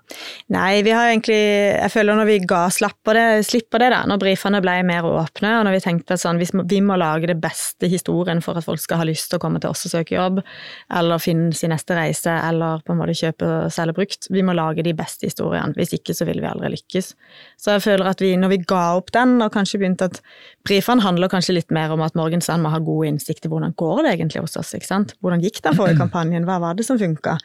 Nei, 0.53 0.81
vi 0.87 0.93
har 0.95 1.11
egentlig 1.11 1.39
Jeg 1.39 1.93
føler 1.93 2.19
når 2.19 2.29
vi 2.29 2.39
ga 2.49 2.63
slapp 2.73 2.99
på 3.07 3.15
det, 3.17 3.27
slipp 3.47 3.69
på 3.73 3.81
det, 3.83 3.91
da, 3.95 4.03
når 4.09 4.21
brifene 4.23 4.61
ble 4.65 4.77
mer 4.89 5.07
åpne, 5.07 5.53
og 5.61 5.67
når 5.69 5.77
vi 5.77 5.85
tenkte 5.85 6.19
sånn, 6.21 6.41
vi 6.41 6.81
må 6.85 6.99
lage 6.99 7.31
det 7.31 7.39
beste 7.43 7.91
historien 7.91 8.43
for 8.45 8.59
at 8.59 8.67
folk 8.67 8.83
skal 8.83 9.03
ha 9.03 9.07
lyst 9.09 9.31
til 9.31 9.39
å 9.39 9.43
komme 9.43 9.61
til 9.63 9.71
oss 9.71 9.87
og 9.89 9.95
søke 9.95 10.17
jobb, 10.17 10.41
eller 10.99 11.23
finne 11.23 11.55
sin 11.57 11.76
neste 11.77 11.97
reise, 11.97 12.33
eller 12.49 12.83
på 12.83 12.95
en 12.95 13.01
måte 13.01 13.15
kjøpe 13.17 13.47
og 13.47 13.75
selge 13.75 13.95
brukt. 13.97 14.29
Vi 14.33 14.43
må 14.47 14.57
lage 14.57 14.85
de 14.87 14.95
beste 14.97 15.29
historiene, 15.29 15.77
hvis 15.77 15.95
ikke 15.97 16.17
så 16.17 16.27
vil 16.29 16.41
vi 16.43 16.49
aldri 16.51 16.73
lykkes. 16.75 17.13
Så 17.61 17.77
jeg 17.77 17.85
føler 17.85 18.11
at 18.11 18.25
vi, 18.25 18.33
når 18.41 18.55
vi 18.55 18.61
ga 18.67 18.83
opp 18.99 19.13
den, 19.15 19.37
og 19.45 19.53
kanskje 19.55 19.81
begynte 19.83 20.11
at 20.11 20.21
Brifan 20.67 21.05
handler 21.05 21.31
kanskje 21.33 21.59
litt 21.59 21.75
mer 21.75 21.95
om 21.95 22.03
at 22.05 22.19
Morgensand 22.19 22.65
må 22.65 22.73
ha 22.75 22.83
god 22.83 23.13
innsikt 23.13 23.47
i 23.47 23.53
hvordan 23.53 23.77
går 23.79 24.03
det 24.07 24.17
egentlig 24.17 24.45
hos 24.45 24.59
oss, 24.61 24.75
ikke 24.77 24.91
sant. 24.91 25.17
Hvordan 25.21 25.45
gikk 25.45 25.63
den 25.67 25.79
forrige 25.79 26.01
kampanjen, 26.05 26.49
hva 26.49 26.59
var 26.63 26.79
det 26.79 26.89
som 26.89 27.01
funka? 27.01 27.39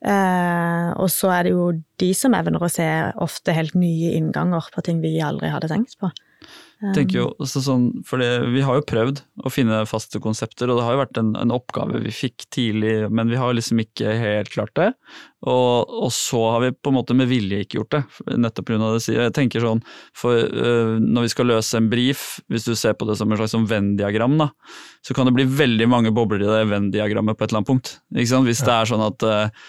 Eh, 0.00 0.88
og 0.96 1.10
så 1.12 1.34
er 1.34 1.48
det 1.48 1.54
jo 1.56 1.70
de 2.00 2.10
som 2.16 2.34
evner 2.36 2.62
å 2.62 2.72
se 2.72 2.88
ofte 3.20 3.54
helt 3.56 3.76
nye 3.78 4.14
innganger 4.18 4.70
på 4.74 4.84
ting 4.86 5.02
vi 5.04 5.18
aldri 5.24 5.52
hadde 5.52 5.72
tenkt 5.72 5.98
på. 6.00 6.12
Tenker 6.80 7.18
jo 7.18 7.26
også 7.42 7.60
sånn, 7.64 7.86
for 8.08 8.22
Vi 8.54 8.62
har 8.64 8.78
jo 8.78 8.84
prøvd 8.88 9.20
å 9.44 9.52
finne 9.52 9.82
faste 9.88 10.20
konsepter, 10.22 10.70
og 10.70 10.78
det 10.78 10.84
har 10.86 10.94
jo 10.94 11.02
vært 11.02 11.20
en, 11.20 11.34
en 11.36 11.52
oppgave 11.52 12.00
vi 12.06 12.12
fikk 12.14 12.46
tidlig, 12.54 12.94
men 13.12 13.28
vi 13.32 13.38
har 13.40 13.52
liksom 13.56 13.82
ikke 13.82 14.14
helt 14.16 14.52
klart 14.54 14.72
det. 14.78 14.88
Og, 15.48 15.88
og, 15.88 16.08
så 16.12 16.40
har 16.52 16.64
vi 16.64 16.72
på 16.76 16.92
en 16.92 16.98
måte 16.98 17.16
med 17.16 17.28
vilje 17.30 17.62
ikke 17.64 17.78
gjort 17.78 17.94
det, 17.96 18.02
nettopp 18.40 18.68
pga. 18.68 18.90
det. 18.92 19.14
Jeg 19.16 19.34
tenker 19.36 19.64
sånn, 19.64 19.80
for 20.16 20.36
uh, 20.36 20.96
Når 21.00 21.26
vi 21.26 21.32
skal 21.32 21.48
løse 21.48 21.80
en 21.80 21.88
brief, 21.92 22.24
hvis 22.52 22.68
du 22.68 22.74
ser 22.76 22.96
på 22.96 23.08
det 23.08 23.16
som 23.20 23.30
en 23.30 23.40
slags 23.40 23.54
sånn 23.56 23.68
Venn-diagram, 23.70 24.36
da, 24.40 24.50
så 25.04 25.16
kan 25.16 25.28
det 25.28 25.36
bli 25.36 25.48
veldig 25.48 25.88
mange 25.88 26.12
bobler 26.16 26.44
i 26.44 26.48
det 26.48 26.64
Venn-diagrammet 26.72 27.36
på 27.36 27.44
et 27.44 27.52
eller 27.52 27.62
annet 27.62 27.72
punkt. 27.72 27.94
Ikke 28.16 28.32
sant? 28.32 28.48
Hvis 28.48 28.64
det 28.64 28.76
er 28.76 28.92
sånn 28.92 29.04
at 29.04 29.28
uh, 29.28 29.68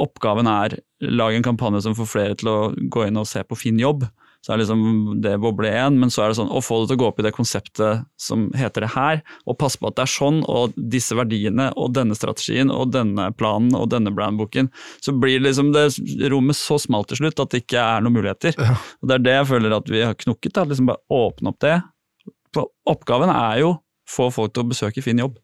oppgaven 0.00 0.48
er 0.52 0.80
lage 1.00 1.36
en 1.40 1.44
kampanje 1.44 1.84
som 1.86 1.96
får 1.96 2.08
flere 2.08 2.36
til 2.40 2.52
å 2.52 2.58
gå 2.92 3.06
inn 3.08 3.20
og 3.20 3.28
se 3.28 3.44
på 3.44 3.56
Finn 3.56 3.80
jobb, 3.80 4.04
så 4.40 4.54
er 4.54 4.62
liksom 4.62 5.20
det 5.20 5.34
boble 5.42 5.68
én, 5.68 5.98
men 6.00 6.12
så 6.12 6.24
er 6.24 6.30
det 6.30 6.38
sånn 6.38 6.52
å 6.52 6.62
få 6.64 6.80
det 6.80 6.90
til 6.90 6.98
å 6.98 7.00
gå 7.02 7.08
opp 7.10 7.20
i 7.20 7.26
det 7.26 7.34
konseptet 7.36 8.06
som 8.20 8.46
heter 8.56 8.86
det 8.86 8.92
her, 8.94 9.20
og 9.44 9.58
passe 9.60 9.80
på 9.80 9.90
at 9.90 9.98
det 9.98 10.06
er 10.06 10.12
sånn, 10.14 10.40
og 10.48 10.76
disse 10.76 11.16
verdiene 11.18 11.68
og 11.76 11.92
denne 11.98 12.16
strategien 12.16 12.72
og 12.72 12.94
denne 12.94 13.28
planen 13.36 13.76
og 13.76 13.90
denne 13.92 14.12
brandbooken, 14.16 14.70
så 15.04 15.12
blir 15.12 15.44
liksom 15.44 15.74
det 15.76 15.90
rommet 16.32 16.56
så 16.56 16.80
smalt 16.80 17.12
til 17.12 17.20
slutt 17.20 17.44
at 17.44 17.52
det 17.52 17.64
ikke 17.66 17.84
er 17.84 18.04
noen 18.04 18.16
muligheter. 18.16 18.56
Ja. 18.56 18.78
Og 19.02 19.10
Det 19.10 19.18
er 19.18 19.26
det 19.26 19.36
jeg 19.36 19.50
føler 19.52 19.76
at 19.76 19.92
vi 19.92 20.04
har 20.06 20.16
knukket, 20.24 20.56
da, 20.56 20.66
liksom 20.68 20.88
bare 20.88 21.20
åpne 21.20 21.52
opp 21.52 21.60
det. 21.66 21.76
For 22.56 22.72
oppgaven 22.88 23.30
er 23.34 23.60
jo 23.62 23.74
få 24.10 24.30
folk 24.34 24.54
til 24.54 24.64
å 24.64 24.70
besøke 24.72 25.04
Finn 25.04 25.20
jobb. 25.22 25.36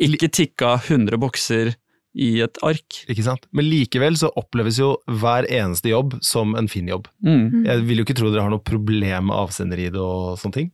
Ikke 0.00 0.30
tikka 0.32 0.74
100 0.80 1.20
bokser 1.20 1.74
i 2.18 2.40
et 2.42 2.58
ark. 2.66 3.02
Ikke 3.10 3.24
sant? 3.26 3.46
Men 3.54 3.68
likevel 3.70 4.16
så 4.18 4.32
oppleves 4.38 4.80
jo 4.80 4.94
hver 5.20 5.46
eneste 5.46 5.92
jobb 5.92 6.16
som 6.26 6.56
en 6.58 6.68
fin 6.70 6.88
jobb. 6.90 7.06
Mm. 7.22 7.62
Jeg 7.68 7.86
vil 7.86 8.02
jo 8.02 8.06
ikke 8.08 8.18
tro 8.18 8.32
dere 8.32 8.48
har 8.48 8.52
noe 8.52 8.64
problem 8.66 9.30
med 9.30 9.36
avsender 9.36 9.78
i 9.78 9.90
det 9.94 10.02
og 10.02 10.38
sånne 10.40 10.58
ting. 10.58 10.70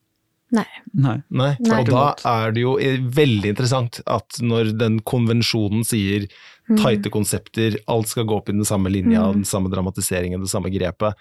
Nei. 0.54 0.66
Nei. 0.94 1.18
Nei. 1.28 1.52
Og 1.58 1.88
da 1.90 2.04
er 2.30 2.54
det 2.54 2.62
jo 2.62 2.76
veldig 2.78 3.50
interessant 3.50 3.98
at 4.06 4.38
når 4.40 4.76
den 4.78 5.00
konvensjonen 5.08 5.82
sier 5.86 6.28
mm. 6.70 6.78
tighte 6.78 7.12
konsepter, 7.12 7.80
alt 7.90 8.12
skal 8.12 8.28
gå 8.28 8.38
opp 8.38 8.52
i 8.52 8.56
den 8.56 8.66
samme 8.68 8.92
linja, 8.94 9.26
mm. 9.26 9.42
den 9.42 9.48
samme 9.48 9.72
dramatiseringen, 9.72 10.40
det 10.44 10.52
samme 10.52 10.70
grepet, 10.72 11.18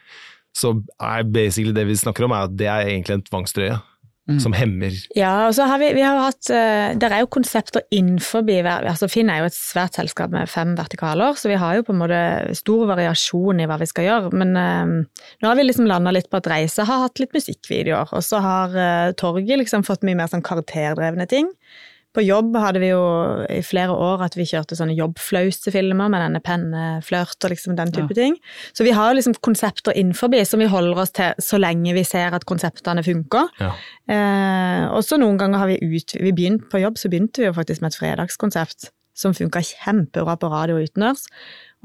så 0.55 0.71
er 1.03 1.25
basically 1.27 1.73
det 1.75 1.87
vi 1.89 1.97
snakker 1.99 2.27
om, 2.27 2.35
er 2.35 2.47
at 2.47 2.55
det 2.55 2.69
er 2.71 2.93
egentlig 2.93 3.17
en 3.17 3.25
tvangstrøye. 3.27 3.79
Mm. 4.25 4.39
Som 4.41 4.55
hemmer 4.57 4.89
Ja, 5.13 5.45
og 5.45 5.51
så 5.53 5.67
har 5.69 5.77
vi, 5.77 5.91
vi 5.93 6.01
har 6.01 6.17
hatt 6.17 6.47
uh, 6.49 6.95
Det 6.97 7.11
er 7.13 7.21
jo 7.21 7.27
konsepter 7.29 7.83
innenfor 7.93 8.41
altså 8.41 9.05
Finn 9.11 9.29
er 9.29 9.43
jo 9.43 9.49
et 9.51 9.57
svært 9.57 9.99
selskap 9.99 10.33
med 10.33 10.49
fem 10.49 10.71
vertikaler, 10.73 11.37
så 11.37 11.51
vi 11.51 11.59
har 11.61 11.75
jo 11.77 11.83
på 11.85 11.93
en 11.93 12.01
måte 12.01 12.21
stor 12.57 12.87
variasjon 12.89 13.61
i 13.61 13.67
hva 13.69 13.77
vi 13.77 13.85
skal 13.85 14.07
gjøre. 14.07 14.31
Men 14.33 14.57
uh, 14.57 15.21
nå 15.41 15.45
har 15.49 15.59
vi 15.59 15.67
liksom 15.67 15.85
landa 15.85 16.13
litt 16.15 16.31
på 16.31 16.41
at 16.41 16.49
Reise 16.49 16.87
har 16.89 17.03
hatt 17.05 17.21
litt 17.21 17.37
musikkvideoer, 17.37 18.15
og 18.17 18.25
så 18.25 18.41
har 18.41 18.73
uh, 18.73 19.13
Torget 19.13 19.61
liksom 19.61 19.85
fått 19.85 20.01
mye 20.07 20.17
mer 20.17 20.31
sånn 20.31 20.45
karakterdrevne 20.45 21.29
ting. 21.29 21.51
På 22.15 22.23
jobb 22.23 22.55
hadde 22.61 22.79
vi 22.79 22.89
jo 22.89 23.01
i 23.51 23.59
flere 23.65 23.91
år 23.91 24.23
at 24.25 24.37
vi 24.37 24.47
kjørte 24.47 24.77
sånne 24.79 24.95
jobbflaustefilmer 24.95 26.11
med 26.11 26.23
denne 26.23 26.41
penneflørt 26.43 27.37
og 27.43 27.53
liksom 27.53 27.75
den 27.77 27.91
type 27.95 28.15
ja. 28.15 28.21
ting. 28.21 28.37
Så 28.73 28.87
vi 28.87 28.95
har 28.95 29.15
liksom 29.17 29.35
konsepter 29.45 29.95
innenfor 29.95 30.31
som 30.47 30.63
vi 30.63 30.69
holder 30.71 31.01
oss 31.03 31.13
til 31.15 31.35
så 31.43 31.59
lenge 31.61 31.93
vi 31.95 32.05
ser 32.07 32.35
at 32.35 32.47
konseptene 32.47 33.03
funker. 33.05 33.51
Ja. 33.59 33.71
Eh, 34.07 34.83
og 34.95 35.03
så 35.05 35.19
noen 35.21 35.39
ganger 35.41 35.63
har 35.63 35.71
vi 35.71 35.79
ut... 35.83 36.15
Vi 36.15 36.33
begynt, 36.35 36.69
på 36.71 36.81
jobb 36.81 36.99
så 36.99 37.11
begynte 37.11 37.43
vi 37.43 37.49
jo 37.49 37.55
faktisk 37.55 37.83
med 37.83 37.93
et 37.93 37.99
fredagskonsept 37.99 38.89
som 39.15 39.35
funka 39.35 39.61
kjempebra 39.63 40.35
på 40.39 40.51
radio 40.51 40.79
utendørs. 40.81 41.27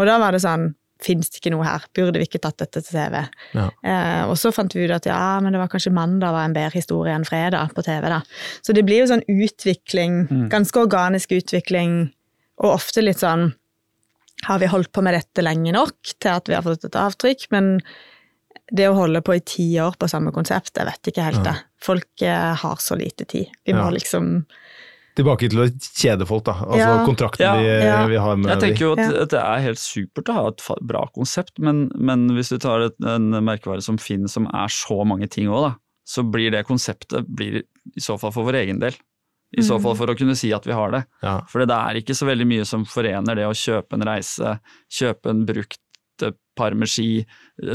Og 0.01 0.09
da 0.09 0.17
var 0.23 0.35
det 0.35 0.43
sånn 0.43 0.73
Fins 1.01 1.31
det 1.33 1.41
ikke 1.41 1.53
noe 1.55 1.65
her? 1.65 1.85
Burde 1.97 2.21
vi 2.21 2.27
ikke 2.29 2.43
tatt 2.45 2.59
dette 2.61 2.83
til 2.85 2.93
TV? 2.93 3.17
Ja. 3.57 3.67
Eh, 3.81 4.23
og 4.29 4.37
så 4.41 4.53
fant 4.55 4.75
vi 4.77 4.85
ut 4.85 4.95
at 4.95 5.09
ja, 5.09 5.39
men 5.41 5.55
det 5.55 5.63
var 5.63 5.71
kanskje 5.73 5.95
mandag 5.97 6.35
var 6.37 6.49
en 6.49 6.57
bedre 6.57 6.77
historie 6.77 7.15
enn 7.17 7.27
fredag 7.29 7.73
på 7.77 7.85
TV. 7.87 8.09
da. 8.13 8.21
Så 8.67 8.77
det 8.77 8.85
blir 8.89 9.03
jo 9.03 9.11
sånn 9.13 9.25
utvikling, 9.25 10.23
mm. 10.29 10.47
ganske 10.53 10.83
organisk 10.83 11.33
utvikling, 11.39 12.03
og 12.61 12.77
ofte 12.77 13.05
litt 13.05 13.23
sånn 13.23 13.55
Har 14.47 14.57
vi 14.57 14.71
holdt 14.73 14.89
på 14.97 15.03
med 15.05 15.13
dette 15.13 15.43
lenge 15.45 15.73
nok 15.77 16.15
til 16.17 16.31
at 16.33 16.47
vi 16.49 16.55
har 16.57 16.65
fått 16.65 16.87
et 16.89 16.97
avtrykk? 16.97 17.43
Men 17.53 17.75
det 18.73 18.87
å 18.89 18.95
holde 18.97 19.21
på 19.21 19.35
i 19.37 19.43
ti 19.45 19.67
år 19.83 19.99
på 20.01 20.09
samme 20.09 20.33
konsept, 20.33 20.73
jeg 20.79 20.89
vet 20.89 21.11
ikke 21.11 21.27
helt 21.27 21.45
det. 21.45 21.53
Folk 21.85 22.25
eh, 22.25 22.55
har 22.63 22.81
så 22.81 22.97
lite 22.97 23.27
tid. 23.29 23.51
Vi 23.69 23.75
må 23.77 23.83
ja. 23.89 23.93
liksom 23.99 24.31
Tilbake 25.21 25.51
til 25.53 25.63
å 25.63 25.67
kjede 25.71 26.27
folk, 26.29 26.47
da. 26.49 26.57
Altså 26.65 26.87
ja. 26.87 27.03
kontrakten 27.07 27.45
ja. 27.45 27.53
Vi, 27.61 27.69
ja. 27.87 27.99
vi, 28.09 28.19
har 28.25 28.41
med 28.41 28.53
Jeg 28.55 28.63
tenker 28.65 28.87
jo 28.87 28.95
at, 28.97 29.05
at, 29.27 29.35
det 29.35 29.43
er 29.43 29.67
helt 29.69 29.83
supert 29.83 30.33
å 30.33 30.39
ha 30.39 30.47
et 30.53 30.65
bra 30.93 31.05
konsept, 31.15 31.61
men, 31.63 31.87
men 31.97 32.27
hvis 32.37 32.53
du 32.55 32.59
tar 32.63 32.89
et, 32.89 32.97
en 33.05 33.31
merkevare 33.45 33.85
som 33.85 34.01
Finn 34.01 34.27
som 34.31 34.49
er 34.49 34.73
så 34.73 35.03
mange 35.09 35.29
ting 35.31 35.53
òg, 35.53 35.69
da, 35.69 35.73
så 36.09 36.25
blir 36.27 36.51
det 36.55 36.65
konseptet 36.69 37.29
blir 37.29 37.63
i 37.63 38.03
så 38.03 38.17
fall 38.21 38.35
for 38.35 38.49
vår 38.49 38.63
egen 38.65 38.81
del. 38.83 38.97
I 39.59 39.65
så 39.67 39.81
fall 39.83 39.97
mm. 39.97 39.99
for 39.99 40.13
å 40.13 40.15
kunne 40.15 40.37
si 40.39 40.53
at 40.55 40.67
vi 40.67 40.75
har 40.75 40.93
det. 40.95 41.03
Ja. 41.27 41.41
For 41.51 41.67
det 41.67 41.75
er 41.75 41.99
ikke 41.99 42.15
så 42.15 42.29
veldig 42.29 42.47
mye 42.47 42.67
som 42.69 42.85
forener 42.87 43.39
det 43.39 43.49
å 43.51 43.55
kjøpe 43.57 43.99
en 43.99 44.07
reise, 44.07 44.57
kjøpe 44.95 45.33
en 45.33 45.43
brukt 45.49 45.81
par 46.57 46.77
med 46.77 46.91
ski, 46.91 47.25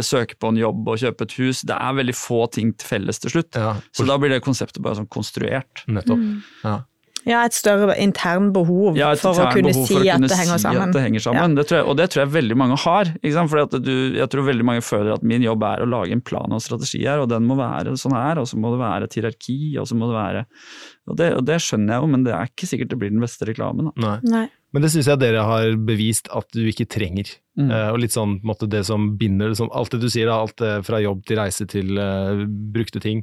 søke 0.05 0.37
på 0.39 0.51
en 0.51 0.59
jobb 0.59 0.87
og 0.91 1.01
kjøpe 1.01 1.27
et 1.27 1.37
hus. 1.39 1.63
Det 1.67 1.75
er 1.75 1.97
veldig 1.99 2.15
få 2.17 2.45
ting 2.53 2.73
til 2.77 2.91
felles 2.93 3.21
til 3.21 3.33
slutt. 3.33 3.57
Ja, 3.57 3.75
så 3.95 4.05
da 4.07 4.17
blir 4.21 4.33
det 4.33 4.43
konseptet 4.45 4.83
bare 4.85 4.99
sånn 4.99 5.09
konstruert. 5.11 5.83
Nettopp. 5.89 6.21
Mm. 6.21 6.43
Ja. 6.63 6.75
Ja, 7.25 7.41
et 7.47 7.55
større 7.57 7.95
intern 8.01 8.51
behov 8.53 8.97
ja, 8.99 9.09
for 9.17 9.39
å 9.41 9.47
kunne 9.53 9.73
si 9.73 9.97
at 9.97 10.21
det 10.21 10.37
henger 10.37 10.59
sammen. 10.61 10.91
At 10.91 10.93
det 10.93 11.05
henger 11.07 11.23
sammen. 11.25 11.55
Ja. 11.57 11.63
Det 11.63 11.77
jeg, 11.79 11.85
og 11.89 11.97
det 11.97 12.09
tror 12.13 12.21
jeg 12.21 12.33
veldig 12.35 12.57
mange 12.61 12.77
har. 12.83 13.09
For 13.17 13.77
jeg 13.81 14.27
tror 14.31 14.45
veldig 14.51 14.67
mange 14.67 14.83
føler 14.85 15.15
at 15.15 15.25
min 15.25 15.45
jobb 15.45 15.65
er 15.65 15.81
å 15.81 15.89
lage 15.89 16.13
en 16.13 16.21
plan 16.25 16.53
og 16.53 16.61
strategi 16.61 17.01
her, 17.01 17.23
og 17.23 17.31
den 17.33 17.47
må 17.49 17.57
være 17.57 17.95
sånn 17.97 18.13
her, 18.13 18.41
og 18.41 18.49
så 18.49 18.59
må 18.61 18.75
det 18.75 18.81
være 18.83 19.09
et 19.09 19.17
hierarki, 19.17 19.57
og 19.81 19.89
så 19.89 19.97
må 19.97 20.11
det 20.11 20.19
være 20.19 20.45
og 21.05 21.17
det, 21.19 21.31
og 21.37 21.43
det, 21.45 21.59
skjønner 21.61 21.93
jeg 21.93 22.01
jo, 22.01 22.11
men 22.15 22.23
det 22.25 22.31
er 22.33 22.47
ikke 22.49 22.67
sikkert 22.69 22.93
det 22.93 22.97
blir 23.01 23.11
den 23.13 23.21
beste 23.21 23.45
reklamen. 23.45 23.91
Nei. 24.01 24.15
Nei. 24.25 24.45
Men 24.73 24.83
det 24.83 24.89
syns 24.91 25.07
jeg 25.07 25.21
dere 25.21 25.43
har 25.45 25.75
bevist 25.87 26.31
at 26.35 26.49
du 26.55 26.63
ikke 26.65 26.87
trenger. 26.91 27.29
Mm. 27.59 27.69
Uh, 27.69 27.89
og 27.93 27.99
litt 28.01 28.15
sånn 28.15 28.39
måtte 28.45 28.67
det 28.69 28.81
som 28.89 29.11
binder, 29.19 29.53
liksom, 29.53 29.69
alt 29.69 29.93
det 29.93 30.01
du 30.01 30.09
sier, 30.09 30.31
da, 30.31 30.39
alt 30.41 30.57
det 30.61 30.79
fra 30.87 30.99
jobb 31.03 31.21
til 31.29 31.39
reise 31.39 31.69
til 31.69 31.93
uh, 32.01 32.41
brukte 32.73 33.01
ting 33.03 33.21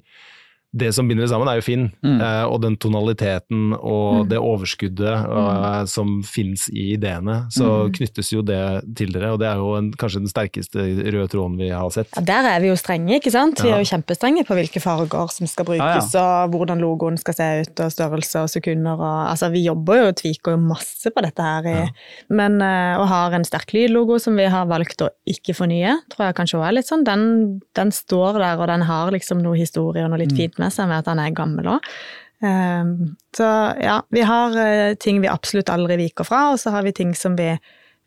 det 0.73 0.89
som 0.97 1.09
binder 1.09 1.27
det 1.27 1.31
sammen, 1.33 1.49
er 1.51 1.59
jo 1.61 1.65
Finn. 1.67 1.89
Mm. 2.01 2.17
Eh, 2.17 2.45
og 2.49 2.63
den 2.65 2.79
tonaliteten 2.81 3.75
og 3.77 4.23
mm. 4.23 4.29
det 4.31 4.39
overskuddet 4.41 5.27
uh, 5.29 5.83
som 5.91 6.15
finnes 6.25 6.65
i 6.73 6.95
ideene. 6.95 7.43
Så 7.53 7.67
mm. 7.69 7.93
knyttes 7.99 8.33
jo 8.33 8.41
det 8.47 8.63
til 8.97 9.13
dere, 9.13 9.35
og 9.35 9.43
det 9.43 9.51
er 9.51 9.61
jo 9.61 9.75
en, 9.77 9.91
kanskje 10.01 10.23
den 10.23 10.33
sterkeste 10.33 10.87
røde 11.03 11.29
tråden 11.33 11.59
vi 11.61 11.69
har 11.69 11.93
sett. 11.93 12.09
Ja, 12.17 12.25
Der 12.31 12.49
er 12.55 12.65
vi 12.65 12.71
jo 12.71 12.79
strenge, 12.81 13.19
ikke 13.19 13.35
sant. 13.35 13.61
Vi 13.61 13.69
ja. 13.69 13.77
er 13.77 13.85
jo 13.85 13.91
kjempestrenge 13.93 14.47
på 14.49 14.57
hvilke 14.57 14.81
farger 14.83 15.35
som 15.35 15.51
skal 15.51 15.69
brukes, 15.69 16.15
ja, 16.17 16.25
og 16.47 16.57
hvordan 16.57 16.81
logoen 16.81 17.21
skal 17.21 17.37
se 17.37 17.51
ut, 17.67 17.75
og 17.85 17.93
størrelse 17.93 18.47
og 18.47 18.53
sekunder 18.53 18.97
og 18.97 19.11
Altså, 19.33 19.49
vi 19.53 19.63
jobber 19.65 19.99
jo 19.99 20.09
og 20.11 20.17
tviker 20.19 20.55
jo 20.55 20.61
masse 20.61 21.11
på 21.13 21.23
dette 21.25 21.45
her, 21.45 21.67
i, 21.69 21.85
men 22.33 22.59
uh, 22.65 23.01
og 23.01 23.07
har 23.13 23.37
en 23.37 23.45
sterk 23.47 23.73
lydlogo 23.77 24.19
som 24.21 24.37
vi 24.39 24.49
har 24.51 24.67
valgt 24.71 25.05
å 25.05 25.11
ikke 25.29 25.55
fornye, 25.57 25.99
tror 26.13 26.29
jeg 26.29 26.37
kanskje 26.39 26.59
òg 26.59 26.67
er 26.69 26.77
litt 26.79 26.89
sånn. 26.89 27.05
Den, 27.07 27.25
den, 27.77 27.93
står 27.95 28.41
der, 28.41 28.61
og 28.61 28.69
den 28.71 28.85
har 28.89 29.13
liksom 29.15 29.41
noe 29.45 29.59
historie 29.59 30.05
og 30.05 30.13
noe 30.13 30.23
litt 30.25 30.35
mm. 30.35 30.41
fint 30.41 30.62
med 30.63 30.75
seg 30.75 30.91
med 30.91 31.03
at 31.03 31.11
han 31.11 31.21
er 31.23 31.37
gammel 31.37 31.75
òg. 31.77 31.93
Ehm, 32.43 33.15
så 33.37 33.47
ja, 33.83 34.01
vi 34.11 34.25
har 34.27 34.57
eh, 34.59 34.95
ting 34.95 35.21
vi 35.23 35.31
absolutt 35.31 35.71
aldri 35.71 35.99
viker 36.01 36.27
fra, 36.27 36.49
og 36.53 36.61
så 36.63 36.75
har 36.75 36.87
vi 36.87 36.95
ting 36.97 37.15
som 37.19 37.37
vi 37.39 37.53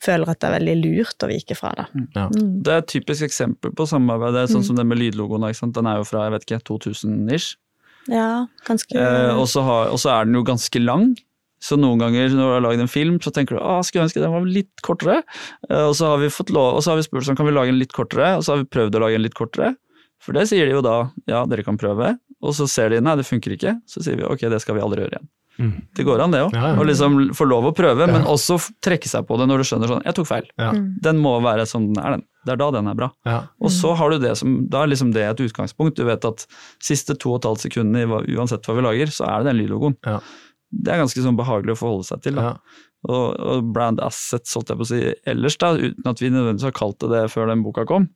føler 0.03 0.29
at 0.29 0.41
det 0.41 0.49
er 0.49 0.57
veldig 0.57 0.75
lurt 0.81 1.23
å 1.23 1.29
vike 1.29 1.55
fra. 1.57 1.71
Da. 1.77 1.85
Mm. 1.95 2.07
Ja. 2.15 2.25
Mm. 2.31 2.49
Det 2.65 2.73
er 2.73 2.81
et 2.83 2.89
typisk 2.91 3.27
eksempel 3.27 3.71
på 3.75 3.87
samarbeid. 3.89 4.35
Det 4.35 4.43
er 4.43 4.51
sånn 4.51 4.65
mm. 4.65 4.69
som 4.71 4.81
det 4.81 4.87
med 4.89 4.99
lydlogoen. 4.99 5.47
Den 5.75 5.91
er 5.91 6.01
jo 6.01 6.09
fra 6.09 6.25
jeg 6.27 6.35
vet 6.35 6.47
ikke, 6.47 6.63
2000-ish. 6.71 7.55
Ja, 8.11 8.45
ganske... 8.67 8.99
Eh, 9.01 9.31
og 9.33 9.47
så 9.49 10.11
er 10.11 10.27
den 10.27 10.37
jo 10.37 10.43
ganske 10.45 10.83
lang. 10.83 11.15
Så 11.63 11.77
noen 11.79 12.01
ganger 12.03 12.29
når 12.35 12.43
du 12.43 12.53
har 12.53 12.63
lagd 12.67 12.83
en 12.83 12.91
film, 12.91 13.15
så 13.23 13.31
tenker 13.33 13.57
du 13.57 13.63
at 13.63 13.87
skulle 13.87 14.05
ønske 14.05 14.21
den 14.21 14.33
var 14.33 14.45
litt 14.45 14.83
kortere. 14.85 15.21
Eh, 15.69 15.87
og 15.87 15.95
så 15.97 16.11
har 16.11 16.21
vi 16.21 16.29
fått 16.33 16.53
lov, 16.53 16.75
og 16.75 16.85
så 16.85 16.91
har 16.91 16.99
vi 16.99 17.07
spurt 17.07 17.25
sånn, 17.25 17.39
kan 17.39 17.47
vi 17.47 17.55
lage 17.55 17.73
en 17.73 17.79
litt 17.79 17.95
kortere, 17.95 18.35
og 18.37 18.45
så 18.45 18.53
har 18.53 18.61
vi 18.61 18.69
prøvd 18.75 18.99
å 18.99 19.01
lage 19.07 19.17
en 19.17 19.25
litt 19.25 19.37
kortere. 19.37 19.73
For 20.21 20.37
det 20.37 20.45
sier 20.49 20.67
de 20.67 20.75
jo 20.77 20.83
da, 20.85 20.97
ja, 21.29 21.43
dere 21.49 21.65
kan 21.65 21.79
prøve. 21.79 22.15
Og 22.43 22.55
så 22.57 22.67
ser 22.69 22.91
de 22.91 23.01
nei, 23.03 23.15
det 23.19 23.27
funker 23.27 23.55
ikke. 23.55 23.77
Så 23.89 24.03
sier 24.05 24.19
vi 24.19 24.27
ok, 24.27 24.47
det 24.51 24.59
skal 24.63 24.77
vi 24.77 24.83
aldri 24.83 25.05
gjøre 25.05 25.17
igjen. 25.17 25.31
Mm. 25.55 25.75
Det 25.95 26.03
går 26.03 26.19
an, 26.19 26.33
det 26.35 26.41
òg. 26.43 26.55
Ja, 26.55 26.71
ja. 26.73 26.79
Å 26.81 26.85
liksom 26.87 27.17
få 27.37 27.47
lov 27.47 27.69
å 27.69 27.73
prøve, 27.75 28.07
men 28.11 28.25
også 28.27 28.57
trekke 28.83 29.07
seg 29.07 29.23
på 29.27 29.37
det 29.39 29.47
når 29.47 29.61
du 29.61 29.67
skjønner 29.69 29.91
sånn 29.91 30.01
Jeg 30.03 30.17
tok 30.17 30.27
feil. 30.27 30.49
Ja. 30.59 30.73
Den 31.05 31.21
må 31.23 31.37
være 31.43 31.67
som 31.69 31.85
den 31.87 32.01
er, 32.01 32.17
den. 32.17 32.25
Det 32.45 32.53
er 32.53 32.59
da 32.61 32.67
den 32.75 32.89
er 32.91 32.97
bra. 32.99 33.09
Ja. 33.27 33.37
Og 33.63 33.71
så 33.73 33.93
har 33.97 34.11
du 34.11 34.19
det 34.21 34.35
som 34.37 34.57
Da 34.71 34.83
er 34.83 34.91
liksom 34.91 35.13
det 35.15 35.23
et 35.25 35.45
utgangspunkt. 35.47 35.95
Du 35.97 36.03
vet 36.07 36.27
at 36.27 36.43
siste 36.83 37.15
to 37.15 37.33
og 37.33 37.39
et 37.39 37.47
halvt 37.49 37.69
sekundene, 37.69 38.19
uansett 38.35 38.67
hva 38.67 38.75
vi 38.77 38.83
lager, 38.85 39.13
så 39.15 39.29
er 39.29 39.43
det 39.43 39.53
den 39.53 39.61
lydlogoen. 39.63 39.95
Ja. 40.05 40.19
Det 40.75 40.91
er 40.91 40.99
ganske 40.99 41.23
sånn 41.23 41.39
behagelig 41.39 41.77
å 41.77 41.79
forholde 41.85 42.09
seg 42.09 42.25
til. 42.25 42.35
da. 42.35 42.57
Og, 43.05 43.35
og 43.37 43.67
brand 43.75 43.99
assets, 44.01 44.55
holdt 44.57 44.71
jeg 44.73 44.77
på 44.79 44.85
å 44.87 44.89
si, 44.89 44.99
ellers 45.29 45.57
da, 45.61 45.73
uten 45.77 46.07
at 46.09 46.21
vi 46.23 46.31
nødvendigvis 46.33 46.65
har 46.65 46.73
kalt 46.73 46.97
det 47.03 47.11
det 47.11 47.23
før 47.29 47.51
den 47.51 47.61
boka 47.61 47.83
kom, 47.85 48.07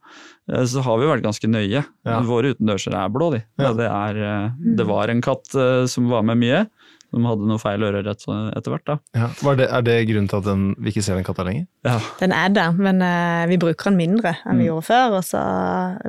eh, 0.49 0.63
så 0.65 0.82
har 0.86 0.97
vi 0.97 1.10
vært 1.12 1.21
ganske 1.28 1.45
nøye. 1.52 1.84
Ja. 2.08 2.19
Våre 2.25 2.56
utendørser 2.56 2.95
er 2.97 3.12
blå, 3.13 3.28
de. 3.36 3.43
Ja. 3.62 3.69
Det, 3.78 3.86
er, 3.86 4.21
eh, 4.25 4.73
det 4.80 4.88
var 4.89 5.12
en 5.13 5.21
katt 5.21 5.52
eh, 5.54 5.84
som 5.91 6.10
var 6.10 6.25
med 6.25 6.41
mye, 6.41 6.63
som 7.10 7.25
hadde 7.25 7.45
noe 7.49 7.58
feil 7.62 7.82
ører 7.86 8.06
etter, 8.12 8.49
etter 8.58 8.73
hvert. 8.73 8.86
da. 8.89 8.95
Ja. 9.17 9.28
Var 9.45 9.56
det, 9.62 9.67
er 9.78 9.86
det 9.86 9.95
grunnen 10.10 10.28
til 10.30 10.41
at 10.41 10.49
den, 10.49 10.65
vi 10.78 10.91
ikke 10.93 11.02
ser 11.06 11.17
den 11.17 11.25
katta 11.25 11.45
lenger? 11.45 11.63
Ja. 11.86 11.95
Den 12.19 12.34
er 12.38 12.49
der, 12.54 12.73
men 12.78 13.02
uh, 13.06 13.45
vi 13.49 13.58
bruker 13.62 13.89
den 13.89 13.97
mindre 14.02 14.36
enn 14.45 14.58
vi 14.62 14.67
Mm. 14.67 14.71
gjorde 14.71 14.88
før. 14.89 15.15
Og 15.17 15.23
så 15.25 15.41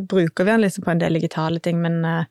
bruker 0.08 0.44
vi 0.44 0.50
den 0.54 0.64
liksom 0.64 0.84
på 0.84 0.92
en 0.92 1.00
del 1.00 1.16
digitale 1.20 1.60
ting, 1.64 1.80
men 1.84 2.00
uh, 2.04 2.24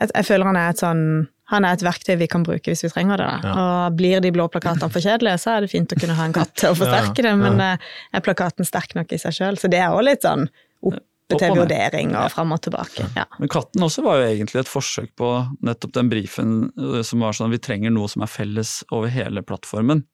jeg, 0.00 0.10
jeg 0.14 0.28
føler 0.28 0.48
han 0.52 0.60
er 0.60 0.72
et 0.74 0.82
sånn 0.84 1.04
han 1.52 1.66
er 1.66 1.76
et 1.76 1.84
verktøy 1.84 2.14
vi 2.20 2.28
kan 2.30 2.44
bruke 2.46 2.72
hvis 2.72 2.84
vi 2.86 2.92
trenger 2.92 3.20
det. 3.20 3.30
Da. 3.44 3.54
Og 3.54 3.98
blir 3.98 4.22
de 4.24 4.32
blå 4.34 4.46
plakatene 4.52 4.92
for 4.92 5.04
kjedelige, 5.04 5.40
så 5.42 5.56
er 5.56 5.64
det 5.64 5.72
fint 5.72 5.92
å 5.92 5.98
kunne 6.00 6.16
ha 6.16 6.28
en 6.28 6.36
katt 6.36 6.54
til 6.56 6.72
å 6.72 6.78
forsterke 6.80 7.24
det, 7.26 7.34
men 7.40 7.60
eh, 7.60 7.90
er 8.16 8.24
plakaten 8.24 8.68
sterk 8.68 8.96
nok 8.98 9.12
i 9.12 9.20
seg 9.20 9.36
sjøl? 9.36 9.60
Så 9.60 9.68
det 9.72 9.82
er 9.82 9.92
òg 9.92 10.06
litt 10.08 10.24
sånn 10.24 10.48
oppe 10.84 11.02
til 11.40 11.54
vurdering 11.56 12.12
og 12.20 12.30
fram 12.32 12.52
og 12.52 12.60
tilbake. 12.64 13.06
Ja. 13.16 13.24
Men 13.40 13.50
katten 13.52 13.84
også 13.84 14.04
var 14.04 14.20
jo 14.20 14.26
egentlig 14.28 14.60
et 14.60 14.70
forsøk 14.70 15.14
på 15.20 15.30
nettopp 15.64 15.94
den 15.96 16.10
brifen 16.12 16.56
eh, 16.76 17.00
som 17.06 17.24
var 17.24 17.36
sånn 17.36 17.50
at 17.50 17.58
vi 17.58 17.62
trenger 17.64 17.94
noe 17.94 18.10
som 18.12 18.24
er 18.24 18.32
felles 18.32 18.78
over 18.92 19.12
hele 19.12 19.44
plattformen. 19.44 20.04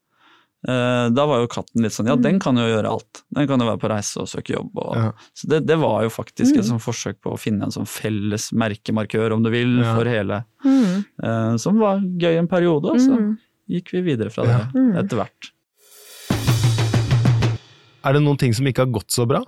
Eh, 0.68 1.08
Da 1.16 1.24
var 1.26 1.40
jo 1.40 1.46
katten 1.48 1.80
litt 1.82 1.92
sånn 1.92 2.06
ja, 2.10 2.16
den 2.20 2.38
kan 2.38 2.56
jo 2.60 2.66
gjøre 2.68 2.90
alt. 2.90 3.22
Den 3.32 3.46
kan 3.48 3.60
jo 3.60 3.66
være 3.66 3.80
på 3.80 3.88
reise 3.88 4.20
og 4.20 4.28
søke 4.28 4.52
jobb. 4.58 4.70
Og, 4.76 4.96
Ja. 4.96 5.12
Så 5.34 5.48
det, 5.48 5.62
det 5.66 5.78
var 5.80 6.02
jo 6.04 6.10
faktisk 6.10 6.56
et 6.58 6.64
sånn 6.68 6.80
forsøk 6.82 7.20
på 7.24 7.32
å 7.32 7.38
finne 7.40 7.64
en 7.64 7.70
sånn 7.72 7.88
felles 7.88 8.50
merkemarkør, 8.52 9.32
om 9.32 9.42
du 9.42 9.48
vil, 9.50 9.78
Ja. 9.80 9.94
for 9.96 10.04
hele. 10.04 10.44
Mm. 10.64 11.04
Uh, 11.22 11.56
Som 11.56 11.78
var 11.78 12.00
gøy 12.00 12.36
en 12.38 12.48
periode, 12.48 12.84
og 12.92 12.98
så 13.00 13.16
Mm. 13.16 13.38
gikk 13.70 13.90
vi 13.92 14.02
videre 14.02 14.30
fra 14.30 14.44
det 14.44 14.50
Ja. 14.50 14.66
Mm. 14.74 14.96
etter 14.98 15.16
hvert. 15.16 15.50
Er 18.04 18.12
det 18.16 18.22
noen 18.22 18.38
ting 18.38 18.52
som 18.56 18.66
ikke 18.66 18.84
har 18.86 18.92
gått 18.92 19.10
så 19.12 19.26
bra? 19.28 19.42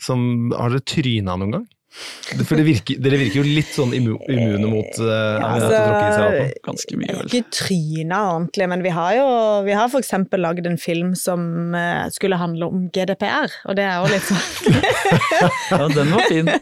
Som, 0.00 0.50
har 0.56 0.70
dere 0.70 0.80
tryna 0.80 1.36
noen 1.38 1.50
gang? 1.52 1.66
For 1.90 2.54
det 2.54 2.64
virker, 2.68 2.98
dere 3.02 3.18
virker 3.18 3.40
jo 3.40 3.44
litt 3.46 3.70
sånn 3.74 3.90
immu, 3.96 4.14
immune 4.30 4.68
mot 4.70 5.00
uh, 5.02 5.42
Altså, 5.42 5.66
å 5.66 5.70
tråkke 5.74 6.02
i 6.04 6.12
seg 6.14 6.24
alt 6.24 6.36
nå. 6.36 6.60
Ganske 6.68 6.98
mye, 7.00 7.16
vel. 7.16 7.26
Ikke 7.26 7.54
tryna 7.56 8.20
ordentlig, 8.28 8.68
men 8.70 8.84
vi 8.86 8.92
har 8.94 9.16
jo 9.18 9.30
vi 9.66 9.74
har 9.74 9.96
eksempel 9.98 10.44
lagd 10.44 10.68
en 10.70 10.78
film 10.80 11.16
som 11.18 11.74
uh, 11.74 12.06
skulle 12.14 12.38
handle 12.38 12.70
om 12.70 12.84
GDPR, 12.94 13.56
og 13.66 13.78
det 13.78 13.88
er 13.88 13.98
jo 13.98 14.12
litt 14.12 14.28
sånn 14.28 14.78
Ja, 15.72 15.82
den 15.90 16.14
var 16.14 16.28
fin. 16.30 16.52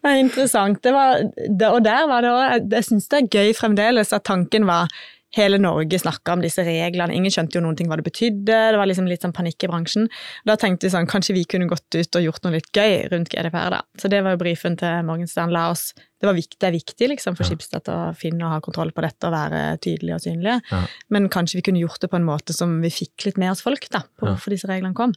Det 0.00 0.08
er 0.08 0.16
interessant. 0.16 0.78
Det 0.80 0.94
var, 0.96 1.18
det, 1.36 1.66
og 1.68 1.82
der 1.84 2.06
var 2.08 2.24
det 2.24 2.30
òg 2.32 2.70
Jeg 2.72 2.86
syns 2.86 3.08
det 3.12 3.18
er 3.18 3.26
gøy 3.34 3.50
fremdeles 3.58 4.14
at 4.16 4.24
tanken 4.24 4.64
var 4.68 4.88
Hele 5.36 5.58
Norge 5.62 5.98
snakka 6.02 6.32
om 6.34 6.40
disse 6.42 6.64
reglene, 6.66 7.14
ingen 7.14 7.30
skjønte 7.30 7.54
jo 7.54 7.62
noen 7.62 7.76
ting 7.78 7.86
hva 7.86 7.96
det 8.00 8.06
betydde, 8.08 8.56
det 8.74 8.78
var 8.80 8.88
liksom 8.90 9.06
litt 9.06 9.22
sånn 9.22 9.32
panikk 9.36 9.62
i 9.62 9.68
bransjen. 9.70 10.08
Da 10.48 10.56
tenkte 10.58 10.88
vi 10.88 10.90
sånn, 10.90 11.06
kanskje 11.06 11.36
vi 11.36 11.44
kunne 11.46 11.68
gått 11.70 11.86
ut 11.94 12.16
og 12.18 12.24
gjort 12.24 12.42
noe 12.44 12.56
litt 12.56 12.70
gøy 12.74 13.04
rundt 13.12 13.30
GDPR, 13.30 13.70
da. 13.76 13.82
Så 14.00 14.10
det 14.10 14.24
var 14.26 14.34
jo 14.34 14.40
brifen 14.42 14.74
til 14.80 15.04
Morgenstern. 15.06 15.52
La 15.54 15.68
oss 15.70 15.92
Det, 16.20 16.26
var 16.28 16.34
viktig, 16.36 16.58
det 16.60 16.66
er 16.68 16.74
viktig 16.74 17.06
liksom 17.14 17.32
for 17.38 17.48
Schibsted 17.48 17.86
å 17.88 18.10
finne 18.12 18.44
og 18.44 18.50
ha 18.52 18.58
kontroll 18.60 18.90
på 18.92 19.00
dette 19.00 19.24
og 19.24 19.32
være 19.32 19.78
tydelige 19.80 20.18
og 20.18 20.20
synlige, 20.20 20.58
Ja. 20.68 20.80
men 21.08 21.30
kanskje 21.32 21.56
vi 21.56 21.62
kunne 21.62 21.80
gjort 21.80 22.00
det 22.02 22.10
på 22.12 22.18
en 22.18 22.26
måte 22.26 22.52
som 22.52 22.74
vi 22.82 22.90
fikk 22.92 23.24
litt 23.24 23.38
med 23.40 23.50
oss 23.54 23.62
folk, 23.64 23.88
da, 23.88 24.02
på 24.20 24.26
Ja. 24.26 24.34
hvorfor 24.34 24.50
disse 24.52 24.68
reglene 24.68 24.92
kom. 24.94 25.14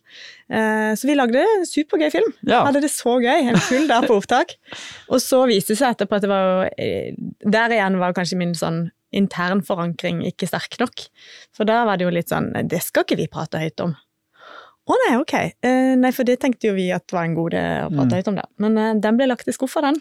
Eh, 0.50 0.94
så 0.96 1.04
vi 1.04 1.16
lagde 1.20 1.44
en 1.44 1.66
supergøy 1.68 2.10
film. 2.10 2.32
Ja. 2.48 2.64
Hadde 2.64 2.80
det 2.86 2.92
så 2.94 3.18
gøy, 3.20 3.50
en 3.50 3.60
full 3.60 3.86
dag 3.92 4.08
på 4.08 4.16
opptak. 4.16 4.56
Og 5.10 5.20
så 5.20 5.44
viste 5.46 5.74
det 5.76 5.80
seg 5.82 5.92
etterpå 5.98 6.16
at 6.16 6.22
det 6.22 6.30
var 6.32 6.44
jo 6.64 6.70
eh, 6.78 7.12
Der 7.52 7.70
igjen 7.76 8.00
var 8.00 8.14
kanskje 8.14 8.38
min 8.40 8.54
sånn 8.56 8.92
intern 9.14 9.62
forankring 9.66 10.24
ikke 10.28 10.48
sterk 10.50 10.80
nok. 10.82 11.06
For 11.56 11.70
da 11.70 11.84
var 11.88 11.98
det 12.02 12.08
jo 12.08 12.14
litt 12.14 12.30
sånn 12.34 12.52
Det 12.68 12.82
skal 12.84 13.06
ikke 13.08 13.18
vi 13.22 13.28
prate 13.32 13.62
høyt 13.62 13.80
om. 13.86 13.96
Å 14.84 14.96
nei, 15.06 15.14
ok. 15.22 15.34
Eh, 15.64 15.94
nei, 15.96 16.12
for 16.12 16.28
det 16.28 16.42
tenkte 16.44 16.68
jo 16.68 16.74
vi 16.76 16.90
at 16.92 17.08
var 17.16 17.24
en 17.30 17.36
god 17.38 17.54
idé 17.54 17.64
å 17.86 17.90
prate 17.94 18.10
Mm. 18.12 18.18
høyt 18.20 18.28
om, 18.34 18.36
det. 18.42 18.46
Men 18.60 18.78
eh, 18.78 18.94
den 19.00 19.16
ble 19.18 19.28
lagt 19.32 19.48
i 19.48 19.54
skuffa, 19.56 19.82
den. 19.86 19.96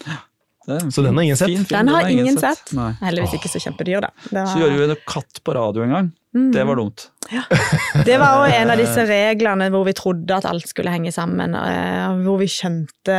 Så 0.91 1.03
den 1.03 1.15
har 1.17 1.23
ingen 1.27 1.37
sett? 1.37 1.49
fin 1.51 1.65
fin, 1.65 1.77
Den 1.79 1.89
har 1.91 2.09
ingen 2.09 2.37
sett. 2.39 2.69
sett. 2.69 2.99
Heldigvis 3.03 3.33
ikke 3.35 3.51
så 3.51 3.59
kjempedyr, 3.63 4.01
da. 4.05 4.11
Det 4.29 4.37
var, 4.37 4.47
Så 4.47 4.59
gjorde 4.61 4.77
vi 4.79 4.85
en 4.91 5.01
katt 5.11 5.41
på 5.43 5.55
radio 5.55 5.83
en 5.83 5.91
gang. 5.95 6.11
Mm. 6.35 6.53
Det 6.55 6.65
var 6.67 6.77
dumt. 6.79 7.07
Det 8.07 8.19
var 8.19 8.43
òg 8.47 8.55
en 8.55 8.71
av 8.71 8.79
disse 8.79 9.07
reglene 9.11 9.71
hvor 9.75 9.85
vi 9.85 9.93
trodde 9.99 10.31
at 10.37 10.47
alt 10.47 10.67
skulle 10.71 10.91
henge 10.95 11.11
sammen, 11.13 11.55
eh, 11.59 12.15
hvor 12.23 12.39
vi 12.39 12.47
skjønte 12.47 13.17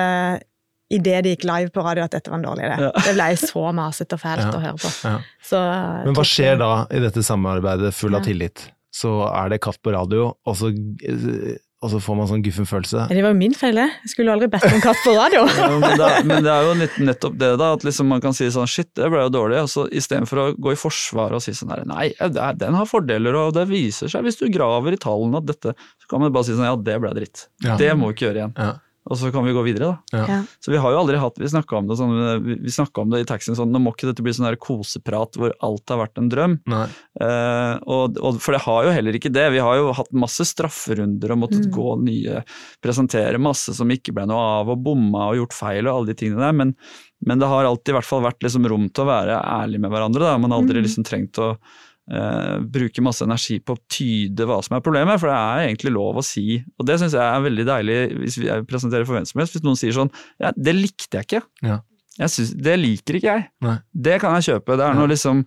idet 0.91 1.23
det 1.23 1.35
gikk 1.37 1.45
live 1.49 1.69
på 1.73 1.83
radio 1.85 2.03
at 2.03 2.11
dette 2.11 2.29
var 2.29 2.37
en 2.41 2.45
dårlig 2.45 2.65
idé. 2.67 2.77
Ja. 2.87 2.91
Det 3.05 3.13
ble 3.15 3.29
så 3.39 3.63
masete 3.73 4.13
og 4.13 4.19
fælt 4.21 4.43
Ja. 4.45 4.51
å 4.51 4.61
høre 4.61 4.77
på. 4.77 4.91
Ja. 5.07 5.17
Så, 5.43 5.59
Men 6.05 6.13
hva 6.15 6.23
skjer 6.27 6.57
da 6.59 6.71
i 6.91 6.99
dette 6.99 7.23
samarbeidet 7.23 7.93
full 7.93 8.15
av 8.15 8.21
Ja. 8.21 8.25
tillit? 8.33 8.69
Så 8.93 9.23
er 9.25 9.49
det 9.49 9.61
katt 9.61 9.81
på 9.81 9.91
radio, 9.91 10.35
og 10.45 10.55
så, 10.55 10.69
og 11.83 11.89
så 11.91 11.99
får 11.99 12.15
man 12.15 12.27
sånn 12.29 12.43
guffen 12.45 12.67
følelse. 12.69 13.07
Det 13.09 13.23
var 13.25 13.33
jo 13.33 13.37
min 13.39 13.55
feil, 13.57 13.73
det. 13.75 13.87
Jeg 14.05 14.11
skulle 14.13 14.31
aldri 14.35 14.47
bedt 14.53 14.67
om 14.69 14.79
katt 14.83 15.01
på 15.03 15.15
radio. 15.17 15.41
Ja, 15.57 15.79
men, 15.81 15.97
det 15.97 16.05
er, 16.05 16.23
men 16.29 16.43
det 16.45 16.51
er 16.53 16.67
jo 16.67 16.75
litt, 16.79 16.99
nettopp 17.09 17.39
det, 17.41 17.49
da. 17.57 17.71
At 17.73 17.83
liksom 17.83 18.07
man 18.07 18.21
kan 18.21 18.33
si 18.37 18.45
sånn 18.53 18.69
shit, 18.69 18.91
det 18.95 19.09
ble 19.09 19.23
jo 19.25 19.31
dårlig. 19.33 19.63
Og 19.65 19.67
så 19.73 19.87
istedenfor 19.89 20.37
å 20.43 20.45
gå 20.55 20.71
i 20.75 20.79
forsvar 20.79 21.33
og 21.33 21.41
si 21.43 21.51
sånn 21.57 21.73
her 21.73 21.83
nei, 21.89 22.11
det 22.21 22.37
er- 22.37 22.53
den 22.61 22.73
har 22.77 22.85
fordeler, 22.85 23.33
og 23.35 23.53
det 23.57 23.65
viser 23.67 24.07
seg 24.13 24.23
hvis 24.23 24.37
du 24.39 24.47
graver 24.53 24.93
i 24.93 25.01
tallene 25.01 25.37
at 25.41 25.45
dette 25.49 25.73
Så 25.99 26.07
kan 26.07 26.21
man 26.21 26.31
bare 26.31 26.45
si 26.45 26.51
sånn 26.53 26.69
ja, 26.69 26.75
det 26.77 27.01
ble 27.01 27.11
dritt. 27.17 27.47
Ja. 27.65 27.75
Det 27.81 27.91
må 27.97 28.13
vi 28.13 28.13
ikke 28.13 28.29
gjøre 28.29 28.43
igjen. 28.45 28.79
Og 29.11 29.17
så 29.19 29.31
kan 29.35 29.43
vi 29.43 29.51
gå 29.51 29.61
videre, 29.65 29.97
da. 30.13 30.23
Ja. 30.29 30.37
Så 30.63 30.71
vi 30.71 30.77
har 30.79 30.93
jo 30.93 30.99
aldri 31.01 31.17
hatt 31.19 31.35
Vi 31.41 31.49
snakka 31.51 31.75
om 31.75 31.87
det 31.89 31.97
sånn, 31.99 32.13
om 33.03 33.09
det 33.11 33.19
i 33.19 33.27
taxien 33.27 33.57
sånn, 33.57 33.71
nå 33.73 33.81
må 33.83 33.91
ikke 33.91 34.07
dette 34.07 34.23
bli 34.23 34.31
sånn 34.31 34.47
her 34.47 34.55
koseprat 34.55 35.35
hvor 35.35 35.51
alt 35.59 35.89
har 35.91 35.99
vært 36.05 36.17
en 36.21 36.29
drøm. 36.31 36.55
Eh, 37.19 37.73
og, 37.83 38.17
og, 38.23 38.39
for 38.41 38.55
det 38.55 38.61
har 38.63 38.87
jo 38.87 38.93
heller 38.95 39.17
ikke 39.19 39.31
det. 39.33 39.49
Vi 39.57 39.61
har 39.63 39.75
jo 39.77 39.91
hatt 39.97 40.11
masse 40.15 40.45
strafferunder 40.47 41.35
og 41.35 41.41
måttet 41.43 41.67
Mm. 41.67 41.71
gå 41.75 41.89
nye, 42.03 42.43
presentere 42.83 43.39
masse 43.39 43.73
som 43.75 43.89
ikke 43.91 44.13
ble 44.15 44.25
noe 44.29 44.39
av, 44.61 44.69
og 44.73 44.81
bomma 44.83 45.29
og 45.31 45.37
gjort 45.41 45.53
feil 45.57 45.87
og 45.87 45.95
alle 45.97 46.13
de 46.13 46.17
tingene 46.23 46.39
der. 46.43 46.55
Men, 46.63 46.75
men 47.25 47.39
det 47.39 47.47
har 47.51 47.65
alltid 47.69 47.93
i 47.93 47.97
hvert 47.99 48.07
fall 48.09 48.23
vært 48.25 48.43
liksom 48.43 48.67
rom 48.71 48.89
til 48.89 49.03
å 49.05 49.11
være 49.11 49.37
ærlig 49.43 49.79
med 49.83 49.91
hverandre. 49.93 50.19
Da. 50.31 50.37
Man 50.37 50.51
har 50.51 50.63
aldri 50.63 50.79
Mm. 50.79 50.85
liksom 50.87 51.03
trengt 51.07 51.37
å 51.43 51.57
eh, 52.11 52.57
bruke 52.73 53.05
masse 53.05 53.23
energi 53.23 53.59
på 53.63 53.77
å 53.77 53.81
tyde 53.91 54.47
hva 54.49 54.59
som 54.65 54.75
er 54.77 54.83
problemet, 54.85 55.19
for 55.21 55.31
det 55.31 55.37
er 55.39 55.69
egentlig 55.69 55.93
lov 55.95 56.19
å 56.19 56.25
si. 56.25 56.59
Og 56.79 56.85
det 56.89 56.99
syns 56.99 57.15
jeg 57.15 57.23
er 57.23 57.47
veldig 57.47 57.65
deilig 57.69 57.97
hvis 58.19 58.37
vi 58.41 58.51
presenterer 58.67 59.05
for 59.07 59.19
hvem 59.19 59.25
som 59.29 59.39
helst. 59.43 59.55
Hvis 59.57 59.63
noen 59.65 59.79
sier 59.79 59.95
sånn 59.95 60.11
ja, 60.41 60.51
det 60.57 60.75
likte 60.75 61.19
jeg 61.21 61.29
ikke. 61.29 61.43
Ja. 61.63 61.81
Jeg 62.13 62.29
synes, 62.29 62.49
det 62.61 62.73
liker 62.77 63.15
ikke 63.17 63.25
jeg. 63.31 63.43
Nei. 63.65 63.71
Det 64.05 64.19
kan 64.21 64.35
jeg 64.37 64.43
kjøpe. 64.45 64.75
Det 64.77 64.83
er 64.85 64.91
Ja. 64.93 64.97
når, 64.99 65.07
liksom, 65.15 65.39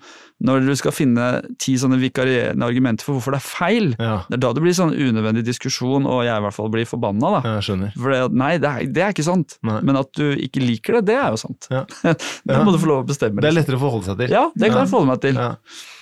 når 0.42 0.64
du 0.66 0.72
skal 0.74 0.90
finne 0.90 1.26
ti 1.62 1.76
sånne 1.78 1.94
vikarierende 2.02 2.66
argumenter 2.66 3.06
for 3.06 3.14
hvorfor 3.14 3.36
det 3.36 3.38
er 3.38 3.46
feil. 3.46 3.86
Ja, 4.02 4.16
Det 4.26 4.34
er 4.34 4.42
da 4.42 4.50
det 4.52 4.64
blir 4.64 4.74
sånn 4.74 4.90
unødvendig 4.90 5.44
diskusjon, 5.46 6.08
og 6.10 6.24
jeg 6.26 6.34
i 6.34 6.42
hvert 6.42 6.56
fall 6.56 6.68
blir 6.74 6.84
forbanna. 6.90 7.30
da. 7.36 7.60
Ja. 7.60 7.60
For 7.94 8.10
det, 8.10 8.32
nei, 8.34 8.58
det 8.58 8.66
er, 8.72 8.86
det 8.90 9.04
er 9.04 9.14
ikke 9.14 9.28
sant. 9.28 9.60
Nei. 9.62 9.78
Men 9.86 10.00
at 10.02 10.10
du 10.18 10.34
ikke 10.34 10.58
liker 10.66 10.98
det, 10.98 11.04
det 11.12 11.20
er 11.22 11.30
jo 11.36 11.36
sant. 11.44 11.68
Ja. 11.70 11.84
det 12.02 12.58
må 12.66 12.74
du 12.74 12.82
få 12.82 12.90
lov 12.90 13.04
å 13.04 13.06
bestemme. 13.12 13.38
Det 13.46 13.52
er 13.52 13.60
lettere 13.60 13.78
å 13.78 13.84
forholde 13.86 14.10
seg 14.10 14.24
til. 14.24 14.34
Ja, 14.34 14.48
det 14.58 14.72
kan 14.74 14.82
jeg 14.82 14.90
forholde 14.90 15.12
meg 15.14 15.22
til. 15.22 15.38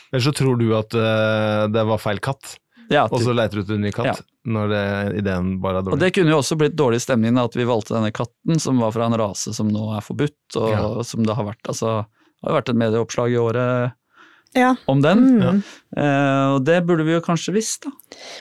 Ja. 0.05 0.17
Ellers 0.17 0.29
så 0.29 0.35
tror 0.37 0.59
du 0.61 0.69
at 0.77 0.95
uh, 0.95 1.65
det 1.73 1.85
var 1.89 1.99
feil 2.03 2.21
katt, 2.23 2.59
Ja, 2.93 3.07
og 3.09 3.17
så 3.25 3.33
leter 3.33 3.57
du 3.57 3.65
ut 3.65 3.71
en 3.79 3.81
ny 3.81 3.91
katt 3.97 4.07
Ja. 4.07 4.15
når 4.45 4.69
det, 4.69 4.83
ideen 5.23 5.55
bare 5.63 5.79
er 5.81 5.87
dårlig. 5.87 5.97
Og 5.97 6.03
det 6.05 6.11
kunne 6.15 6.35
jo 6.35 6.41
også 6.43 6.59
blitt 6.61 6.77
dårlig 6.77 7.01
stemning 7.01 7.35
da, 7.35 7.47
at 7.49 7.57
vi 7.57 7.65
valgte 7.65 7.95
denne 7.97 8.13
katten, 8.13 8.61
som 8.61 8.79
var 8.83 8.93
fra 8.93 9.07
en 9.09 9.17
rase 9.19 9.55
som 9.57 9.71
nå 9.73 9.87
er 9.97 10.05
forbudt, 10.05 10.59
og 10.61 10.69
Ja. 10.71 11.03
som 11.03 11.25
det 11.25 11.35
har 11.35 11.45
vært 11.49 11.65
altså, 11.73 12.05
det 12.05 12.45
har 12.45 12.53
jo 12.53 12.59
vært 12.61 12.69
et 12.75 12.83
medieoppslag 12.85 13.33
i 13.33 13.41
året 13.41 13.93
Ja. 14.55 14.75
om 14.87 15.01
den. 15.03 15.25
Mm. 15.41 15.63
Uh, 15.95 16.57
og 16.57 16.65
det 16.67 16.81
burde 16.87 17.05
vi 17.07 17.13
jo 17.15 17.21
kanskje 17.23 17.53
visst, 17.55 17.85
da. 17.87 17.91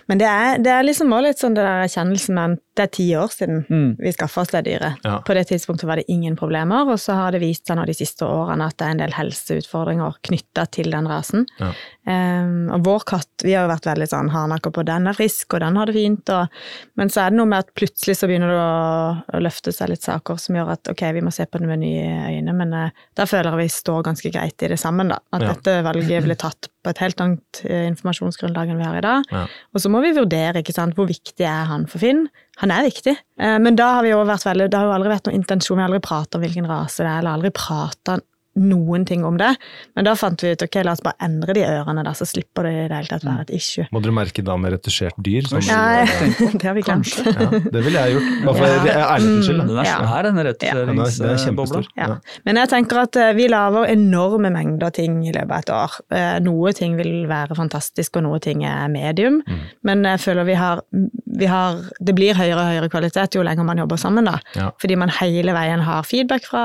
Men 0.09 0.17
det 0.17 0.25
er, 0.25 0.57
det 0.61 0.71
er 0.73 0.83
liksom 0.87 1.11
også 1.13 1.25
litt 1.27 1.41
sånn 1.41 1.53
det 1.57 1.61
der 1.65 1.83
erkjennelsen 1.85 2.33
med 2.33 2.55
at 2.55 2.61
det 2.73 2.83
er 2.87 2.91
ti 2.95 3.05
år 3.17 3.29
siden 3.29 3.59
Mm. 3.69 3.91
vi 4.01 4.11
skaffa 4.15 4.41
oss 4.41 4.49
det 4.49 4.63
dyret. 4.65 4.97
Ja. 5.05 5.19
På 5.25 5.35
det 5.37 5.43
tidspunktet 5.51 5.85
var 5.85 5.97
det 6.01 6.07
ingen 6.09 6.35
problemer, 6.35 6.89
og 6.89 6.97
så 7.01 7.13
har 7.13 7.31
det 7.35 7.41
vist 7.43 7.67
seg 7.69 7.77
nå 7.77 7.85
de 7.85 7.93
siste 7.93 8.25
årene 8.25 8.65
at 8.65 8.77
det 8.81 8.87
er 8.87 8.95
en 8.95 9.01
del 9.03 9.13
helseutfordringer 9.13 10.17
knytta 10.25 10.65
til 10.73 10.89
den 10.93 11.05
rasen. 11.09 11.45
Ja. 11.61 11.69
Um, 12.09 12.71
og 12.73 12.83
vår 12.87 13.05
katt, 13.07 13.45
vi 13.45 13.53
har 13.53 13.67
jo 13.67 13.71
vært 13.71 13.85
veldig 13.87 14.07
sånn 14.09 14.31
hardnakka 14.33 14.71
på 14.73 14.83
den 14.89 15.07
er 15.07 15.13
frisk, 15.17 15.53
og 15.53 15.61
den 15.63 15.77
har 15.79 15.85
det 15.89 15.95
fint, 15.95 16.33
og, 16.33 16.57
men 16.99 17.13
så 17.13 17.21
er 17.27 17.29
det 17.33 17.37
noe 17.39 17.49
med 17.53 17.63
at 17.67 17.71
plutselig 17.77 18.17
så 18.19 18.27
begynner 18.29 18.49
det 18.51 18.57
å, 18.59 19.37
å 19.37 19.43
løfte 19.45 19.71
seg 19.75 19.93
litt 19.93 20.03
saker 20.03 20.41
som 20.41 20.57
gjør 20.57 20.73
at 20.73 20.89
ok, 20.91 21.05
vi 21.15 21.21
må 21.23 21.31
se 21.31 21.45
på 21.45 21.61
det 21.61 21.69
med 21.69 21.83
nye 21.85 22.33
øyne, 22.33 22.57
men 22.57 22.73
uh, 22.73 23.05
da 23.15 23.29
føler 23.29 23.51
jeg 23.53 23.61
vi 23.67 23.69
står 23.77 24.03
ganske 24.09 24.33
greit 24.33 24.65
i 24.65 24.73
det 24.73 24.81
sammen, 24.81 25.13
da. 25.13 25.21
At 25.31 25.45
Ja. 25.45 25.53
dette 25.53 25.77
valget 25.85 26.02
ble 26.25 26.35
tatt 26.39 26.69
på 26.83 26.91
et 26.91 27.01
helt 27.03 27.21
annet 27.23 27.61
eh, 27.63 27.85
informasjonsgrunnlag 27.91 28.71
enn 28.71 28.81
vi 28.81 28.87
har 28.87 28.97
i 28.99 29.05
dag. 29.05 29.29
Ja. 29.31 29.45
Og 29.73 29.83
så 29.83 29.91
må 29.91 30.01
vi 30.03 30.13
vurdere 30.17 30.63
ikke 30.63 30.75
sant, 30.75 30.97
hvor 30.97 31.07
viktig 31.09 31.47
er 31.47 31.69
han 31.69 31.87
for 31.91 32.03
Finn. 32.03 32.25
Han 32.61 32.73
er 32.73 32.85
viktig, 32.87 33.15
eh, 33.39 33.57
men 33.63 33.79
da 33.79 33.93
har 33.97 34.05
vi 34.05 34.13
jo 34.13 34.21
vært 34.27 34.45
veldig, 34.47 34.69
det 34.71 34.79
har 34.79 34.89
jo 34.89 34.97
aldri 34.97 35.13
vært 35.13 35.29
noen 35.29 35.39
intensjon, 35.39 35.79
vi 35.79 35.85
har 35.85 35.91
aldri 35.91 36.03
pratet 36.05 36.37
om 36.37 36.45
hvilken 36.45 36.69
rase 36.69 37.01
det 37.01 37.09
er, 37.09 37.23
eller 37.23 37.37
aldri 37.39 37.53
pratet 37.55 38.27
noen 38.55 39.05
ting 39.05 39.23
om 39.25 39.37
det. 39.37 39.55
Men 39.95 40.05
da 40.05 40.13
fant 40.15 40.41
vi 40.43 40.51
ut 40.53 40.61
ok, 40.61 40.75
la 40.85 40.91
oss 40.93 41.01
bare 41.01 41.15
endre 41.25 41.53
de 41.57 41.63
ørene, 41.65 42.03
der, 42.05 42.13
så 42.13 42.25
slipper 42.29 42.67
det 42.67 42.73
i 42.73 42.87
det 42.91 42.97
hele 42.99 43.09
tatt 43.09 43.23
være 43.25 43.45
et 43.47 43.53
issue. 43.57 43.85
Må 43.91 44.01
dere 44.03 44.13
merke 44.13 44.43
da 44.45 44.55
med 44.61 44.75
retusjert 44.75 45.17
dyr? 45.25 45.47
Sånn, 45.49 45.63
Ja, 45.65 46.05
det 46.53 46.61
har 46.67 46.75
vi 46.77 46.83
glemt. 46.85 47.09
ja, 47.25 47.47
det 47.73 47.81
ville 47.85 48.03
jeg 48.05 48.17
gjort. 48.17 48.29
Bare 48.45 48.55
for 48.59 48.67
Ja. 48.67 49.07
ærlighetens 49.15 49.47
skyld. 49.47 49.57
da. 49.57 49.65
Den 49.67 49.77
er 49.77 49.83
Ja. 49.89 49.97
svær, 49.97 50.23
denne 50.23 50.43
Den 50.43 50.45
er, 50.45 50.49
er 50.49 51.07
retusjeringsbobla. 51.07 51.83
Ja. 51.97 52.07
Ja. 52.07 52.17
Men 52.45 52.55
jeg 52.61 52.69
tenker 52.69 53.01
at 53.03 53.15
eh, 53.15 53.33
vi 53.33 53.47
lager 53.49 53.87
enorme 53.89 54.51
mengder 54.53 54.91
ting 54.93 55.17
i 55.27 55.31
løpet 55.33 55.51
av 55.51 55.59
et 55.63 55.73
år. 55.73 55.97
Eh, 56.11 56.39
Noe 56.43 56.73
ting 56.73 56.95
vil 56.97 57.25
være 57.29 57.55
fantastisk, 57.57 58.17
og 58.17 58.23
noe 58.23 58.39
ting 58.39 58.63
er 58.65 58.87
medium. 58.89 59.41
Mm. 59.47 59.59
Men 59.83 60.03
jeg 60.03 60.19
føler 60.19 60.45
vi 60.45 60.53
har, 60.59 60.81
vi 60.93 61.45
har 61.49 61.81
Det 62.03 62.13
blir 62.15 62.33
høyere 62.35 62.59
og 62.59 62.69
høyere 62.69 62.89
kvalitet 62.91 63.33
jo 63.35 63.41
lenger 63.43 63.63
man 63.65 63.77
jobber 63.77 63.97
sammen, 63.97 64.25
da. 64.25 64.37
Ja. 64.55 64.69
Fordi 64.81 64.95
man 64.97 65.09
hele 65.09 65.53
veien 65.55 65.81
har 65.81 66.03
feedback 66.03 66.45
fra, 66.45 66.63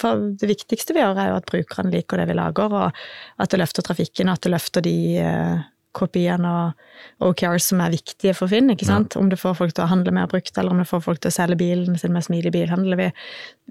fra 0.00 0.14
Det 0.16 0.48
viktigste 0.48 0.94
vi 0.94 1.00
gjør, 1.02 1.14
er 1.26 1.32
jo 1.34 1.40
at 1.42 1.48
brukerne 1.50 1.92
liker 1.94 2.22
det 2.22 2.28
vi 2.30 2.36
lager, 2.38 2.72
og 2.72 3.00
at 3.42 3.52
det 3.52 3.60
løfter 3.62 3.84
trafikken, 3.86 4.30
og 4.30 4.38
at 4.38 4.46
det 4.46 4.54
løfter 4.54 4.84
de 4.86 4.94
eh, 5.22 5.64
kopiene 5.96 6.44
og 6.52 7.28
OKRs 7.30 7.70
som 7.70 7.80
er 7.80 7.94
viktige 7.94 8.34
for 8.36 8.50
Finn. 8.52 8.68
ikke 8.68 8.84
sant? 8.84 9.14
Om 9.16 9.30
det 9.32 9.38
får 9.40 9.54
folk 9.56 9.72
til 9.72 9.86
å 9.86 9.88
handle 9.88 10.12
mer 10.12 10.26
brukt, 10.28 10.52
eller 10.60 10.74
om 10.74 10.82
det 10.82 10.88
får 10.90 11.00
folk 11.06 11.22
til 11.24 11.30
å 11.32 11.36
selge 11.38 11.56
bilen 11.56 11.96
sin 11.96 12.12
med 12.12 12.26
smidig 12.26 12.52
bilhandel. 12.52 12.98
Vi, 13.00 13.06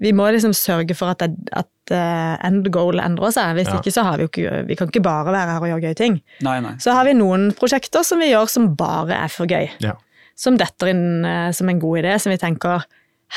vi 0.02 0.10
må 0.16 0.26
liksom 0.34 0.50
sørge 0.58 0.96
for 0.98 1.12
at, 1.14 1.22
det, 1.22 1.52
at 1.54 1.94
eh, 1.94 2.34
end 2.48 2.66
goal 2.74 2.98
endrer 2.98 3.30
seg. 3.36 3.52
Hvis 3.60 3.70
Ja. 3.70 3.78
ikke 3.78 3.94
så 3.94 4.02
har 4.08 4.18
vi 4.18 4.26
jo 4.26 4.30
ikke 4.32 4.64
Vi 4.66 4.74
kan 4.80 4.90
ikke 4.90 5.04
bare 5.06 5.30
være 5.36 5.54
her 5.54 5.62
og 5.62 5.70
gjøre 5.70 5.84
gøye 5.86 6.00
ting. 6.02 6.18
Nei, 6.42 6.56
nei. 6.66 6.74
Så 6.82 6.96
har 6.98 7.06
vi 7.06 7.14
noen 7.14 7.52
prosjekter 7.54 8.02
som 8.02 8.18
vi 8.18 8.32
gjør 8.32 8.50
som 8.50 8.72
bare 8.74 9.22
er 9.22 9.30
for 9.30 9.46
gøy. 9.46 9.70
Ja. 9.86 9.94
Som 10.34 10.58
detter 10.58 10.90
inn 10.90 11.22
eh, 11.24 11.52
som 11.54 11.70
en 11.70 11.78
god 11.78 12.02
idé, 12.02 12.18
som 12.18 12.34
vi 12.34 12.40
tenker 12.42 12.82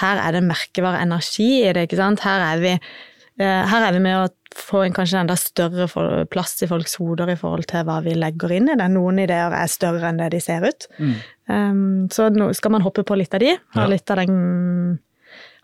her 0.01 0.19
er 0.21 0.33
det 0.35 0.43
merkevare 0.49 0.99
energi 1.05 1.61
i 1.65 1.69
det, 1.77 1.85
ikke 1.87 1.97
sant. 2.01 2.25
Her 2.25 2.41
er 2.55 2.59
vi, 2.65 2.73
her 3.39 3.85
er 3.87 3.95
vi 3.95 4.01
med 4.03 4.17
å 4.19 4.27
få 4.59 4.83
en 4.83 4.95
kanskje 4.95 5.21
enda 5.21 5.35
større 5.39 5.87
plass 6.31 6.57
i 6.65 6.69
folks 6.69 6.97
hoder 6.99 7.31
i 7.31 7.37
forhold 7.39 7.67
til 7.69 7.85
hva 7.87 7.99
vi 8.05 8.15
legger 8.17 8.55
inn 8.57 8.71
i 8.71 8.77
det. 8.79 8.87
Noen 8.91 9.21
ideer 9.23 9.53
er 9.55 9.69
større 9.71 10.09
enn 10.09 10.19
det 10.19 10.31
de 10.33 10.41
ser 10.43 10.65
ut. 10.65 10.89
Mm. 10.99 11.13
Um, 11.49 11.83
så 12.13 12.27
nå 12.33 12.49
skal 12.57 12.75
man 12.75 12.85
hoppe 12.85 13.05
på 13.07 13.17
litt 13.19 13.33
av 13.37 13.43
de. 13.43 13.55
Ha 13.77 13.85
litt 13.89 14.11
av 14.11 14.23
den 14.23 14.99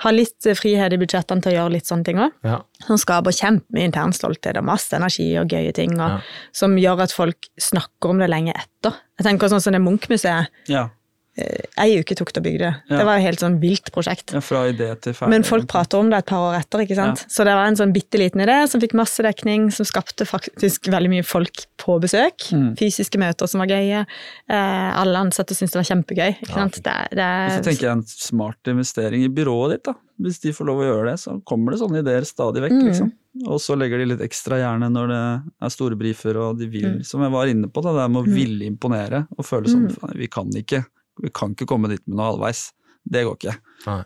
ha 0.04 0.12
litt 0.12 0.48
frihet 0.60 0.94
i 0.94 1.00
budsjettene 1.00 1.44
til 1.44 1.54
å 1.54 1.56
gjøre 1.56 1.74
litt 1.78 1.88
sånne 1.88 2.08
ting 2.08 2.20
òg. 2.22 2.34
Ja. 2.46 2.60
Som 2.86 3.00
skaper 3.02 3.36
kjempemye 3.36 3.88
intern 3.90 4.14
stolthet 4.16 4.60
og 4.60 4.68
masse 4.68 4.96
energi 4.98 5.30
og 5.40 5.52
gøye 5.52 5.72
ting. 5.76 5.96
Og, 5.96 6.18
Ja. 6.18 6.20
Som 6.52 6.76
gjør 6.78 7.06
at 7.06 7.16
folk 7.16 7.50
snakker 7.58 8.12
om 8.12 8.20
det 8.20 8.30
lenge 8.30 8.54
etter. 8.54 8.94
Jeg 9.18 9.26
tenker 9.30 9.50
sånn 9.50 9.64
som 9.64 9.74
det 9.74 9.82
Munch-museet. 9.82 10.52
Ja. 10.68 10.90
Ei 11.38 11.98
uke 12.00 12.16
tok 12.16 12.30
det 12.32 12.40
å 12.40 12.44
bygge 12.46 12.60
det. 12.62 12.70
Ja. 12.88 12.98
Det 13.02 13.06
var 13.10 13.18
et 13.20 13.26
helt 13.26 13.42
sånn 13.44 13.58
vilt 13.60 13.90
prosjekt. 13.92 14.32
ja, 14.32 14.40
fra 14.40 14.62
idé 14.72 14.88
til 15.04 15.12
ferdig. 15.18 15.30
Men 15.34 15.44
folk 15.44 15.68
prater 15.68 16.00
om 16.00 16.10
det 16.10 16.20
et 16.22 16.26
par 16.30 16.40
år 16.48 16.56
etter, 16.62 16.80
ikke 16.86 16.96
sant. 16.96 17.26
Så 17.28 17.44
det 17.44 17.52
var 17.58 17.68
en 17.68 17.76
sånn 17.76 17.92
bitte 17.92 18.18
liten 18.22 18.40
idé 18.40 18.56
som 18.72 18.80
fikk 18.80 18.94
masse 18.96 19.20
dekning, 19.26 19.68
som 19.76 19.84
skapte 19.86 20.24
faktisk 20.26 20.88
veldig 20.88 21.10
mye 21.12 21.26
folk 21.28 21.66
på 21.78 21.98
besøk. 22.00 22.48
Mm. 22.56 22.78
Fysiske 22.80 23.20
møter 23.20 23.48
som 23.52 23.60
var 23.60 23.68
gøye. 23.68 24.06
Eh, 24.48 24.90
alle 25.02 25.18
ansatte 25.26 25.52
syntes 25.58 25.76
det 25.76 25.82
var 25.84 25.90
kjempegøy. 25.92 26.32
Ikke 26.40 26.54
sant? 26.56 26.80
Det, 26.86 26.96
det, 27.12 27.28
så 27.52 27.60
er- 27.60 27.68
tenker 27.68 27.88
jeg 27.90 27.92
en 27.98 28.04
smart 28.08 28.72
investering 28.72 29.24
i 29.28 29.28
byrået 29.28 29.76
ditt, 29.76 29.84
da. 29.92 29.94
Hvis 30.22 30.40
de 30.40 30.54
får 30.56 30.66
lov 30.72 30.80
å 30.80 30.88
gjøre 30.88 31.12
det, 31.12 31.20
så 31.20 31.36
kommer 31.44 31.72
det 31.76 31.82
sånne 31.82 32.00
ideer 32.00 32.24
stadig 32.24 32.64
vekk, 32.64 32.72
Mm. 32.80 32.88
liksom. 32.88 33.12
Og 33.52 33.60
så 33.60 33.76
legger 33.76 34.00
de 34.00 34.06
litt 34.16 34.22
ekstra 34.24 34.56
gjerne 34.64 34.88
når 34.90 35.08
det 35.12 35.52
er 35.62 35.70
store 35.70 35.98
brifer, 36.00 36.38
og 36.40 36.58
de 36.58 36.68
vil, 36.72 36.86
Mm. 37.00 37.06
som 37.06 37.20
jeg 37.20 37.32
var 37.32 37.46
inne 37.48 37.68
på, 37.68 37.84
da, 37.84 37.92
det 37.92 38.04
er 38.06 38.08
med 38.08 38.24
å 38.24 38.28
Mm. 38.28 38.34
ville 38.34 38.66
imponere 38.72 39.28
og 39.38 39.44
føle 39.44 39.68
sånn 39.68 39.90
Mm. 39.92 40.16
vi 40.16 40.28
kan 40.28 40.48
ikke, 40.56 40.86
vi 41.22 41.32
kan 41.34 41.56
ikke 41.56 41.70
komme 41.70 41.92
dit 41.92 42.04
med 42.08 42.18
noe 42.18 42.34
halvveis. 42.34 42.68
Det 43.06 43.24
går 43.26 43.40
ikke. 43.40 43.58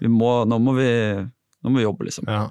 Vi 0.03 0.12
må, 0.12 0.32
nå, 0.49 0.60
må 0.62 0.76
vi, 0.78 0.89
nå 1.64 1.72
må 1.72 1.80
vi 1.80 1.88
jobbe, 1.88 2.10
liksom. 2.10 2.28
Ja. 2.28 2.49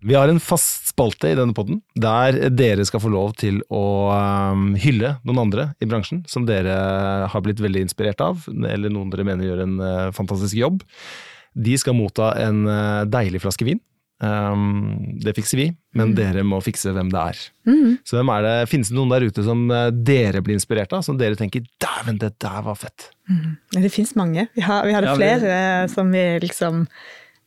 Vi 0.00 0.16
har 0.16 0.30
en 0.32 0.40
fast 0.40 0.88
spalte 0.90 1.28
i 1.28 1.36
denne 1.36 1.54
podden, 1.54 1.82
der 1.94 2.34
dere 2.56 2.86
skal 2.88 3.02
få 3.04 3.10
lov 3.12 3.34
til 3.38 3.60
å 3.68 4.08
um, 4.10 4.72
hylle 4.80 5.18
noen 5.28 5.42
andre 5.44 5.66
i 5.78 5.86
bransjen 5.86 6.24
som 6.28 6.46
dere 6.48 6.72
har 7.30 7.44
blitt 7.44 7.60
veldig 7.60 7.84
inspirert 7.84 8.22
av, 8.24 8.46
eller 8.48 8.90
noen 8.90 9.12
dere 9.12 9.26
mener 9.28 9.46
gjør 9.46 9.62
en 9.66 9.76
uh, 9.78 10.08
fantastisk 10.16 10.56
jobb. 10.56 10.80
De 11.52 11.76
skal 11.78 11.98
motta 11.98 12.32
en 12.40 12.64
uh, 12.64 13.04
deilig 13.12 13.42
flaske 13.44 13.68
vin. 13.68 13.82
Um, 14.20 15.16
det 15.24 15.32
fikser 15.38 15.56
vi, 15.56 15.66
men 15.96 16.10
dere 16.12 16.42
må 16.44 16.58
fikse 16.60 16.92
hvem 16.92 17.08
det 17.12 17.20
er. 17.32 17.38
Mm. 17.70 17.94
Så 18.04 18.18
hvem 18.18 18.28
er 18.34 18.42
det, 18.44 18.52
Finnes 18.68 18.90
det 18.92 18.96
noen 18.98 19.08
der 19.14 19.24
ute 19.24 19.44
som 19.46 19.62
uh, 19.72 19.86
dere 19.90 20.42
blir 20.44 20.58
inspirert 20.58 20.92
av, 20.92 21.00
som 21.06 21.16
dere 21.16 21.38
tenker 21.40 21.64
'dæven, 21.80 22.18
det 22.20 22.34
der 22.44 22.60
var 22.66 22.76
fett'? 22.76 23.08
Mm. 23.30 23.56
Det 23.80 23.92
fins 23.92 24.12
mange. 24.20 24.48
Vi, 24.54 24.60
har, 24.60 24.84
vi 24.84 24.92
hadde 24.92 25.06
Ja, 25.08 25.14
vi- 25.14 25.24
flere 25.24 25.88
som 25.88 26.12
vi 26.12 26.26
liksom 26.44 26.86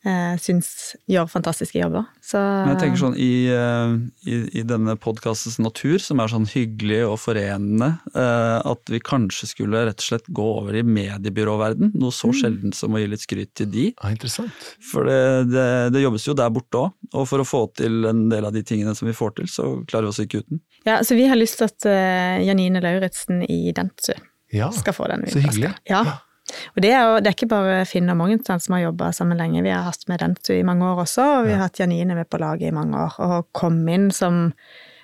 eh, 0.05 0.35
syns 0.41 0.69
gjør 1.09 1.29
fantastiske 1.31 1.79
jobber. 1.79 2.05
Så 2.23 2.39
Men 2.39 2.73
jeg 2.73 2.81
tenker 2.81 3.01
sånn 3.01 3.17
i, 3.19 3.31
eh, 3.51 3.95
i, 4.29 4.39
i 4.59 4.63
denne 4.67 4.95
podkastens 5.01 5.59
natur, 5.63 5.97
som 6.03 6.21
er 6.23 6.31
sånn 6.31 6.47
hyggelig 6.49 7.01
og 7.07 7.17
forenende, 7.23 7.93
eh, 8.13 8.57
at 8.73 8.91
vi 8.91 9.01
kanskje 9.03 9.49
skulle 9.53 9.85
rett 9.87 10.01
og 10.01 10.07
slett 10.07 10.27
gå 10.27 10.47
over 10.59 10.77
i 10.79 10.85
mediebyråverden. 10.87 11.93
Noe 11.99 12.15
så 12.15 12.33
sjeldent 12.35 12.77
som 12.77 12.95
å 12.95 13.01
gi 13.01 13.09
litt 13.11 13.23
skryt 13.25 13.53
til 13.59 13.71
de. 13.73 13.87
Ja, 13.93 14.11
interessant. 14.13 14.69
For 14.91 15.07
det, 15.09 15.21
det, 15.53 15.69
det 15.95 16.03
jobbes 16.03 16.27
jo 16.27 16.37
der 16.37 16.51
borte 16.53 16.85
òg, 16.85 16.99
og 17.13 17.29
for 17.29 17.43
å 17.43 17.47
få 17.47 17.65
til 17.77 18.09
en 18.09 18.27
del 18.31 18.49
av 18.49 18.55
de 18.55 18.63
tingene 18.65 18.95
som 18.97 19.09
vi 19.09 19.15
får 19.17 19.37
til, 19.39 19.49
så 19.51 19.69
klarer 19.87 20.09
vi 20.09 20.13
oss 20.13 20.21
ikke 20.23 20.43
uten. 20.43 20.63
Ja, 20.87 20.99
så 21.05 21.15
vi 21.15 21.27
har 21.29 21.39
lyst 21.39 21.61
til 21.61 21.69
at 21.69 21.87
uh, 21.87 22.43
Janine 22.43 22.81
Lauritzen 22.83 23.43
i 23.47 23.71
Dentsu 23.75 24.11
Ja, 24.51 24.67
skal 24.75 24.95
få 24.97 25.07
den 25.07 25.23
så 25.31 25.39
hyggelig. 25.39 25.71
Ja. 25.87 26.03
Og 26.75 26.81
det 26.83 26.91
er 26.91 27.03
jo 27.07 27.19
det 27.23 27.29
er 27.29 27.37
ikke 27.37 27.51
bare 27.51 27.83
Finn 27.89 28.11
og 28.11 28.17
Morgenstern 28.19 28.61
som 28.61 28.77
har 28.77 28.87
jobba 28.87 29.11
sammen 29.15 29.39
lenge. 29.39 29.63
Vi 29.65 29.71
har 29.73 29.85
hatt 29.87 30.07
med 30.11 30.21
Dentu 30.21 30.53
i 30.55 30.63
mange 30.67 30.85
år 30.87 31.05
også, 31.05 31.27
og 31.39 31.45
vi 31.47 31.55
har 31.55 31.65
hatt 31.65 31.79
Janine 31.79 32.17
med 32.17 32.29
på 32.29 32.41
laget 32.41 32.69
i 32.69 32.75
mange 32.75 32.99
år. 32.99 33.19
Og 33.23 33.53
kom 33.55 33.79
inn 33.89 34.11
som 34.13 34.49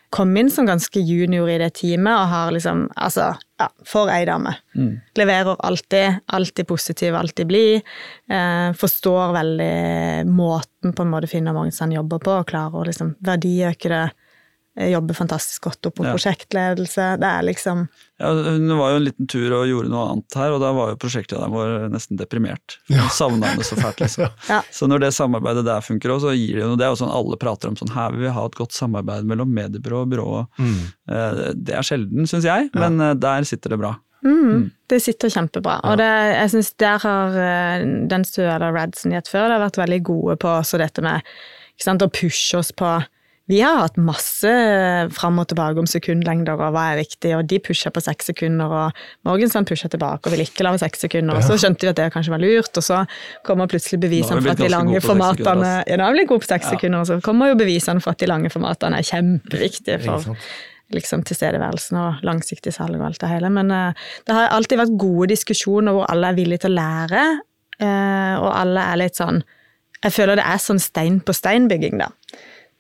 kom 0.10 0.38
inn 0.38 0.50
som 0.50 0.66
ganske 0.66 1.02
junior 1.06 1.50
i 1.54 1.60
det 1.62 1.70
teamet 1.78 2.16
og 2.16 2.32
har 2.32 2.54
liksom 2.56 2.88
Altså, 2.98 3.28
ja, 3.60 3.68
for 3.86 4.10
ei 4.10 4.24
dame. 4.26 4.56
Mm. 4.76 4.96
Leverer 5.20 5.60
alltid, 5.66 6.22
alltid 6.26 6.68
positiv, 6.68 7.16
alltid 7.16 7.48
blid. 7.48 7.82
Eh, 8.30 8.72
forstår 8.74 9.34
veldig 9.36 10.26
måten 10.32 10.96
på 10.96 11.06
en 11.06 11.12
måte 11.14 11.30
Finn 11.30 11.48
og 11.48 11.58
Morgenstern 11.60 11.94
jobber 11.94 12.22
på, 12.24 12.40
og 12.40 12.50
klarer 12.50 12.80
å 12.80 12.88
liksom 12.88 13.14
verdiøke 13.26 13.92
det. 13.92 14.06
Eh, 14.78 14.90
Jobber 14.92 15.14
fantastisk 15.18 15.64
godt 15.64 15.86
opp 15.90 16.00
mot 16.00 16.08
Ja. 16.08 16.14
prosjektledelse. 16.14 17.06
Det 17.20 17.26
er 17.30 17.42
liksom 17.48 17.88
Ja, 18.20 18.34
hun 18.34 18.68
var 18.78 18.92
jo 18.92 18.96
en 18.98 19.04
liten 19.06 19.28
tur 19.28 19.54
og 19.56 19.68
gjorde 19.68 19.90
noe 19.90 20.10
annet 20.12 20.36
her, 20.36 20.52
og 20.52 20.60
da 20.60 20.72
var 20.76 20.90
jo 20.92 20.96
prosjektlederen 21.00 21.52
vår 21.54 21.90
nesten 21.94 22.18
deprimert. 22.20 22.78
Hun 22.90 23.08
savna 23.10 23.48
henne 23.48 23.64
så 23.64 23.78
fælt, 23.80 24.02
liksom. 24.04 24.28
Ja. 24.50 24.62
Så 24.72 24.88
når 24.92 25.00
det 25.06 25.14
samarbeidet 25.16 25.64
der 25.66 25.80
funker 25.82 26.12
òg, 26.12 26.20
så 26.22 26.34
gir 26.36 26.56
det 26.60 26.64
jo 26.66 26.68
noe. 26.74 26.78
Det 26.78 26.86
er 26.86 26.92
jo 26.94 27.00
sånn 27.00 27.14
alle 27.16 27.38
prater 27.40 27.70
om 27.72 27.76
sånn 27.80 27.94
her 27.96 28.12
vil 28.12 28.26
vi 28.28 28.34
ha 28.36 28.46
et 28.46 28.56
godt 28.60 28.76
samarbeid 28.76 29.24
mellom 29.26 29.48
mediebyrå 29.56 30.02
og 30.04 30.10
byrå. 30.12 30.48
Mm. 30.60 30.78
Eh, 31.10 31.54
Det 31.56 31.74
er 31.76 31.82
sjelden, 31.88 32.28
syns 32.28 32.44
jeg, 32.44 32.70
men 32.76 33.00
eh, 33.02 33.14
der 33.16 33.44
sitter 33.48 33.70
det 33.70 33.80
bra. 33.80 33.96
Mm, 34.26 34.72
Det 34.90 34.98
sitter 35.02 35.30
kjempebra. 35.32 35.78
Og 35.88 35.96
det, 35.98 36.10
jeg 36.36 36.50
synes 36.52 36.74
der 36.78 36.98
har 37.00 37.32
den 37.32 38.08
den 38.10 38.26
eller 38.36 38.74
Radson 38.76 39.14
gjett 39.16 39.30
før, 39.32 39.48
det 39.48 39.56
har 39.56 39.70
vært 39.70 39.80
veldig 39.80 40.04
gode 40.04 40.36
på 40.44 40.48
også 40.60 40.78
dette 40.78 41.02
med 41.02 41.22
ikke 41.78 41.84
sant, 41.88 42.02
å 42.04 42.12
pushe 42.12 42.58
oss 42.60 42.74
på 42.76 42.90
Vi 43.50 43.58
har 43.66 43.80
hatt 43.82 43.96
masse 43.98 44.50
fram 45.18 45.40
og 45.42 45.48
tilbake 45.50 45.82
om 45.82 45.88
sekundlengder 45.90 46.54
og 46.54 46.76
hva 46.76 46.84
er 46.92 47.00
viktig, 47.02 47.32
og 47.34 47.48
de 47.50 47.58
pusha 47.66 47.90
på 47.90 48.04
seks 48.06 48.30
sekunder, 48.30 48.70
og 48.70 49.00
Morgenstern 49.26 49.66
pusha 49.66 49.90
tilbake 49.90 50.30
og 50.30 50.36
ville 50.36 50.46
ikke 50.46 50.68
lage 50.68 50.84
seks 50.84 51.02
sekunder, 51.08 51.40
og 51.40 51.48
så 51.48 51.58
skjønte 51.58 51.88
vi 51.88 51.90
at 51.90 51.98
det 51.98 52.12
kanskje 52.14 52.36
var 52.36 52.44
lurt, 52.44 52.70
og 52.78 52.86
så 52.86 53.00
kommer 53.48 53.70
plutselig 53.72 53.98
bevisene 54.04 54.44
for 54.44 54.54
at 54.54 54.62
de 54.62 54.70
lange 54.70 55.02
formatene 55.02 55.72
Ja, 55.90 55.98
nå 55.98 56.06
har 56.06 56.14
vi 56.14 56.20
blitt 56.20 56.30
gode 56.30 56.46
på 56.46 56.52
seks 56.52 56.70
sekunder, 56.76 57.02
og 57.02 57.10
så 57.10 57.18
kommer 57.26 57.50
jo 57.50 57.58
bevisene 57.58 58.04
for 58.06 58.14
at 58.14 58.22
de 58.22 58.30
lange 58.30 58.52
formatene 58.54 59.00
er 59.02 59.10
kjempeviktige 59.10 59.98
for 60.06 60.38
liksom 60.94 61.26
tilstedeværelsen 61.26 61.98
og 62.02 62.22
langsiktig 62.26 62.74
salg 62.74 62.98
og 62.98 63.08
alt 63.10 63.22
det 63.22 63.32
hele. 63.32 63.50
Men 63.54 63.74
uh, 63.74 64.06
det 64.26 64.36
har 64.36 64.54
alltid 64.54 64.82
vært 64.82 64.96
gode 65.02 65.32
diskusjoner 65.34 65.96
hvor 65.96 66.10
alle 66.10 66.30
er 66.32 66.38
villige 66.38 66.66
til 66.66 66.74
å 66.74 66.80
lære, 66.80 67.26
uh, 67.82 68.36
og 68.44 68.50
alle 68.54 68.86
er 68.94 69.02
litt 69.06 69.18
sånn 69.18 69.42
Jeg 70.00 70.16
føler 70.16 70.40
det 70.40 70.46
er 70.48 70.62
sånn 70.64 70.80
stein 70.80 71.20
på 71.26 71.34
stein-bygging, 71.36 71.98
da. 72.00 72.14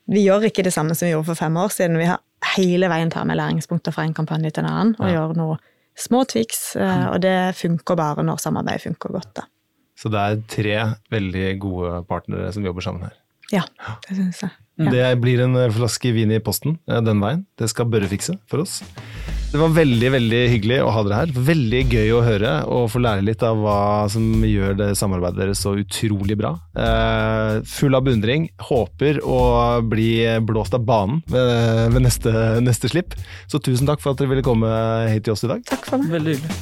Vi 0.10 0.24
gjør 0.26 0.48
ikke 0.50 0.66
det 0.66 0.74
samme 0.74 0.96
som 0.98 1.06
vi 1.06 1.14
gjorde 1.14 1.30
for 1.30 1.40
fem 1.40 1.58
år 1.62 1.72
siden. 1.74 2.00
Vi 2.02 2.08
har 2.10 2.22
hele 2.56 2.90
veien 2.90 3.12
tar 3.14 3.28
med 3.30 3.38
læringspunkter 3.38 3.94
fra 3.94 4.06
en 4.08 4.16
kampanje 4.18 4.52
til 4.56 4.66
en 4.66 4.72
annen, 4.72 4.96
og 4.98 5.12
gjør 5.12 5.36
noe 5.38 5.60
små 6.00 6.24
triks, 6.30 6.76
eh, 6.80 7.06
og 7.12 7.20
det 7.24 7.56
funker 7.60 7.98
bare 8.00 8.24
når 8.26 8.40
samarbeidet 8.42 8.88
funker 8.88 9.18
godt, 9.20 9.32
da. 9.42 9.48
Så 10.00 10.08
det 10.14 10.20
er 10.20 10.44
tre 10.48 10.76
veldig 11.12 11.48
gode 11.60 11.98
partnere 12.08 12.54
som 12.56 12.64
jobber 12.64 12.86
sammen 12.86 13.10
her. 13.10 13.18
Ja, 13.52 13.66
det 14.08 14.16
syns 14.16 14.44
jeg. 14.46 14.56
Ja. 14.80 14.94
Det 14.94 15.08
blir 15.20 15.44
en 15.44 15.58
flaske 15.76 16.14
vin 16.16 16.32
i 16.32 16.40
posten 16.40 16.78
eh, 16.88 17.04
den 17.04 17.20
veien. 17.24 17.44
Det 17.60 17.68
skal 17.72 17.90
Børre 17.92 18.08
fikse 18.08 18.38
for 18.48 18.64
oss. 18.64 18.80
Det 19.50 19.58
var 19.58 19.72
veldig 19.74 20.10
veldig 20.14 20.40
hyggelig 20.52 20.76
å 20.86 20.92
ha 20.94 21.02
dere 21.08 21.20
her. 21.24 21.32
Veldig 21.34 21.80
gøy 21.90 22.12
å 22.14 22.20
høre 22.22 22.52
og 22.70 22.84
få 22.94 23.00
lære 23.02 23.24
litt 23.26 23.42
av 23.42 23.58
hva 23.58 24.06
som 24.14 24.44
gjør 24.46 24.76
det 24.78 24.90
samarbeidet 25.00 25.40
deres 25.42 25.64
så 25.66 25.74
utrolig 25.82 26.38
bra. 26.38 26.52
Eh, 26.78 27.56
full 27.66 27.98
av 27.98 28.06
beundring. 28.06 28.46
Håper 28.62 29.18
å 29.26 29.40
bli 29.90 30.22
blåst 30.46 30.78
av 30.78 30.86
banen 30.86 31.24
ved, 31.34 31.50
ved 31.96 32.06
neste, 32.06 32.36
neste, 32.62 32.94
slipp. 32.94 33.18
Så 33.50 33.58
tusen 33.58 33.90
takk 33.90 34.06
for 34.06 34.14
at 34.14 34.22
dere 34.22 34.36
ville 34.36 34.46
komme 34.46 34.70
hit 35.10 35.26
til 35.26 35.34
oss 35.34 35.42
i 35.48 35.50
dag. 35.50 35.66
Takk 35.66 35.90
for 35.90 35.98
det. 35.98 36.14
Veldig 36.14 36.38
hyggelig. 36.38 36.54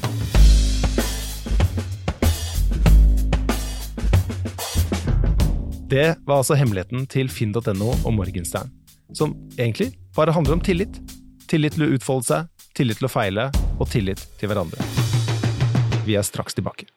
Det 5.91 6.09
var 6.23 6.39
altså 6.39 6.55
hemmeligheten 6.55 7.03
til 7.11 7.27
finn.no 7.27 7.91
og 7.97 8.11
Morgenstern, 8.15 8.71
som 9.11 9.35
egentlig 9.59 9.91
bare 10.15 10.31
handler 10.31 10.55
om 10.55 10.63
tillit. 10.63 11.03
Tillit 11.51 11.75
til 11.75 11.85
å 11.85 11.95
utfolde 11.95 12.27
seg, 12.27 12.53
tillit 12.78 13.01
til 13.01 13.09
å 13.09 13.11
feile, 13.11 13.49
og 13.78 13.89
tillit 13.89 14.21
til 14.39 14.51
hverandre. 14.51 14.86
Vi 16.05 16.15
er 16.15 16.25
straks 16.25 16.55
tilbake. 16.57 16.88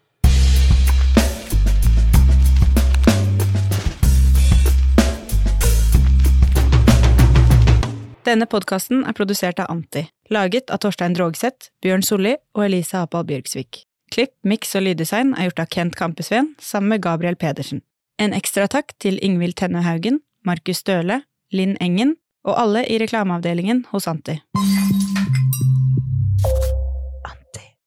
Denne 8.30 8.46
podkasten 8.46 9.02
er 9.08 9.16
produsert 9.16 9.58
av 9.58 9.70
Anti, 9.72 10.04
laget 10.30 10.70
av 10.70 10.82
Torstein 10.84 11.16
Drogseth, 11.16 11.72
Bjørn 11.82 12.04
Solli 12.06 12.36
og 12.54 12.66
Elise 12.68 13.00
Apal 13.00 13.24
Bjørgsvik. 13.26 13.86
Klipp, 14.14 14.34
miks 14.46 14.76
og 14.78 14.84
lyddesign 14.84 15.32
er 15.34 15.48
gjort 15.48 15.62
av 15.64 15.70
Kent 15.72 15.96
Kampesveen 15.98 16.52
sammen 16.62 16.94
med 16.94 17.02
Gabriel 17.06 17.38
Pedersen. 17.40 17.82
En 18.20 18.34
ekstra 18.36 18.68
takk 18.70 18.92
til 19.02 19.18
Ingvild 19.24 19.56
Tenne 19.58 19.82
Haugen, 19.86 20.20
Markus 20.46 20.84
Støle, 20.84 21.22
Linn 21.50 21.78
Engen 21.80 22.18
og 22.46 22.58
alle 22.60 22.84
i 22.86 23.00
reklameavdelingen 23.02 23.86
hos 23.90 24.06
Anti. 24.10 24.38